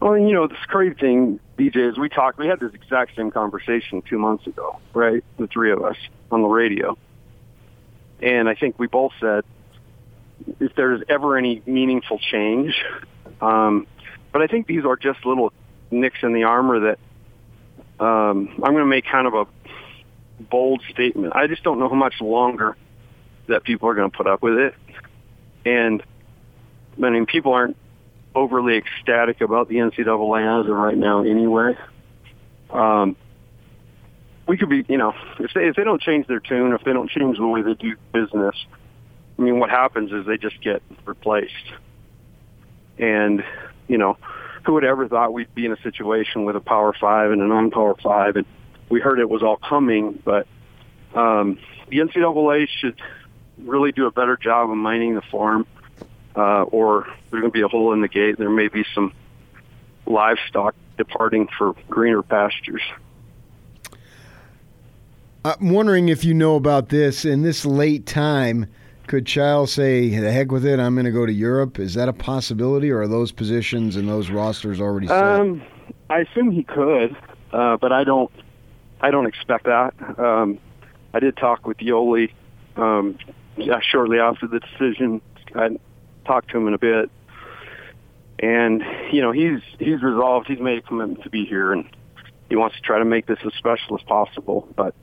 Well, 0.00 0.16
you 0.16 0.32
know, 0.32 0.46
this 0.46 0.58
crazy 0.68 0.94
thing, 0.94 1.40
DJ, 1.60 1.90
is 1.90 1.98
we 1.98 2.08
talked, 2.08 2.38
we 2.38 2.46
had 2.46 2.58
this 2.58 2.72
exact 2.72 3.14
same 3.16 3.30
conversation 3.30 4.00
two 4.00 4.18
months 4.18 4.46
ago, 4.46 4.80
right? 4.94 5.22
The 5.36 5.46
three 5.46 5.72
of 5.72 5.84
us 5.84 5.96
on 6.30 6.40
the 6.40 6.48
radio. 6.48 6.96
And 8.22 8.48
I 8.48 8.54
think 8.54 8.78
we 8.78 8.86
both 8.86 9.12
said 9.20 9.44
if 10.58 10.74
there's 10.74 11.02
ever 11.10 11.36
any 11.36 11.62
meaningful 11.66 12.18
change, 12.18 12.74
um, 13.42 13.86
but 14.32 14.40
I 14.40 14.46
think 14.46 14.68
these 14.68 14.86
are 14.86 14.96
just 14.96 15.26
little 15.26 15.52
nicks 15.90 16.20
in 16.22 16.32
the 16.32 16.44
armor 16.44 16.80
that 16.80 16.98
um, 18.02 18.48
I'm 18.62 18.72
going 18.72 18.76
to 18.76 18.86
make 18.86 19.04
kind 19.04 19.26
of 19.26 19.34
a 19.34 19.46
bold 20.42 20.82
statement. 20.90 21.36
I 21.36 21.46
just 21.46 21.62
don't 21.62 21.78
know 21.78 21.90
how 21.90 21.94
much 21.94 22.22
longer 22.22 22.74
that 23.48 23.64
people 23.64 23.90
are 23.90 23.94
going 23.94 24.10
to 24.10 24.16
put 24.16 24.26
up 24.26 24.42
with 24.42 24.54
it. 24.54 24.74
And 25.66 26.02
I 27.02 27.10
mean, 27.10 27.26
people 27.26 27.52
aren't 27.52 27.76
overly 28.34 28.76
ecstatic 28.76 29.40
about 29.40 29.68
the 29.68 29.76
NCAA 29.76 30.60
as 30.60 30.68
of 30.68 30.76
right 30.76 30.96
now 30.96 31.22
anyway. 31.22 31.76
Um, 32.70 33.16
we 34.46 34.56
could 34.56 34.68
be, 34.68 34.84
you 34.88 34.98
know, 34.98 35.14
if 35.38 35.52
they 35.54 35.68
if 35.68 35.76
they 35.76 35.84
don't 35.84 36.00
change 36.00 36.26
their 36.26 36.40
tune, 36.40 36.72
if 36.72 36.82
they 36.84 36.92
don't 36.92 37.10
change 37.10 37.38
the 37.38 37.46
way 37.46 37.62
they 37.62 37.74
do 37.74 37.96
business, 38.12 38.54
I 39.38 39.42
mean, 39.42 39.58
what 39.58 39.70
happens 39.70 40.12
is 40.12 40.26
they 40.26 40.36
just 40.36 40.60
get 40.60 40.82
replaced. 41.04 41.54
And 42.98 43.44
you 43.88 43.98
know, 43.98 44.18
who 44.64 44.74
would 44.74 44.84
ever 44.84 45.08
thought 45.08 45.32
we'd 45.32 45.54
be 45.54 45.66
in 45.66 45.72
a 45.72 45.80
situation 45.82 46.44
with 46.44 46.56
a 46.56 46.60
Power 46.60 46.92
Five 47.00 47.30
and 47.30 47.40
a 47.40 47.46
non-Power 47.46 47.96
Five, 48.02 48.36
and 48.36 48.46
we 48.88 49.00
heard 49.00 49.18
it 49.18 49.28
was 49.28 49.42
all 49.42 49.56
coming, 49.56 50.20
but 50.24 50.46
um, 51.14 51.58
the 51.88 51.98
NCAA 51.98 52.68
should 52.68 53.00
really 53.58 53.92
do 53.92 54.06
a 54.06 54.10
better 54.10 54.36
job 54.36 54.70
of 54.70 54.76
mining 54.76 55.14
the 55.14 55.22
farm, 55.22 55.66
uh, 56.36 56.62
or 56.62 57.06
there's 57.30 57.40
going 57.40 57.50
to 57.50 57.50
be 57.50 57.62
a 57.62 57.68
hole 57.68 57.92
in 57.92 58.00
the 58.00 58.08
gate. 58.08 58.38
There 58.38 58.50
may 58.50 58.68
be 58.68 58.84
some 58.94 59.12
livestock 60.06 60.74
departing 60.96 61.48
for 61.56 61.74
greener 61.88 62.22
pastures. 62.22 62.82
I'm 65.44 65.70
wondering 65.70 66.08
if 66.10 66.24
you 66.24 66.34
know 66.34 66.56
about 66.56 66.90
this 66.90 67.24
in 67.24 67.42
this 67.42 67.64
late 67.64 68.06
time. 68.06 68.66
Could 69.06 69.26
Childs 69.26 69.72
say, 69.72 70.08
"The 70.10 70.30
heck 70.30 70.52
with 70.52 70.64
it, 70.64 70.78
I'm 70.78 70.94
going 70.94 71.06
to 71.06 71.10
go 71.10 71.26
to 71.26 71.32
Europe"? 71.32 71.78
Is 71.78 71.94
that 71.94 72.08
a 72.08 72.12
possibility, 72.12 72.90
or 72.90 73.00
are 73.00 73.08
those 73.08 73.32
positions 73.32 73.96
and 73.96 74.08
those 74.08 74.30
rosters 74.30 74.80
already 74.80 75.08
set? 75.08 75.40
Um, 75.40 75.62
I 76.10 76.20
assume 76.20 76.50
he 76.50 76.62
could, 76.62 77.16
uh, 77.52 77.76
but 77.78 77.90
I 77.90 78.04
don't. 78.04 78.30
I 79.00 79.10
don't 79.10 79.26
expect 79.26 79.64
that. 79.64 79.94
Um, 80.18 80.58
I 81.14 81.20
did 81.20 81.36
talk 81.38 81.66
with 81.66 81.78
Yoeli 81.78 82.30
um, 82.76 83.18
yeah, 83.56 83.80
shortly 83.80 84.18
after 84.18 84.46
the 84.46 84.60
decision. 84.60 85.20
I 85.54 85.70
talked 86.24 86.50
to 86.50 86.58
him 86.58 86.68
in 86.68 86.74
a 86.74 86.78
bit, 86.78 87.10
and 88.38 88.82
you 89.12 89.20
know 89.20 89.32
he's 89.32 89.60
he's 89.78 90.02
resolved. 90.02 90.46
He's 90.46 90.60
made 90.60 90.78
a 90.78 90.82
commitment 90.82 91.22
to 91.24 91.30
be 91.30 91.44
here, 91.44 91.72
and 91.72 91.88
he 92.48 92.56
wants 92.56 92.76
to 92.76 92.82
try 92.82 92.98
to 92.98 93.04
make 93.04 93.26
this 93.26 93.38
as 93.44 93.52
special 93.54 93.96
as 93.96 94.02
possible. 94.02 94.68
But 94.74 94.94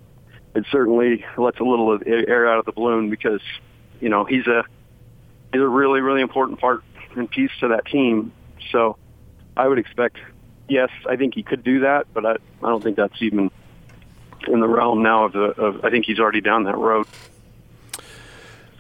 it 0.56 0.66
certainly 0.72 1.26
lets 1.38 1.60
a 1.60 1.64
little 1.64 1.92
of 1.94 2.04
air 2.06 2.48
out 2.48 2.60
of 2.60 2.66
the 2.66 2.72
balloon 2.72 3.10
because 3.10 3.42
you 4.00 4.10
know 4.10 4.26
he's 4.26 4.48
a 4.48 4.64
he's 5.52 5.62
a 5.62 5.68
really 5.68 6.02
really 6.02 6.22
important 6.22 6.60
part 6.60 6.84
and 7.16 7.30
piece 7.30 7.52
to 7.60 7.70
that 7.70 7.86
team. 7.86 8.32
So 8.72 8.98
I 9.56 9.68
would 9.68 9.80
expect, 9.80 10.18
yes, 10.68 10.90
I 11.08 11.16
think 11.16 11.34
he 11.36 11.44
could 11.44 11.64
do 11.64 11.82
that, 11.82 12.08
but 12.14 12.26
I 12.26 12.32
I 12.64 12.70
don't 12.70 12.84
think 12.84 12.98
that's 12.98 13.22
even 13.22 13.52
in 14.48 14.60
the 14.60 14.68
realm 14.68 15.04
now 15.04 15.26
of 15.26 15.34
the. 15.34 15.40
Of, 15.40 15.86
I 15.86 15.90
think 15.90 16.06
he's 16.06 16.20
already 16.20 16.42
down 16.42 16.64
that 16.66 16.78
road. 16.78 17.08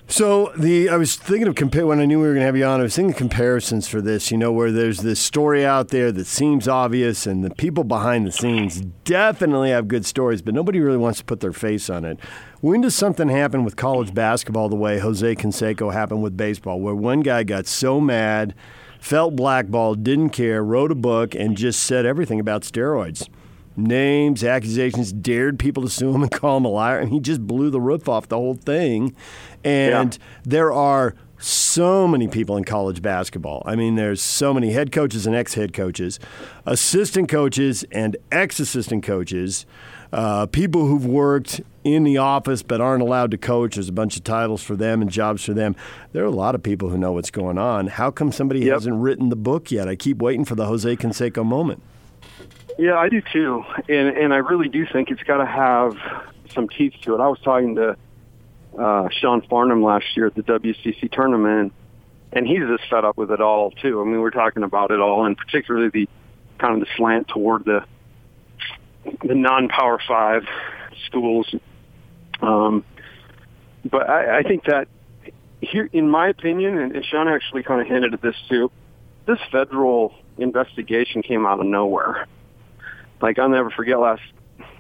So 0.10 0.54
the 0.58 0.88
I 0.88 0.96
was 0.96 1.18
thinking 1.18 1.50
of 1.50 1.56
compare 1.56 1.86
when 1.86 2.00
I 2.00 2.06
knew 2.06 2.22
we 2.22 2.28
were 2.28 2.34
going 2.34 2.42
to 2.42 2.46
have 2.46 2.56
you 2.56 2.64
on. 2.64 2.80
I 2.80 2.84
was 2.84 2.96
thinking 2.96 3.14
comparisons 3.14 3.90
for 3.90 4.00
this. 4.00 4.32
You 4.32 4.38
know, 4.38 4.54
where 4.54 4.72
there's 4.72 5.00
this 5.00 5.20
story 5.20 5.66
out 5.66 5.90
there 5.90 6.14
that 6.14 6.28
seems 6.28 6.66
obvious, 6.66 7.28
and 7.28 7.44
the 7.44 7.50
people 7.50 7.84
behind 7.84 8.26
the 8.26 8.32
scenes 8.32 8.80
definitely 9.04 9.72
have 9.72 9.90
good 9.90 10.06
stories, 10.06 10.42
but 10.42 10.54
nobody 10.54 10.80
really 10.80 10.98
wants 10.98 11.20
to 11.20 11.26
put 11.26 11.42
their 11.42 11.52
face 11.52 11.90
on 11.90 12.06
it. 12.06 12.20
When 12.62 12.80
does 12.80 12.96
something 12.96 13.28
happen 13.28 13.66
with 13.66 13.76
college 13.76 14.14
basketball 14.14 14.70
the 14.70 14.78
way 14.78 15.00
Jose 15.00 15.36
Canseco 15.36 15.92
happened 15.92 16.24
with 16.24 16.38
baseball, 16.38 16.80
where 16.80 16.96
one 16.96 17.20
guy 17.20 17.44
got 17.44 17.68
so 17.68 18.00
mad, 18.00 18.56
felt 19.02 19.36
blackballed, 19.36 20.06
didn't 20.06 20.30
care, 20.30 20.64
wrote 20.64 20.92
a 20.92 20.96
book, 20.96 21.36
and 21.36 21.58
just 21.58 21.84
said 21.84 22.06
everything 22.06 22.40
about 22.40 22.62
steroids? 22.62 23.28
Names, 23.78 24.44
accusations, 24.44 25.14
dared 25.14 25.60
people 25.60 25.84
to 25.84 25.90
sue 25.90 26.14
him 26.14 26.24
and 26.24 26.32
call 26.40 26.58
him 26.58 26.66
a 26.66 26.70
liar, 26.70 27.00
and 27.00 27.12
he 27.12 27.20
just 27.20 27.46
blew 27.46 27.70
the 27.70 27.80
roof 27.80 28.10
off 28.10 28.28
the 28.28 28.38
whole 28.38 28.56
thing. 28.56 29.16
And 29.64 30.16
yeah. 30.16 30.26
there 30.44 30.74
are 30.74 31.16
so 31.40 32.08
many 32.08 32.28
people 32.28 32.58
in 32.58 32.64
college 32.64 33.02
basketball. 33.02 33.62
I 33.66 33.76
mean, 33.76 33.96
there's 33.96 34.22
so 34.22 34.54
many 34.54 34.72
head 34.72 34.92
coaches 34.92 35.28
and 35.28 35.36
ex 35.36 35.54
head 35.54 35.74
coaches, 35.74 36.20
assistant 36.66 37.30
coaches 37.30 37.86
and 37.92 38.18
ex 38.32 38.60
assistant 38.60 39.04
coaches, 39.04 39.66
uh, 40.12 40.48
people 40.48 40.88
who've 40.88 41.06
worked 41.06 41.62
in 41.84 42.04
the 42.04 42.18
office 42.18 42.64
but 42.64 42.82
aren't 42.82 43.04
allowed 43.04 43.32
to 43.32 43.38
coach. 43.38 43.76
There's 43.76 43.90
a 43.90 43.94
bunch 43.94 44.18
of 44.18 44.24
titles 44.24 44.64
for 44.64 44.76
them 44.76 45.02
and 45.02 45.12
jobs 45.12 45.44
for 45.44 45.54
them. 45.54 45.76
There 46.12 46.24
are 46.24 46.28
a 46.28 46.32
lot 46.32 46.56
of 46.56 46.64
people 46.64 46.90
who 46.90 46.98
know 46.98 47.12
what's 47.12 47.32
going 47.32 47.58
on. 47.58 47.88
How 47.88 48.10
come 48.10 48.32
somebody 48.32 48.62
yep. 48.62 48.76
hasn't 48.76 48.96
written 48.96 49.30
the 49.30 49.36
book 49.36 49.72
yet? 49.72 49.88
I 49.88 49.96
keep 49.96 50.18
waiting 50.18 50.46
for 50.46 50.56
the 50.56 50.66
Jose 50.66 50.96
Canseco 50.96 51.46
moment. 51.46 51.84
Yeah, 52.78 52.96
I 52.96 53.10
do 53.10 53.22
too, 53.22 53.64
and 53.90 54.16
and 54.16 54.34
I 54.34 54.38
really 54.38 54.70
do 54.70 54.86
think 54.86 55.10
it's 55.10 55.24
got 55.24 55.38
to 55.38 55.46
have 55.46 55.96
some 56.54 56.70
teeth 56.70 56.94
to 57.02 57.16
it. 57.16 57.20
I 57.20 57.28
was 57.28 57.40
talking 57.40 57.76
to 57.76 57.98
uh, 58.78 59.10
Sean 59.20 59.42
Farnham 59.42 59.84
last 59.84 60.06
year 60.16 60.28
at 60.28 60.36
the 60.36 60.44
WCC 60.44 61.12
tournament, 61.12 61.74
and 62.32 62.46
he's 62.46 62.60
just 62.60 62.88
fed 62.90 63.04
up 63.04 63.18
with 63.18 63.32
it 63.32 63.42
all 63.42 63.72
too. 63.72 64.00
I 64.00 64.06
mean, 64.06 64.22
we're 64.22 64.30
talking 64.30 64.62
about 64.62 64.92
it 64.92 65.00
all, 65.00 65.26
and 65.26 65.36
particularly 65.36 65.90
the 65.90 66.10
kind 66.60 66.76
of 66.76 66.80
the 66.82 66.88
slant 66.96 67.28
toward 67.30 67.66
the 67.66 67.84
the 69.24 69.34
non-power 69.34 70.00
five 70.08 70.44
schools. 71.08 71.54
Um, 72.42 72.86
but 73.90 74.08
I, 74.08 74.40
I 74.40 74.44
think 74.44 74.66
that 74.66 74.88
here, 75.62 75.90
in 75.92 76.10
my 76.10 76.28
opinion, 76.28 76.78
and, 76.78 76.96
and 76.96 77.04
Sean 77.04 77.28
actually 77.28 77.64
kind 77.64 77.82
of 77.82 77.88
hinted 77.88 78.14
at 78.14 78.22
this 78.22 78.36
too, 78.48 78.72
this 79.26 79.40
federal 79.52 80.14
investigation 80.38 81.24
came 81.24 81.48
out 81.48 81.60
of 81.60 81.66
nowhere 81.66 82.28
like 83.22 83.40
I'll 83.40 83.50
never 83.50 83.70
forget 83.70 84.00
last 84.00 84.22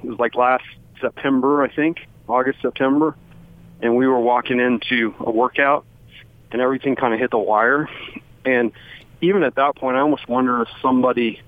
it 0.03 0.09
was 0.09 0.19
like 0.19 0.35
last 0.35 0.63
September 1.01 1.63
I 1.63 1.73
think 1.73 1.99
August 2.27 2.61
September, 2.61 3.15
and 3.81 3.95
we 3.95 4.07
were 4.07 4.19
walking 4.19 4.59
into 4.59 5.15
a 5.19 5.31
workout, 5.31 5.85
and 6.51 6.61
everything 6.61 6.95
kind 6.95 7.13
of 7.13 7.19
hit 7.19 7.31
the 7.31 7.37
wire, 7.37 7.89
and 8.43 8.71
even 9.21 9.43
at 9.43 9.55
that 9.55 9.75
point 9.75 9.97
I 9.97 10.01
almost 10.01 10.27
wonder 10.27 10.61
if 10.61 10.67
somebody 10.81 11.41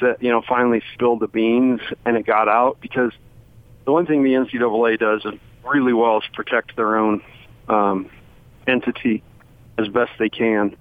said 0.00 0.16
you 0.20 0.30
know 0.30 0.42
finally 0.48 0.82
spilled 0.94 1.20
the 1.20 1.28
beans 1.28 1.80
and 2.04 2.16
it 2.16 2.26
got 2.26 2.48
out 2.48 2.78
because 2.80 3.12
the 3.84 3.92
one 3.92 4.06
thing 4.06 4.22
the 4.22 4.30
NCAA 4.30 4.98
does 4.98 5.24
really 5.64 5.92
well 5.92 6.18
is 6.18 6.24
protect 6.32 6.76
their 6.76 6.96
own 6.96 7.22
um, 7.68 8.10
entity 8.66 9.22
as 9.78 9.88
best 9.88 10.12
they 10.18 10.28
can. 10.28 10.76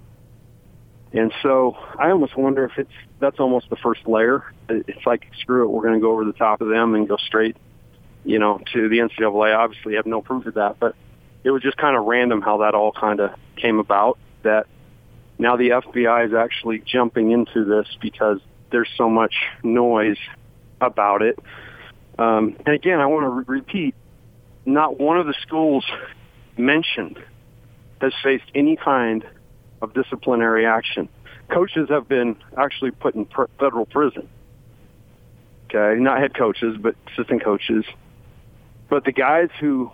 And 1.13 1.31
so 1.43 1.77
I 1.99 2.09
almost 2.09 2.35
wonder 2.35 2.65
if 2.65 2.77
it's 2.77 2.91
that's 3.19 3.39
almost 3.39 3.69
the 3.69 3.75
first 3.75 4.07
layer. 4.07 4.43
It's 4.67 5.05
like 5.05 5.27
screw 5.39 5.63
it, 5.63 5.67
we're 5.67 5.83
going 5.83 5.93
to 5.93 5.99
go 5.99 6.11
over 6.11 6.25
the 6.25 6.33
top 6.33 6.59
of 6.61 6.69
them 6.69 6.95
and 6.95 7.07
go 7.07 7.17
straight, 7.17 7.55
you 8.25 8.39
know, 8.39 8.59
to 8.73 8.89
the 8.89 8.97
NCAA. 8.97 9.55
Obviously, 9.55 9.95
have 9.95 10.07
no 10.07 10.21
proof 10.21 10.47
of 10.47 10.55
that, 10.55 10.79
but 10.79 10.95
it 11.43 11.51
was 11.51 11.61
just 11.61 11.77
kind 11.77 11.95
of 11.95 12.05
random 12.05 12.41
how 12.41 12.57
that 12.57 12.73
all 12.73 12.91
kind 12.91 13.19
of 13.19 13.31
came 13.55 13.77
about. 13.79 14.17
That 14.41 14.65
now 15.37 15.55
the 15.55 15.69
FBI 15.69 16.27
is 16.27 16.33
actually 16.33 16.79
jumping 16.79 17.31
into 17.31 17.63
this 17.63 17.87
because 18.01 18.39
there's 18.71 18.89
so 18.97 19.07
much 19.07 19.35
noise 19.61 20.17
about 20.81 21.21
it. 21.21 21.37
Um, 22.17 22.55
and 22.65 22.75
again, 22.75 22.99
I 22.99 23.05
want 23.05 23.25
to 23.25 23.29
re- 23.29 23.59
repeat: 23.59 23.93
not 24.65 24.99
one 24.99 25.19
of 25.19 25.27
the 25.27 25.35
schools 25.43 25.85
mentioned 26.57 27.19
has 28.01 28.13
faced 28.23 28.45
any 28.55 28.77
kind 28.77 29.23
of 29.83 29.93
disciplinary 29.93 30.65
action. 30.65 31.09
Coaches 31.49 31.89
have 31.89 32.07
been 32.07 32.37
actually 32.57 32.91
put 32.91 33.15
in 33.15 33.25
pr- 33.25 33.43
federal 33.59 33.85
prison. 33.85 34.29
Okay, 35.69 35.99
not 35.99 36.19
head 36.19 36.33
coaches, 36.33 36.77
but 36.79 36.95
assistant 37.11 37.43
coaches. 37.43 37.83
But 38.89 39.03
the 39.03 39.11
guys 39.11 39.49
who, 39.59 39.91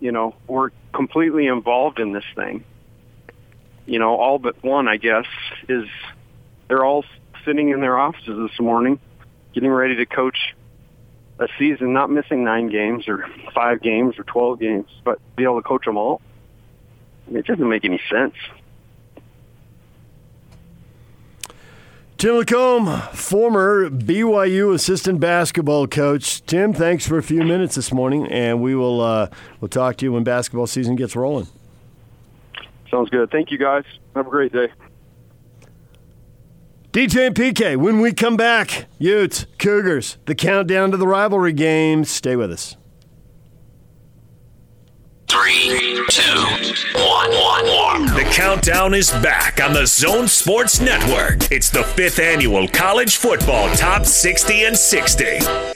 you 0.00 0.12
know, 0.12 0.34
were 0.46 0.72
completely 0.92 1.46
involved 1.46 1.98
in 1.98 2.12
this 2.12 2.24
thing, 2.34 2.64
you 3.86 3.98
know, 3.98 4.16
all 4.16 4.38
but 4.38 4.62
one, 4.62 4.86
I 4.86 4.98
guess, 4.98 5.26
is 5.68 5.86
they're 6.68 6.84
all 6.84 7.04
sitting 7.44 7.70
in 7.70 7.80
their 7.80 7.98
offices 7.98 8.50
this 8.50 8.60
morning, 8.60 8.98
getting 9.54 9.70
ready 9.70 9.96
to 9.96 10.06
coach 10.06 10.54
a 11.38 11.46
season, 11.58 11.92
not 11.92 12.10
missing 12.10 12.44
nine 12.44 12.68
games 12.68 13.08
or 13.08 13.26
five 13.54 13.80
games 13.80 14.18
or 14.18 14.24
12 14.24 14.58
games, 14.58 14.88
but 15.04 15.20
be 15.36 15.44
able 15.44 15.62
to 15.62 15.66
coach 15.66 15.84
them 15.84 15.96
all. 15.96 16.20
It 17.32 17.46
doesn't 17.46 17.68
make 17.68 17.84
any 17.84 18.00
sense. 18.10 18.34
Tim 22.18 22.36
LaComb, 22.36 23.10
former 23.12 23.90
BYU 23.90 24.72
assistant 24.72 25.20
basketball 25.20 25.86
coach. 25.86 26.42
Tim, 26.46 26.72
thanks 26.72 27.06
for 27.06 27.18
a 27.18 27.22
few 27.22 27.42
minutes 27.42 27.74
this 27.74 27.92
morning, 27.92 28.26
and 28.28 28.62
we 28.62 28.74
will 28.74 29.02
uh, 29.02 29.28
we'll 29.60 29.68
talk 29.68 29.96
to 29.96 30.06
you 30.06 30.12
when 30.12 30.24
basketball 30.24 30.66
season 30.66 30.96
gets 30.96 31.14
rolling. 31.14 31.46
Sounds 32.90 33.10
good. 33.10 33.30
Thank 33.30 33.50
you, 33.50 33.58
guys. 33.58 33.84
Have 34.14 34.26
a 34.28 34.30
great 34.30 34.50
day. 34.50 34.68
DJ 36.92 37.26
and 37.26 37.34
PK, 37.34 37.76
when 37.76 38.00
we 38.00 38.14
come 38.14 38.38
back, 38.38 38.86
Utes, 38.98 39.44
Cougars, 39.58 40.16
the 40.24 40.34
countdown 40.34 40.92
to 40.92 40.96
the 40.96 41.06
rivalry 41.06 41.52
games. 41.52 42.08
Stay 42.08 42.34
with 42.34 42.50
us. 42.50 42.78
Three, 45.28 46.04
two, 46.08 46.40
one, 46.94 47.30
one, 47.30 47.66
one. 47.66 48.06
The 48.14 48.28
countdown 48.32 48.94
is 48.94 49.10
back 49.10 49.60
on 49.60 49.72
the 49.72 49.84
Zone 49.86 50.28
Sports 50.28 50.80
Network. 50.80 51.50
It's 51.50 51.68
the 51.68 51.82
fifth 51.82 52.20
annual 52.20 52.68
College 52.68 53.16
Football 53.16 53.74
Top 53.74 54.06
60 54.06 54.64
and 54.64 54.76
60 54.76 55.75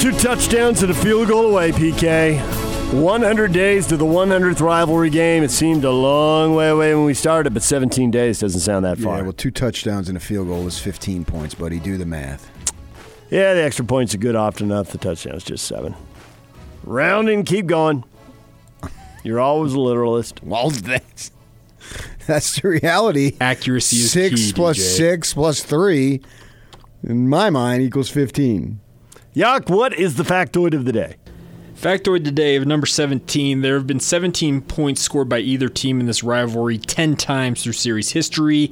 Two 0.00 0.12
touchdowns 0.12 0.82
and 0.82 0.90
a 0.90 0.94
field 0.94 1.28
goal 1.28 1.50
away, 1.50 1.72
PK. 1.72 2.40
100 2.92 3.52
days 3.52 3.86
to 3.86 3.96
the 3.96 4.04
100th 4.04 4.60
rivalry 4.60 5.10
game. 5.10 5.42
It 5.42 5.50
seemed 5.50 5.84
a 5.84 5.90
long 5.90 6.54
way 6.54 6.68
away 6.70 6.94
when 6.94 7.04
we 7.04 7.14
started, 7.14 7.52
but 7.54 7.62
17 7.62 8.10
days 8.10 8.40
doesn't 8.40 8.60
sound 8.60 8.84
that 8.84 8.98
far. 8.98 9.18
Yeah, 9.18 9.22
well, 9.24 9.32
two 9.32 9.50
touchdowns 9.50 10.08
and 10.08 10.16
a 10.16 10.20
field 10.20 10.48
goal 10.48 10.66
is 10.66 10.78
15 10.78 11.24
points, 11.24 11.54
buddy. 11.54 11.78
Do 11.78 11.96
the 11.98 12.06
math. 12.06 12.50
Yeah, 13.30 13.54
the 13.54 13.62
extra 13.62 13.84
points 13.84 14.14
are 14.14 14.18
good 14.18 14.34
often 14.34 14.66
enough. 14.72 14.88
The 14.90 14.98
touchdown's 14.98 15.44
just 15.44 15.66
seven. 15.66 15.94
Rounding, 16.82 17.44
keep 17.44 17.66
going. 17.66 18.02
You're 19.22 19.38
always 19.40 19.74
a 19.74 19.80
literalist. 19.80 20.40
Well, 20.42 20.70
that's, 20.70 21.30
that's 22.26 22.58
the 22.60 22.68
reality. 22.68 23.36
Accuracy 23.40 23.96
is 23.96 24.12
Six 24.12 24.34
key, 24.46 24.52
plus 24.52 24.78
DJ. 24.78 24.96
six 24.96 25.34
plus 25.34 25.62
three, 25.62 26.22
in 27.04 27.28
my 27.28 27.50
mind, 27.50 27.82
equals 27.82 28.08
15. 28.08 28.80
Yak, 29.40 29.70
what 29.70 29.94
is 29.94 30.16
the 30.16 30.22
factoid 30.22 30.74
of 30.74 30.84
the 30.84 30.92
day? 30.92 31.16
Factoid 31.74 32.26
today 32.26 32.56
of 32.56 32.66
number 32.66 32.86
17. 32.86 33.62
There 33.62 33.72
have 33.76 33.86
been 33.86 33.98
17 33.98 34.60
points 34.60 35.00
scored 35.00 35.30
by 35.30 35.38
either 35.38 35.70
team 35.70 35.98
in 35.98 36.04
this 36.04 36.22
rivalry 36.22 36.76
10 36.76 37.16
times 37.16 37.62
through 37.62 37.72
series 37.72 38.10
history. 38.10 38.66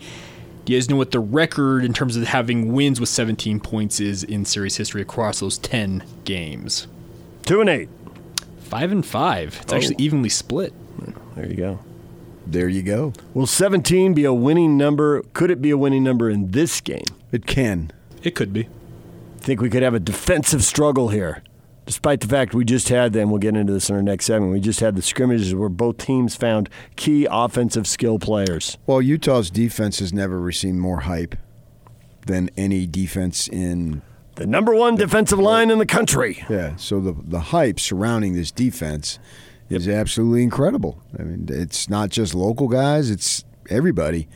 Do 0.67 0.75
you 0.75 0.79
guys 0.79 0.91
know 0.91 0.97
what 0.97 1.13
the 1.13 1.21
record 1.21 1.87
in 1.87 1.95
terms 1.95 2.17
of 2.17 2.25
having 2.25 2.75
wins 2.75 3.01
with 3.01 3.09
17 3.09 3.61
points 3.61 3.99
is 3.99 4.23
in 4.23 4.45
series 4.45 4.77
history 4.77 5.01
across 5.01 5.41
those 5.41 5.57
10 5.57 6.05
games? 6.27 6.87
Two 7.47 7.63
and 7.63 7.71
eight. 7.71 7.89
Five 8.59 8.93
and 8.93 9.07
five. 9.07 9.61
It's 9.63 9.73
Oh. 9.73 9.77
actually 9.77 9.97
evenly 9.99 10.29
split. 10.29 10.75
There 11.35 11.47
you 11.47 11.57
go. 11.57 11.79
There 12.47 12.69
you 12.69 12.83
go. 12.83 13.15
Will 13.33 13.47
17 13.47 14.13
be 14.13 14.25
a 14.27 14.35
winning 14.35 14.77
number? 14.77 15.23
Could 15.33 15.51
it 15.51 15.63
be 15.63 15.71
a 15.71 15.79
winning 15.79 16.05
number 16.05 16.29
in 16.29 16.51
this 16.51 16.83
game? 16.83 17.07
It 17.33 17.47
can. 17.47 17.91
It 18.23 18.35
could 18.35 18.53
be. 18.53 18.69
Think 19.41 19.61
we 19.61 19.71
could 19.71 19.83
have 19.83 19.95
a 19.95 20.01
defensive 20.01 20.63
struggle 20.63 21.09
here, 21.09 21.43
despite 21.87 22.21
the 22.21 22.27
fact 22.27 22.55
we 22.55 22.65
just 22.65 22.91
had 22.91 23.13
them. 23.15 23.31
We'll 23.31 23.39
get 23.39 23.57
into 23.57 23.73
this 23.73 23.89
in 23.89 23.97
our 23.97 24.03
next 24.03 24.27
segment. 24.27 24.53
We 24.53 24.61
just 24.61 24.81
had 24.81 24.95
the 24.95 25.01
scrimmages 25.03 25.55
where 25.55 25.71
both 25.71 25.97
teams 25.99 26.37
found 26.37 26.69
key 26.97 27.27
offensive 27.31 27.87
skill 27.87 28.19
players. 28.19 28.77
Well, 28.87 29.01
Utah's 29.01 29.51
defense 29.51 30.01
has 30.01 30.13
never 30.13 30.39
received 30.39 30.77
more 30.77 31.01
hype 31.01 31.35
than 32.27 32.51
any 32.57 32.87
defense 32.87 33.49
in 33.49 34.03
The 34.35 34.47
number 34.47 34.75
one 34.75 34.97
defensive 34.97 35.39
line 35.39 35.71
in 35.71 35.79
the 35.79 35.87
country. 35.87 36.45
Yeah, 36.51 36.77
so 36.77 37.01
the 37.01 37.13
the 37.13 37.41
hype 37.41 37.81
surrounding 37.81 38.35
this 38.35 38.51
defense 38.51 39.19
is 39.71 39.89
absolutely 39.89 40.43
incredible. 40.43 41.03
I 41.19 41.23
mean, 41.23 41.47
it's 41.51 41.89
not 41.89 42.11
just 42.11 42.35
local 42.35 42.69
guys; 42.69 43.11
it's 43.11 43.45
everybody. 43.71 44.29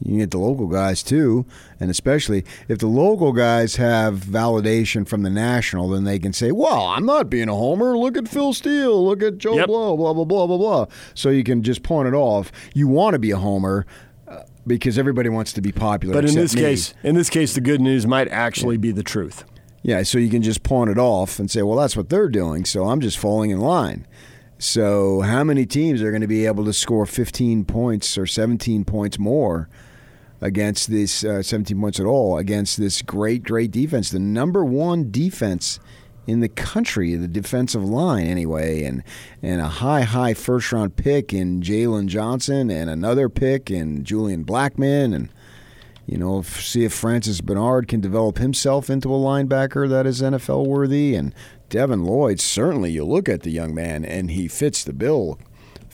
You 0.00 0.10
can 0.12 0.18
get 0.18 0.30
the 0.30 0.38
local 0.38 0.68
guys 0.68 1.02
too, 1.02 1.44
and 1.80 1.90
especially 1.90 2.44
if 2.68 2.78
the 2.78 2.86
local 2.86 3.32
guys 3.32 3.76
have 3.76 4.20
validation 4.20 5.06
from 5.08 5.22
the 5.22 5.30
national, 5.30 5.88
then 5.88 6.04
they 6.04 6.18
can 6.18 6.32
say, 6.32 6.52
"Well, 6.52 6.86
I'm 6.86 7.04
not 7.04 7.28
being 7.28 7.48
a 7.48 7.54
homer. 7.54 7.98
Look 7.98 8.16
at 8.16 8.28
Phil 8.28 8.52
Steele. 8.52 9.04
Look 9.04 9.22
at 9.22 9.38
Joe 9.38 9.56
Yep. 9.56 9.66
Blow. 9.66 9.96
Blah 9.96 10.14
blah 10.14 10.24
blah 10.24 10.46
blah 10.46 10.56
blah." 10.58 10.86
So 11.14 11.30
you 11.30 11.42
can 11.42 11.62
just 11.62 11.82
point 11.82 12.06
it 12.06 12.14
off. 12.14 12.52
You 12.74 12.86
want 12.86 13.14
to 13.14 13.18
be 13.18 13.32
a 13.32 13.36
homer 13.38 13.86
uh, 14.28 14.42
because 14.66 14.98
everybody 14.98 15.28
wants 15.28 15.52
to 15.54 15.60
be 15.60 15.72
popular. 15.72 16.14
But 16.14 16.26
in 16.26 16.34
this 16.36 16.54
me. 16.54 16.60
case, 16.60 16.94
in 17.02 17.16
this 17.16 17.28
case, 17.28 17.54
the 17.54 17.60
good 17.60 17.80
news 17.80 18.06
might 18.06 18.28
actually 18.28 18.76
be 18.76 18.92
the 18.92 19.02
truth. 19.02 19.44
Yeah, 19.82 20.02
so 20.02 20.18
you 20.18 20.28
can 20.28 20.42
just 20.42 20.62
pawn 20.62 20.88
it 20.88 20.98
off 20.98 21.38
and 21.38 21.50
say, 21.50 21.62
well, 21.62 21.78
that's 21.78 21.96
what 21.96 22.08
they're 22.08 22.28
doing, 22.28 22.64
so 22.64 22.86
I'm 22.86 23.00
just 23.00 23.16
falling 23.16 23.50
in 23.50 23.60
line. 23.60 24.06
So, 24.58 25.20
how 25.20 25.44
many 25.44 25.66
teams 25.66 26.02
are 26.02 26.10
going 26.10 26.20
to 26.20 26.26
be 26.26 26.44
able 26.44 26.64
to 26.64 26.72
score 26.72 27.06
15 27.06 27.64
points 27.64 28.18
or 28.18 28.26
17 28.26 28.84
points 28.84 29.18
more 29.18 29.68
against 30.40 30.90
this, 30.90 31.24
uh, 31.24 31.42
17 31.42 31.80
points 31.80 32.00
at 32.00 32.06
all, 32.06 32.38
against 32.38 32.76
this 32.76 33.02
great, 33.02 33.42
great 33.42 33.70
defense? 33.70 34.10
The 34.10 34.18
number 34.18 34.64
one 34.64 35.10
defense 35.10 35.80
in 36.26 36.40
the 36.40 36.48
country, 36.48 37.14
the 37.14 37.26
defensive 37.26 37.84
line, 37.84 38.26
anyway, 38.26 38.84
and, 38.84 39.02
and 39.42 39.60
a 39.60 39.68
high, 39.68 40.02
high 40.02 40.34
first 40.34 40.70
round 40.72 40.96
pick 40.96 41.32
in 41.32 41.62
Jaylon 41.62 42.06
Johnson 42.06 42.70
and 42.70 42.90
another 42.90 43.28
pick 43.28 43.70
in 43.70 44.04
Julian 44.04 44.44
Blackmon 44.44 45.14
and 45.14 45.30
you 46.08 46.16
know, 46.16 46.40
see 46.40 46.84
if 46.84 46.94
Francis 46.94 47.42
Bernard 47.42 47.86
can 47.86 48.00
develop 48.00 48.38
himself 48.38 48.88
into 48.88 49.14
a 49.14 49.18
linebacker 49.18 49.86
that 49.90 50.06
is 50.06 50.22
NFL 50.22 50.66
worthy. 50.66 51.14
And 51.14 51.34
Devin 51.68 52.02
Lloyd, 52.04 52.40
certainly 52.40 52.90
you 52.90 53.04
look 53.04 53.28
at 53.28 53.42
the 53.42 53.50
young 53.50 53.74
man 53.74 54.06
and 54.06 54.30
he 54.30 54.48
fits 54.48 54.82
the 54.82 54.94
bill 54.94 55.38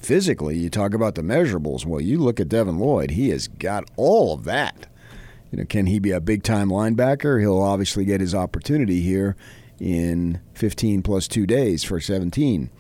physically. 0.05 0.59
You 0.59 0.70
talk 0.70 0.94
about 0.94 1.14
the 1.14 1.22
measurables. 1.22 1.84
Well, 1.84 2.00
you 2.00 2.18
look 2.18 2.40
at 2.40 2.48
Devin 2.48 2.78
Lloyd, 2.78 3.12
he 3.12 3.30
has 3.30 3.48
got 3.48 3.90
all 3.96 4.34
of 4.34 4.44
that. 4.44 4.86
You 5.50 5.59
know, 5.59 5.64
can 5.64 5.86
he 5.86 5.98
be 5.98 6.11
a 6.11 6.20
big 6.20 6.42
time 6.42 6.68
linebacker? 6.68 7.40
He'll 7.40 7.61
obviously 7.61 8.05
get 8.05 8.20
his 8.20 8.34
opportunity 8.34 9.00
here 9.00 9.36
in 9.78 10.40
15 10.55 11.02
plus 11.02 11.28
two 11.28 11.46
days 11.46 11.84
for 11.84 12.00
17. 12.00 12.70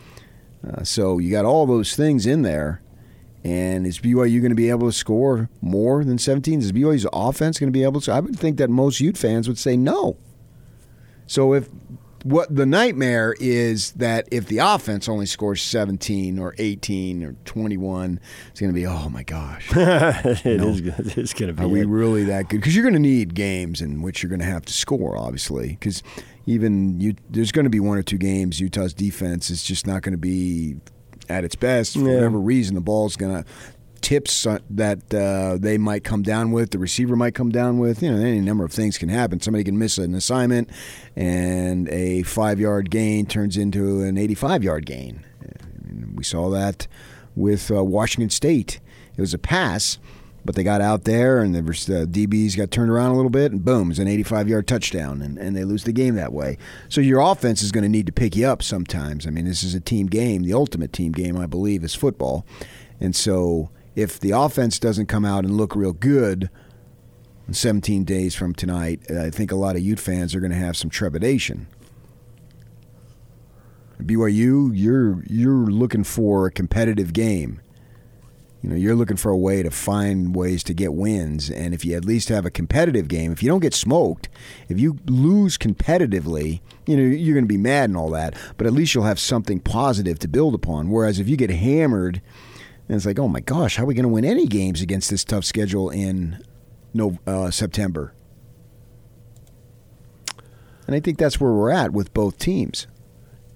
Uh, 0.66 0.82
so 0.82 1.18
you 1.18 1.30
got 1.30 1.44
all 1.44 1.66
those 1.66 1.94
things 1.94 2.26
in 2.26 2.42
there. 2.42 2.80
And 3.44 3.86
is 3.86 3.98
BYU 3.98 4.40
going 4.40 4.50
to 4.50 4.56
be 4.56 4.70
able 4.70 4.88
to 4.88 4.92
score 4.92 5.50
more 5.60 6.02
than 6.02 6.16
17? 6.16 6.60
Is 6.60 6.72
BYU's 6.72 7.06
offense 7.12 7.58
going 7.58 7.68
to 7.70 7.78
be 7.78 7.84
able 7.84 8.00
to? 8.00 8.12
I 8.12 8.20
would 8.20 8.38
think 8.38 8.56
that 8.56 8.70
most 8.70 9.00
Ute 9.00 9.18
fans 9.18 9.48
would 9.48 9.58
say 9.58 9.76
no. 9.76 10.16
So 11.26 11.52
if 11.52 11.68
what 12.24 12.52
the 12.54 12.66
nightmare 12.66 13.34
is 13.38 13.92
that 13.92 14.26
if 14.32 14.46
the 14.46 14.58
offense 14.58 15.08
only 15.08 15.26
scores 15.26 15.62
17 15.62 16.38
or 16.38 16.54
18 16.58 17.22
or 17.22 17.32
21, 17.44 18.18
it's 18.50 18.60
going 18.60 18.72
to 18.72 18.74
be 18.74 18.86
oh 18.86 19.08
my 19.08 19.22
gosh. 19.22 19.70
It 19.74 20.44
You 20.44 20.56
know, 20.56 20.68
is. 20.68 21.16
It's 21.16 21.32
going 21.34 21.54
to 21.54 21.60
be. 21.60 21.62
Are 21.64 21.68
we 21.68 21.84
really 21.84 22.24
that 22.24 22.48
good? 22.48 22.60
Because 22.60 22.74
you're 22.74 22.82
going 22.82 22.94
to 22.94 22.98
need 22.98 23.34
games 23.34 23.80
in 23.80 24.02
which 24.02 24.22
you're 24.22 24.30
going 24.30 24.40
to 24.40 24.46
have 24.46 24.64
to 24.64 24.72
score, 24.72 25.16
obviously. 25.16 25.68
Because 25.78 26.02
even 26.46 27.00
you, 27.00 27.14
there's 27.30 27.52
going 27.52 27.64
to 27.64 27.70
be 27.70 27.80
one 27.80 27.96
or 27.98 28.02
two 28.02 28.18
games 28.18 28.58
Utah's 28.60 28.92
defense 28.94 29.50
is 29.50 29.62
just 29.62 29.86
not 29.86 30.02
going 30.02 30.12
to 30.12 30.18
be 30.18 30.76
at 31.28 31.44
its 31.44 31.54
best 31.54 31.92
for 31.94 32.00
Yeah. 32.00 32.14
whatever 32.16 32.38
reason. 32.38 32.74
The 32.74 32.80
ball's 32.80 33.16
going 33.16 33.42
to 33.44 33.48
tips 34.04 34.46
that 34.70 35.14
uh, 35.14 35.56
they 35.58 35.78
might 35.78 36.04
come 36.04 36.22
down 36.22 36.52
with, 36.52 36.70
the 36.70 36.78
receiver 36.78 37.16
might 37.16 37.34
come 37.34 37.50
down 37.50 37.78
with. 37.78 38.02
You 38.02 38.12
know, 38.12 38.18
any 38.18 38.40
number 38.40 38.64
of 38.64 38.72
things 38.72 38.98
can 38.98 39.08
happen. 39.08 39.40
Somebody 39.40 39.64
can 39.64 39.78
miss 39.78 39.98
an 39.98 40.14
assignment, 40.14 40.68
and 41.16 41.88
a 41.88 42.22
five 42.22 42.60
yard 42.60 42.90
gain 42.90 43.26
turns 43.26 43.56
into 43.56 44.02
an 44.02 44.18
85 44.18 44.62
yard 44.62 44.86
gain. 44.86 45.24
We 46.14 46.22
saw 46.22 46.50
that 46.50 46.86
with 47.34 47.70
uh, 47.70 47.82
Washington 47.82 48.30
State. 48.30 48.78
It 49.16 49.20
was 49.20 49.34
a 49.34 49.38
pass 49.38 49.98
But 50.44 50.54
they 50.54 50.62
got 50.62 50.82
out 50.82 51.04
there, 51.04 51.40
and 51.40 51.54
the 51.54 51.60
uh, 51.60 52.04
DBs 52.04 52.56
got 52.56 52.70
turned 52.70 52.90
around 52.90 53.12
a 53.12 53.16
little 53.16 53.30
bit, 53.30 53.50
and 53.50 53.64
boom, 53.64 53.90
it's 53.90 53.98
an 53.98 54.08
85 54.08 54.48
yard 54.48 54.68
touchdown, 54.68 55.22
and, 55.22 55.38
and 55.38 55.56
they 55.56 55.64
lose 55.64 55.84
the 55.84 55.92
game 55.92 56.16
that 56.16 56.34
way. 56.34 56.58
So 56.90 57.00
your 57.00 57.20
offense 57.20 57.62
is 57.62 57.72
going 57.72 57.84
to 57.84 57.88
need 57.88 58.04
to 58.06 58.12
pick 58.12 58.36
you 58.36 58.46
up 58.46 58.62
sometimes. 58.62 59.26
I 59.26 59.30
mean, 59.30 59.46
this 59.46 59.62
is 59.62 59.74
a 59.74 59.80
team 59.80 60.06
game. 60.06 60.42
The 60.42 60.52
ultimate 60.52 60.92
team 60.92 61.12
game, 61.12 61.38
I 61.38 61.46
believe, 61.46 61.82
is 61.82 61.94
football. 61.94 62.44
And 63.00 63.16
so 63.16 63.70
if 63.94 64.18
the 64.18 64.32
offense 64.32 64.78
doesn't 64.78 65.06
come 65.06 65.24
out 65.24 65.44
and 65.44 65.56
look 65.56 65.76
real 65.76 65.92
good 65.92 66.50
17 67.50 68.04
days 68.04 68.34
from 68.34 68.54
tonight, 68.54 69.10
I 69.10 69.30
think 69.30 69.52
a 69.52 69.56
lot 69.56 69.76
of 69.76 69.82
Ute 69.82 70.00
fans 70.00 70.34
are 70.34 70.40
going 70.40 70.52
to 70.52 70.56
have 70.56 70.76
some 70.76 70.90
trepidation. 70.90 71.66
BYU, 74.00 74.70
you're 74.74 75.22
you're 75.26 75.66
looking 75.66 76.04
for 76.04 76.46
a 76.46 76.50
competitive 76.50 77.12
game. 77.12 77.60
You 78.62 78.70
know, 78.70 78.76
you're 78.76 78.94
looking 78.94 79.18
for 79.18 79.30
a 79.30 79.36
way 79.36 79.62
to 79.62 79.70
find 79.70 80.34
ways 80.34 80.64
to 80.64 80.74
get 80.74 80.94
wins, 80.94 81.50
and 81.50 81.74
if 81.74 81.84
you 81.84 81.94
at 81.96 82.04
least 82.04 82.30
have 82.30 82.46
a 82.46 82.50
competitive 82.50 83.08
game, 83.08 83.30
if 83.30 83.42
you 83.42 83.48
don't 83.48 83.60
get 83.60 83.74
smoked, 83.74 84.28
if 84.68 84.80
you 84.80 84.98
lose 85.06 85.58
competitively, 85.58 86.60
you 86.86 86.96
know 86.96 87.02
you're 87.02 87.34
going 87.34 87.44
to 87.44 87.48
be 87.48 87.58
mad 87.58 87.90
and 87.90 87.96
all 87.96 88.10
that, 88.10 88.34
but 88.56 88.66
at 88.66 88.72
least 88.72 88.94
you'll 88.94 89.04
have 89.04 89.20
something 89.20 89.60
positive 89.60 90.18
to 90.20 90.28
build 90.28 90.54
upon. 90.54 90.90
Whereas 90.90 91.18
if 91.18 91.28
you 91.28 91.36
get 91.36 91.50
hammered, 91.50 92.20
and 92.88 92.96
it's 92.96 93.06
like, 93.06 93.18
oh 93.18 93.28
my 93.28 93.40
gosh, 93.40 93.76
how 93.76 93.84
are 93.84 93.86
we 93.86 93.94
going 93.94 94.04
to 94.04 94.08
win 94.08 94.24
any 94.24 94.46
games 94.46 94.82
against 94.82 95.10
this 95.10 95.24
tough 95.24 95.44
schedule 95.44 95.90
in 95.90 96.44
no 96.92 97.18
uh, 97.26 97.50
September? 97.50 98.14
And 100.86 100.94
I 100.94 101.00
think 101.00 101.18
that's 101.18 101.40
where 101.40 101.52
we're 101.52 101.70
at 101.70 101.92
with 101.92 102.12
both 102.12 102.38
teams 102.38 102.86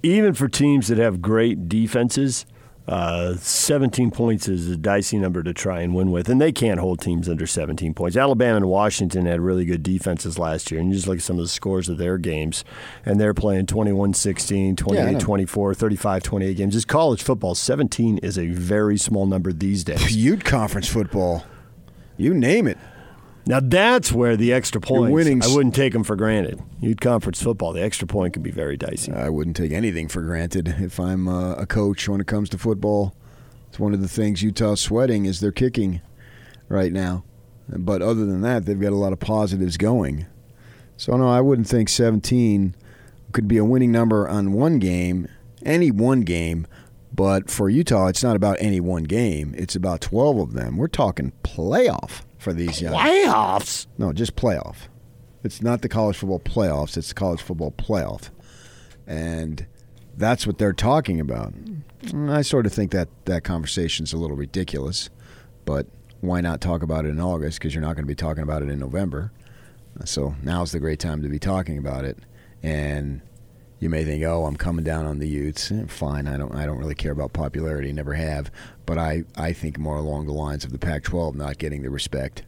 even 0.02 0.34
for 0.34 0.48
teams 0.48 0.88
that 0.88 0.98
have 0.98 1.20
great 1.20 1.68
defenses, 1.68 2.46
uh, 2.88 3.36
17 3.36 4.10
points 4.10 4.48
is 4.48 4.66
a 4.70 4.76
dicey 4.76 5.18
number 5.18 5.42
to 5.42 5.52
try 5.52 5.82
and 5.82 5.94
win 5.94 6.10
with, 6.10 6.30
and 6.30 6.40
they 6.40 6.50
can't 6.50 6.80
hold 6.80 7.00
teams 7.00 7.28
under 7.28 7.46
17 7.46 7.92
points. 7.92 8.16
Alabama 8.16 8.56
and 8.56 8.68
Washington 8.68 9.26
had 9.26 9.42
really 9.42 9.66
good 9.66 9.82
defenses 9.82 10.38
last 10.38 10.70
year, 10.70 10.80
and 10.80 10.88
you 10.88 10.94
just 10.94 11.06
look 11.06 11.18
at 11.18 11.22
some 11.22 11.36
of 11.36 11.44
the 11.44 11.48
scores 11.48 11.90
of 11.90 11.98
their 11.98 12.16
games, 12.16 12.64
and 13.04 13.20
they're 13.20 13.34
playing 13.34 13.66
21 13.66 14.14
16, 14.14 14.76
28 14.76 15.20
24, 15.20 15.74
35 15.74 16.22
28 16.22 16.54
games. 16.56 16.72
Just 16.72 16.88
college 16.88 17.22
football, 17.22 17.54
17 17.54 18.18
is 18.18 18.38
a 18.38 18.46
very 18.48 18.96
small 18.96 19.26
number 19.26 19.52
these 19.52 19.84
days. 19.84 20.16
Ute 20.16 20.44
Conference 20.44 20.88
football, 20.88 21.44
you 22.16 22.32
name 22.32 22.66
it. 22.66 22.78
Now 23.48 23.60
that's 23.60 24.12
where 24.12 24.36
the 24.36 24.52
extra 24.52 24.78
points. 24.78 25.10
I 25.42 25.54
wouldn't 25.54 25.74
take 25.74 25.94
them 25.94 26.04
for 26.04 26.16
granted. 26.16 26.62
Ute 26.82 27.00
conference 27.00 27.42
football, 27.42 27.72
the 27.72 27.82
extra 27.82 28.06
point 28.06 28.34
can 28.34 28.42
be 28.42 28.50
very 28.50 28.76
dicey. 28.76 29.10
I 29.10 29.30
wouldn't 29.30 29.56
take 29.56 29.72
anything 29.72 30.06
for 30.06 30.20
granted 30.20 30.68
if 30.78 31.00
I'm 31.00 31.26
uh, 31.26 31.54
a 31.54 31.64
coach 31.64 32.10
when 32.10 32.20
it 32.20 32.26
comes 32.26 32.50
to 32.50 32.58
football. 32.58 33.14
It's 33.70 33.78
one 33.78 33.94
of 33.94 34.02
the 34.02 34.08
things 34.08 34.42
Utah's 34.42 34.82
sweating 34.82 35.24
is 35.24 35.40
their 35.40 35.50
kicking 35.50 36.02
right 36.68 36.92
now. 36.92 37.24
But 37.70 38.02
other 38.02 38.26
than 38.26 38.42
that, 38.42 38.66
they've 38.66 38.78
got 38.78 38.92
a 38.92 38.96
lot 38.96 39.14
of 39.14 39.18
positives 39.18 39.78
going. 39.78 40.26
So 40.98 41.16
no, 41.16 41.30
I 41.30 41.40
wouldn't 41.40 41.68
think 41.68 41.88
17 41.88 42.76
could 43.32 43.48
be 43.48 43.56
a 43.56 43.64
winning 43.64 43.90
number 43.90 44.28
on 44.28 44.52
one 44.52 44.78
game, 44.78 45.26
any 45.64 45.90
one 45.90 46.20
game. 46.20 46.66
But 47.14 47.50
for 47.50 47.70
Utah, 47.70 48.08
it's 48.08 48.22
not 48.22 48.36
about 48.36 48.58
any 48.60 48.78
one 48.78 49.04
game. 49.04 49.54
It's 49.56 49.74
about 49.74 50.02
12 50.02 50.36
of 50.38 50.52
them. 50.52 50.76
We're 50.76 50.88
talking 50.88 51.32
playoff 51.42 52.24
for 52.38 52.52
these 52.52 52.80
young 52.80 52.94
playoffs. 52.94 53.86
No, 53.98 54.12
just 54.12 54.36
playoff. 54.36 54.88
It's 55.44 55.62
not 55.62 55.82
the 55.82 55.88
college 55.88 56.16
football 56.16 56.40
playoffs. 56.40 56.96
It's 56.96 57.08
the 57.08 57.14
college 57.14 57.42
football 57.42 57.72
playoff, 57.72 58.30
and 59.06 59.66
that's 60.16 60.46
what 60.46 60.58
they're 60.58 60.72
talking 60.72 61.20
about. 61.20 61.52
Mm, 61.54 62.30
I 62.30 62.42
sort 62.42 62.66
of 62.66 62.72
think 62.72 62.90
that 62.92 63.08
that 63.26 63.44
conversation's 63.44 64.12
a 64.12 64.16
little 64.16 64.36
ridiculous, 64.36 65.10
but 65.64 65.86
why 66.20 66.40
not 66.40 66.60
talk 66.60 66.82
about 66.82 67.04
it 67.04 67.10
in 67.10 67.20
August? 67.20 67.58
Because 67.58 67.74
you're 67.74 67.82
not 67.82 67.94
going 67.94 68.04
to 68.04 68.08
be 68.08 68.14
talking 68.14 68.42
about 68.42 68.62
it 68.62 68.68
in 68.68 68.78
November. 68.78 69.32
So 70.04 70.34
now's 70.42 70.72
the 70.72 70.80
great 70.80 71.00
time 71.00 71.22
to 71.22 71.28
be 71.28 71.38
talking 71.38 71.78
about 71.78 72.04
it, 72.04 72.18
and 72.62 73.20
you 73.80 73.88
may 73.88 74.04
think, 74.04 74.24
"Oh, 74.24 74.44
I'm 74.44 74.56
coming 74.56 74.84
down 74.84 75.06
on 75.06 75.18
the 75.18 75.28
Utes." 75.28 75.70
Eh, 75.70 75.84
fine, 75.86 76.26
I 76.26 76.36
don't, 76.36 76.54
I 76.54 76.66
don't 76.66 76.78
really 76.78 76.94
care 76.94 77.12
about 77.12 77.32
popularity, 77.32 77.92
never 77.92 78.14
have. 78.14 78.50
But 78.86 78.98
I, 78.98 79.24
I 79.36 79.52
think 79.52 79.78
more 79.78 79.96
along 79.96 80.26
the 80.26 80.32
lines 80.32 80.64
of 80.64 80.72
the 80.72 80.78
Pac-12 80.78 81.34
not 81.34 81.58
getting 81.58 81.82
the 81.82 81.90
respect, 81.90 82.42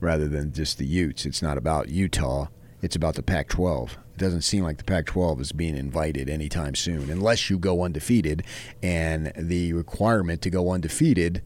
rather 0.00 0.28
than 0.28 0.52
just 0.52 0.78
the 0.78 0.86
Utes. 0.86 1.24
It's 1.26 1.42
not 1.42 1.58
about 1.58 1.88
Utah; 1.88 2.48
it's 2.82 2.96
about 2.96 3.14
the 3.14 3.22
Pac-12. 3.22 3.92
It 3.92 4.18
doesn't 4.18 4.42
seem 4.42 4.64
like 4.64 4.78
the 4.78 4.84
Pac-12 4.84 5.40
is 5.40 5.52
being 5.52 5.76
invited 5.76 6.28
anytime 6.28 6.74
soon, 6.74 7.10
unless 7.10 7.48
you 7.48 7.58
go 7.58 7.82
undefeated. 7.82 8.42
And 8.82 9.32
the 9.36 9.72
requirement 9.72 10.42
to 10.42 10.50
go 10.50 10.70
undefeated 10.70 11.42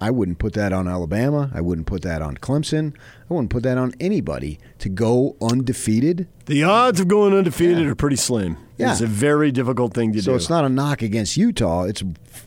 I 0.00 0.10
wouldn't 0.10 0.38
put 0.38 0.52
that 0.54 0.72
on 0.72 0.88
Alabama. 0.88 1.50
I 1.54 1.60
wouldn't 1.60 1.86
put 1.86 2.02
that 2.02 2.22
on 2.22 2.36
Clemson. 2.36 2.94
I 3.30 3.34
wouldn't 3.34 3.50
put 3.50 3.62
that 3.62 3.78
on 3.78 3.94
anybody 3.98 4.58
to 4.78 4.88
go 4.88 5.36
undefeated. 5.40 6.28
The 6.46 6.64
odds 6.64 7.00
of 7.00 7.08
going 7.08 7.32
undefeated 7.32 7.78
yeah. 7.78 7.86
are 7.86 7.94
pretty 7.94 8.16
slim. 8.16 8.56
Yeah. 8.76 8.92
It's 8.92 9.00
a 9.00 9.06
very 9.06 9.50
difficult 9.50 9.94
thing 9.94 10.12
to 10.12 10.20
so 10.20 10.24
do. 10.24 10.30
So 10.32 10.36
it's 10.36 10.50
not 10.50 10.64
a 10.64 10.68
knock 10.68 11.02
against 11.02 11.36
Utah. 11.36 11.84
It's 11.84 12.02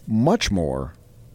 much 0.07 0.51
more 0.51 0.93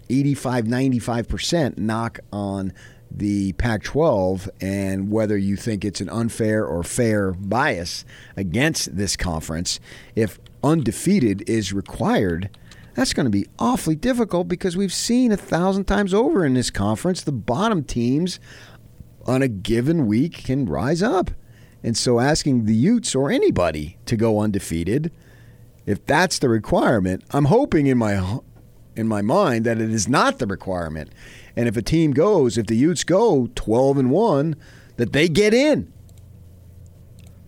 85, 0.08 0.66
95% 0.66 1.78
knock 1.78 2.20
on 2.32 2.72
the 3.10 3.52
Pac 3.54 3.82
12 3.84 4.50
and 4.60 5.10
whether 5.10 5.36
you 5.36 5.56
think 5.56 5.84
it's 5.84 6.00
an 6.00 6.08
unfair 6.08 6.64
or 6.64 6.82
fair 6.82 7.32
bias 7.32 8.04
against 8.36 8.96
this 8.96 9.16
conference. 9.16 9.78
If 10.14 10.38
undefeated 10.62 11.48
is 11.48 11.72
required, 11.72 12.50
that's 12.94 13.12
going 13.12 13.26
to 13.26 13.30
be 13.30 13.46
awfully 13.58 13.96
difficult 13.96 14.48
because 14.48 14.76
we've 14.76 14.92
seen 14.92 15.32
a 15.32 15.36
thousand 15.36 15.84
times 15.84 16.14
over 16.14 16.44
in 16.44 16.54
this 16.54 16.70
conference 16.70 17.22
the 17.22 17.32
bottom 17.32 17.84
teams 17.84 18.40
on 19.26 19.42
a 19.42 19.48
given 19.48 20.06
week 20.06 20.44
can 20.44 20.66
rise 20.66 21.02
up. 21.02 21.30
And 21.82 21.96
so 21.96 22.20
asking 22.20 22.64
the 22.64 22.74
Utes 22.74 23.14
or 23.14 23.30
anybody 23.30 23.98
to 24.06 24.16
go 24.16 24.40
undefeated, 24.40 25.12
if 25.86 26.04
that's 26.06 26.38
the 26.38 26.48
requirement, 26.48 27.24
I'm 27.30 27.46
hoping 27.46 27.86
in 27.86 27.98
my 27.98 28.40
in 28.96 29.08
my 29.08 29.22
mind 29.22 29.66
that 29.66 29.80
it 29.80 29.90
is 29.90 30.08
not 30.08 30.38
the 30.38 30.46
requirement. 30.46 31.10
And 31.56 31.68
if 31.68 31.76
a 31.76 31.82
team 31.82 32.12
goes, 32.12 32.56
if 32.56 32.66
the 32.66 32.76
Utes 32.76 33.04
go 33.04 33.50
12 33.54 33.98
and 33.98 34.10
1, 34.10 34.56
that 34.96 35.12
they 35.12 35.28
get 35.28 35.52
in. 35.52 35.92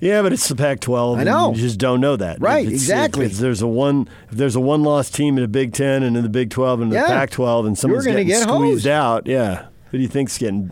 Yeah, 0.06 0.22
but 0.22 0.32
it's 0.32 0.48
the 0.48 0.54
Pac-12. 0.54 1.18
I 1.18 1.24
know. 1.24 1.50
You 1.52 1.56
just 1.56 1.78
don't 1.78 2.00
know 2.00 2.14
that. 2.16 2.40
Right. 2.40 2.66
exactly. 2.66 3.26
If, 3.26 3.38
there's 3.38 3.60
a 3.60 3.66
one, 3.66 4.08
if 4.30 4.36
there's 4.36 4.54
a 4.54 4.60
one-loss 4.60 5.10
team 5.10 5.36
in 5.36 5.42
the 5.42 5.48
Big 5.48 5.72
Ten 5.72 6.04
and 6.04 6.16
in 6.16 6.22
the 6.22 6.28
Big 6.28 6.50
12 6.50 6.82
and 6.82 6.92
the 6.92 6.96
yeah. 6.96 7.06
Pac-12, 7.06 7.66
and 7.66 7.78
someone's 7.78 8.06
getting 8.06 8.28
get 8.28 8.42
squeezed 8.42 8.84
hosed. 8.84 8.86
out, 8.86 9.26
yeah. 9.26 9.66
Who 9.90 9.98
do 9.98 10.02
you 10.02 10.08
think's 10.08 10.38
getting? 10.38 10.70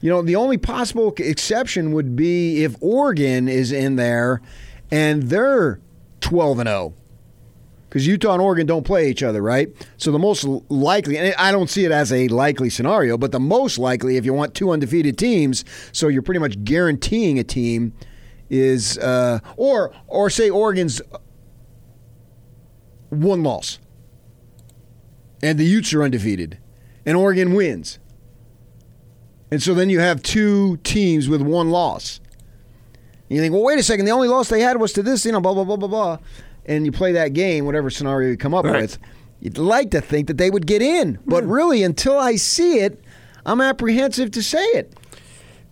You 0.00 0.10
know, 0.10 0.22
the 0.22 0.34
only 0.34 0.58
possible 0.58 1.14
exception 1.16 1.92
would 1.92 2.16
be 2.16 2.64
if 2.64 2.74
Oregon 2.80 3.46
is 3.48 3.70
in 3.70 3.94
there, 3.94 4.42
and 4.90 5.24
they're 5.24 5.80
12 6.20 6.58
and 6.58 6.68
0 6.68 6.94
because 7.88 8.06
Utah 8.06 8.32
and 8.32 8.42
Oregon 8.42 8.66
don't 8.66 8.84
play 8.84 9.10
each 9.10 9.22
other, 9.22 9.42
right? 9.42 9.68
So 9.98 10.10
the 10.10 10.18
most 10.18 10.44
likely, 10.70 11.18
and 11.18 11.34
I 11.36 11.52
don't 11.52 11.68
see 11.68 11.84
it 11.84 11.92
as 11.92 12.10
a 12.10 12.26
likely 12.28 12.70
scenario, 12.70 13.18
but 13.18 13.32
the 13.32 13.38
most 13.38 13.78
likely, 13.78 14.16
if 14.16 14.24
you 14.24 14.32
want 14.32 14.54
two 14.54 14.70
undefeated 14.70 15.18
teams, 15.18 15.62
so 15.92 16.08
you're 16.08 16.22
pretty 16.22 16.40
much 16.40 16.64
guaranteeing 16.64 17.38
a 17.38 17.44
team 17.44 17.92
is 18.52 18.98
uh, 18.98 19.40
or 19.56 19.92
or 20.06 20.28
say 20.30 20.50
Oregon's 20.50 21.00
one 23.08 23.42
loss, 23.42 23.78
and 25.42 25.58
the 25.58 25.64
Utes 25.64 25.92
are 25.94 26.02
undefeated, 26.02 26.58
and 27.06 27.16
Oregon 27.16 27.54
wins, 27.54 27.98
and 29.50 29.62
so 29.62 29.74
then 29.74 29.88
you 29.90 30.00
have 30.00 30.22
two 30.22 30.76
teams 30.84 31.28
with 31.28 31.40
one 31.40 31.70
loss. 31.70 32.20
And 33.28 33.36
you 33.36 33.40
think, 33.40 33.54
well, 33.54 33.64
wait 33.64 33.78
a 33.78 33.82
second, 33.82 34.04
the 34.04 34.10
only 34.12 34.28
loss 34.28 34.50
they 34.50 34.60
had 34.60 34.78
was 34.78 34.92
to 34.92 35.02
this, 35.02 35.24
you 35.24 35.32
know, 35.32 35.40
blah 35.40 35.54
blah 35.54 35.64
blah 35.64 35.76
blah 35.76 35.88
blah, 35.88 36.18
and 36.66 36.84
you 36.84 36.92
play 36.92 37.12
that 37.12 37.32
game, 37.32 37.64
whatever 37.64 37.88
scenario 37.88 38.28
you 38.28 38.36
come 38.36 38.54
up 38.54 38.66
right. 38.66 38.82
with. 38.82 38.98
You'd 39.40 39.58
like 39.58 39.90
to 39.92 40.00
think 40.00 40.28
that 40.28 40.36
they 40.36 40.50
would 40.50 40.66
get 40.66 40.82
in, 40.82 41.18
but 41.26 41.42
really, 41.44 41.82
until 41.82 42.18
I 42.18 42.36
see 42.36 42.80
it, 42.80 43.02
I'm 43.46 43.60
apprehensive 43.62 44.30
to 44.32 44.42
say 44.42 44.62
it. 44.62 44.92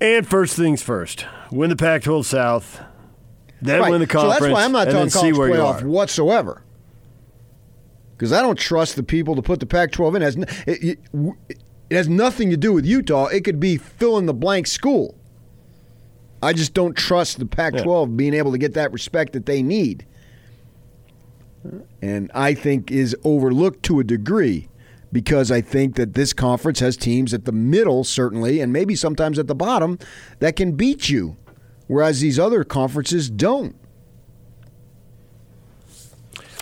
And 0.00 0.26
first 0.26 0.56
things 0.56 0.82
first, 0.82 1.26
win 1.50 1.70
the 1.70 1.76
Pac-12 1.76 2.24
South, 2.24 2.80
then 3.60 3.80
right. 3.80 3.90
win 3.90 4.00
the 4.00 4.06
conference. 4.06 4.38
So 4.38 4.44
that's 4.44 4.52
why 4.52 4.64
I'm 4.64 4.72
not 4.72 4.84
talking 4.90 5.10
college 5.10 5.34
playoff 5.34 5.82
whatsoever. 5.82 6.62
Because 8.16 8.32
I 8.32 8.42
don't 8.42 8.58
trust 8.58 8.96
the 8.96 9.02
people 9.02 9.34
to 9.36 9.42
put 9.42 9.60
the 9.60 9.66
Pac-12 9.66 10.16
in. 10.16 10.22
It 10.22 10.24
has, 10.24 10.36
it, 10.66 10.98
it 11.88 11.96
has 11.96 12.08
nothing 12.08 12.50
to 12.50 12.56
do 12.56 12.72
with 12.72 12.84
Utah. 12.84 13.26
It 13.26 13.44
could 13.44 13.58
be 13.58 13.76
fill 13.76 14.18
in 14.18 14.26
the 14.26 14.34
blank 14.34 14.66
school. 14.66 15.16
I 16.42 16.52
just 16.52 16.72
don't 16.72 16.96
trust 16.96 17.38
the 17.38 17.46
Pac-12 17.46 18.06
yeah. 18.06 18.14
being 18.14 18.34
able 18.34 18.52
to 18.52 18.58
get 18.58 18.74
that 18.74 18.92
respect 18.92 19.34
that 19.34 19.44
they 19.44 19.62
need, 19.62 20.06
and 22.00 22.30
I 22.34 22.54
think 22.54 22.90
is 22.90 23.14
overlooked 23.24 23.82
to 23.84 24.00
a 24.00 24.04
degree 24.04 24.69
because 25.12 25.50
I 25.50 25.60
think 25.60 25.96
that 25.96 26.14
this 26.14 26.32
conference 26.32 26.80
has 26.80 26.96
teams 26.96 27.34
at 27.34 27.44
the 27.44 27.52
middle, 27.52 28.04
certainly, 28.04 28.60
and 28.60 28.72
maybe 28.72 28.94
sometimes 28.94 29.38
at 29.38 29.46
the 29.46 29.54
bottom, 29.54 29.98
that 30.38 30.56
can 30.56 30.72
beat 30.72 31.08
you, 31.08 31.36
whereas 31.86 32.20
these 32.20 32.38
other 32.38 32.64
conferences 32.64 33.30
don't. 33.30 33.76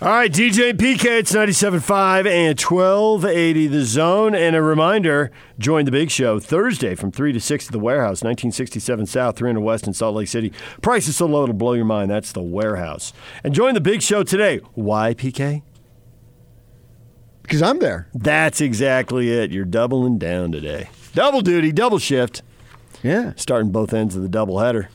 All 0.01 0.11
right, 0.11 0.31
DJ 0.31 0.71
and 0.71 0.79
PK, 0.79 1.07
it's 1.19 1.33
97.5 1.33 2.25
and 2.25 2.61
1280 2.61 3.67
The 3.67 3.85
Zone. 3.85 4.33
And 4.33 4.55
a 4.55 4.63
reminder, 4.63 5.33
join 5.59 5.87
the 5.87 5.91
big 5.91 6.09
show 6.09 6.39
Thursday 6.39 6.95
from 6.95 7.11
3 7.11 7.33
to 7.33 7.41
6 7.41 7.67
at 7.67 7.73
the 7.73 7.81
Warehouse, 7.81 8.23
1967 8.23 9.07
South, 9.07 9.37
300 9.37 9.61
West 9.61 9.89
in 9.89 9.93
Salt 9.93 10.15
Lake 10.15 10.29
City. 10.29 10.53
Price 10.83 11.09
is 11.09 11.17
so 11.17 11.27
low 11.27 11.43
it'll 11.43 11.53
blow 11.57 11.73
your 11.73 11.85
mind. 11.85 12.13
That's 12.13 12.31
the 12.31 12.41
Warehouse. 12.41 13.13
And 13.43 13.53
join 13.53 13.75
the 13.75 13.81
big 13.81 14.01
show 14.01 14.23
today. 14.23 14.59
Why, 14.75 15.15
PK? 15.15 15.63
Because 17.49 17.63
I'm 17.63 17.79
there. 17.79 18.09
That's 18.15 18.61
exactly 18.61 19.31
it. 19.31 19.51
You're 19.51 19.65
doubling 19.65 20.19
down 20.19 20.53
today. 20.53 20.91
Double 21.15 21.41
duty, 21.41 21.73
double 21.73 21.99
shift. 21.99 22.43
Yeah. 23.03 23.33
Starting 23.37 23.73
both 23.73 23.95
ends 23.95 24.15
of 24.15 24.21
the 24.21 24.29
double 24.29 24.59
header. 24.59 24.91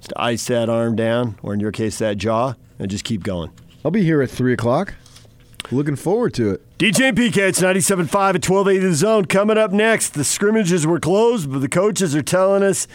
Just 0.00 0.14
ice 0.16 0.46
that 0.46 0.70
arm 0.70 0.96
down, 0.96 1.38
or 1.42 1.52
in 1.52 1.60
your 1.60 1.70
case, 1.70 1.98
that 1.98 2.16
jaw, 2.16 2.54
and 2.78 2.90
just 2.90 3.04
keep 3.04 3.24
going. 3.24 3.50
I'll 3.84 3.90
be 3.90 4.02
here 4.02 4.22
at 4.22 4.30
3 4.30 4.54
o'clock. 4.54 4.94
Looking 5.70 5.96
forward 5.96 6.32
to 6.34 6.52
it. 6.52 6.78
DJ 6.78 7.10
and 7.10 7.18
PK, 7.18 7.36
it's 7.36 7.60
97.5 7.60 8.04
at 8.06 8.48
1280 8.48 8.78
The 8.78 8.94
Zone. 8.94 9.26
Coming 9.26 9.58
up 9.58 9.70
next, 9.70 10.14
the 10.14 10.24
scrimmages 10.24 10.86
were 10.86 10.98
closed, 10.98 11.52
but 11.52 11.58
the 11.58 11.68
coaches 11.68 12.16
are 12.16 12.22
telling 12.22 12.62
us 12.62 12.88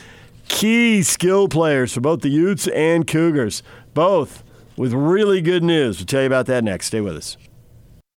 key 0.48 1.04
skill 1.04 1.48
players 1.48 1.94
for 1.94 2.02
both 2.02 2.22
the 2.22 2.30
Utes 2.30 2.68
and 2.70 3.06
Cougars. 3.06 3.62
Both 3.94 4.44
with 4.76 4.94
really 4.94 5.40
good 5.40 5.64
news. 5.64 6.00
We'll 6.00 6.08
tell 6.08 6.22
you 6.22 6.28
about 6.28 6.48
that 6.48 6.64
next. 6.64 6.88
Stay 6.88 7.00
with 7.00 7.16
us. 7.16 7.38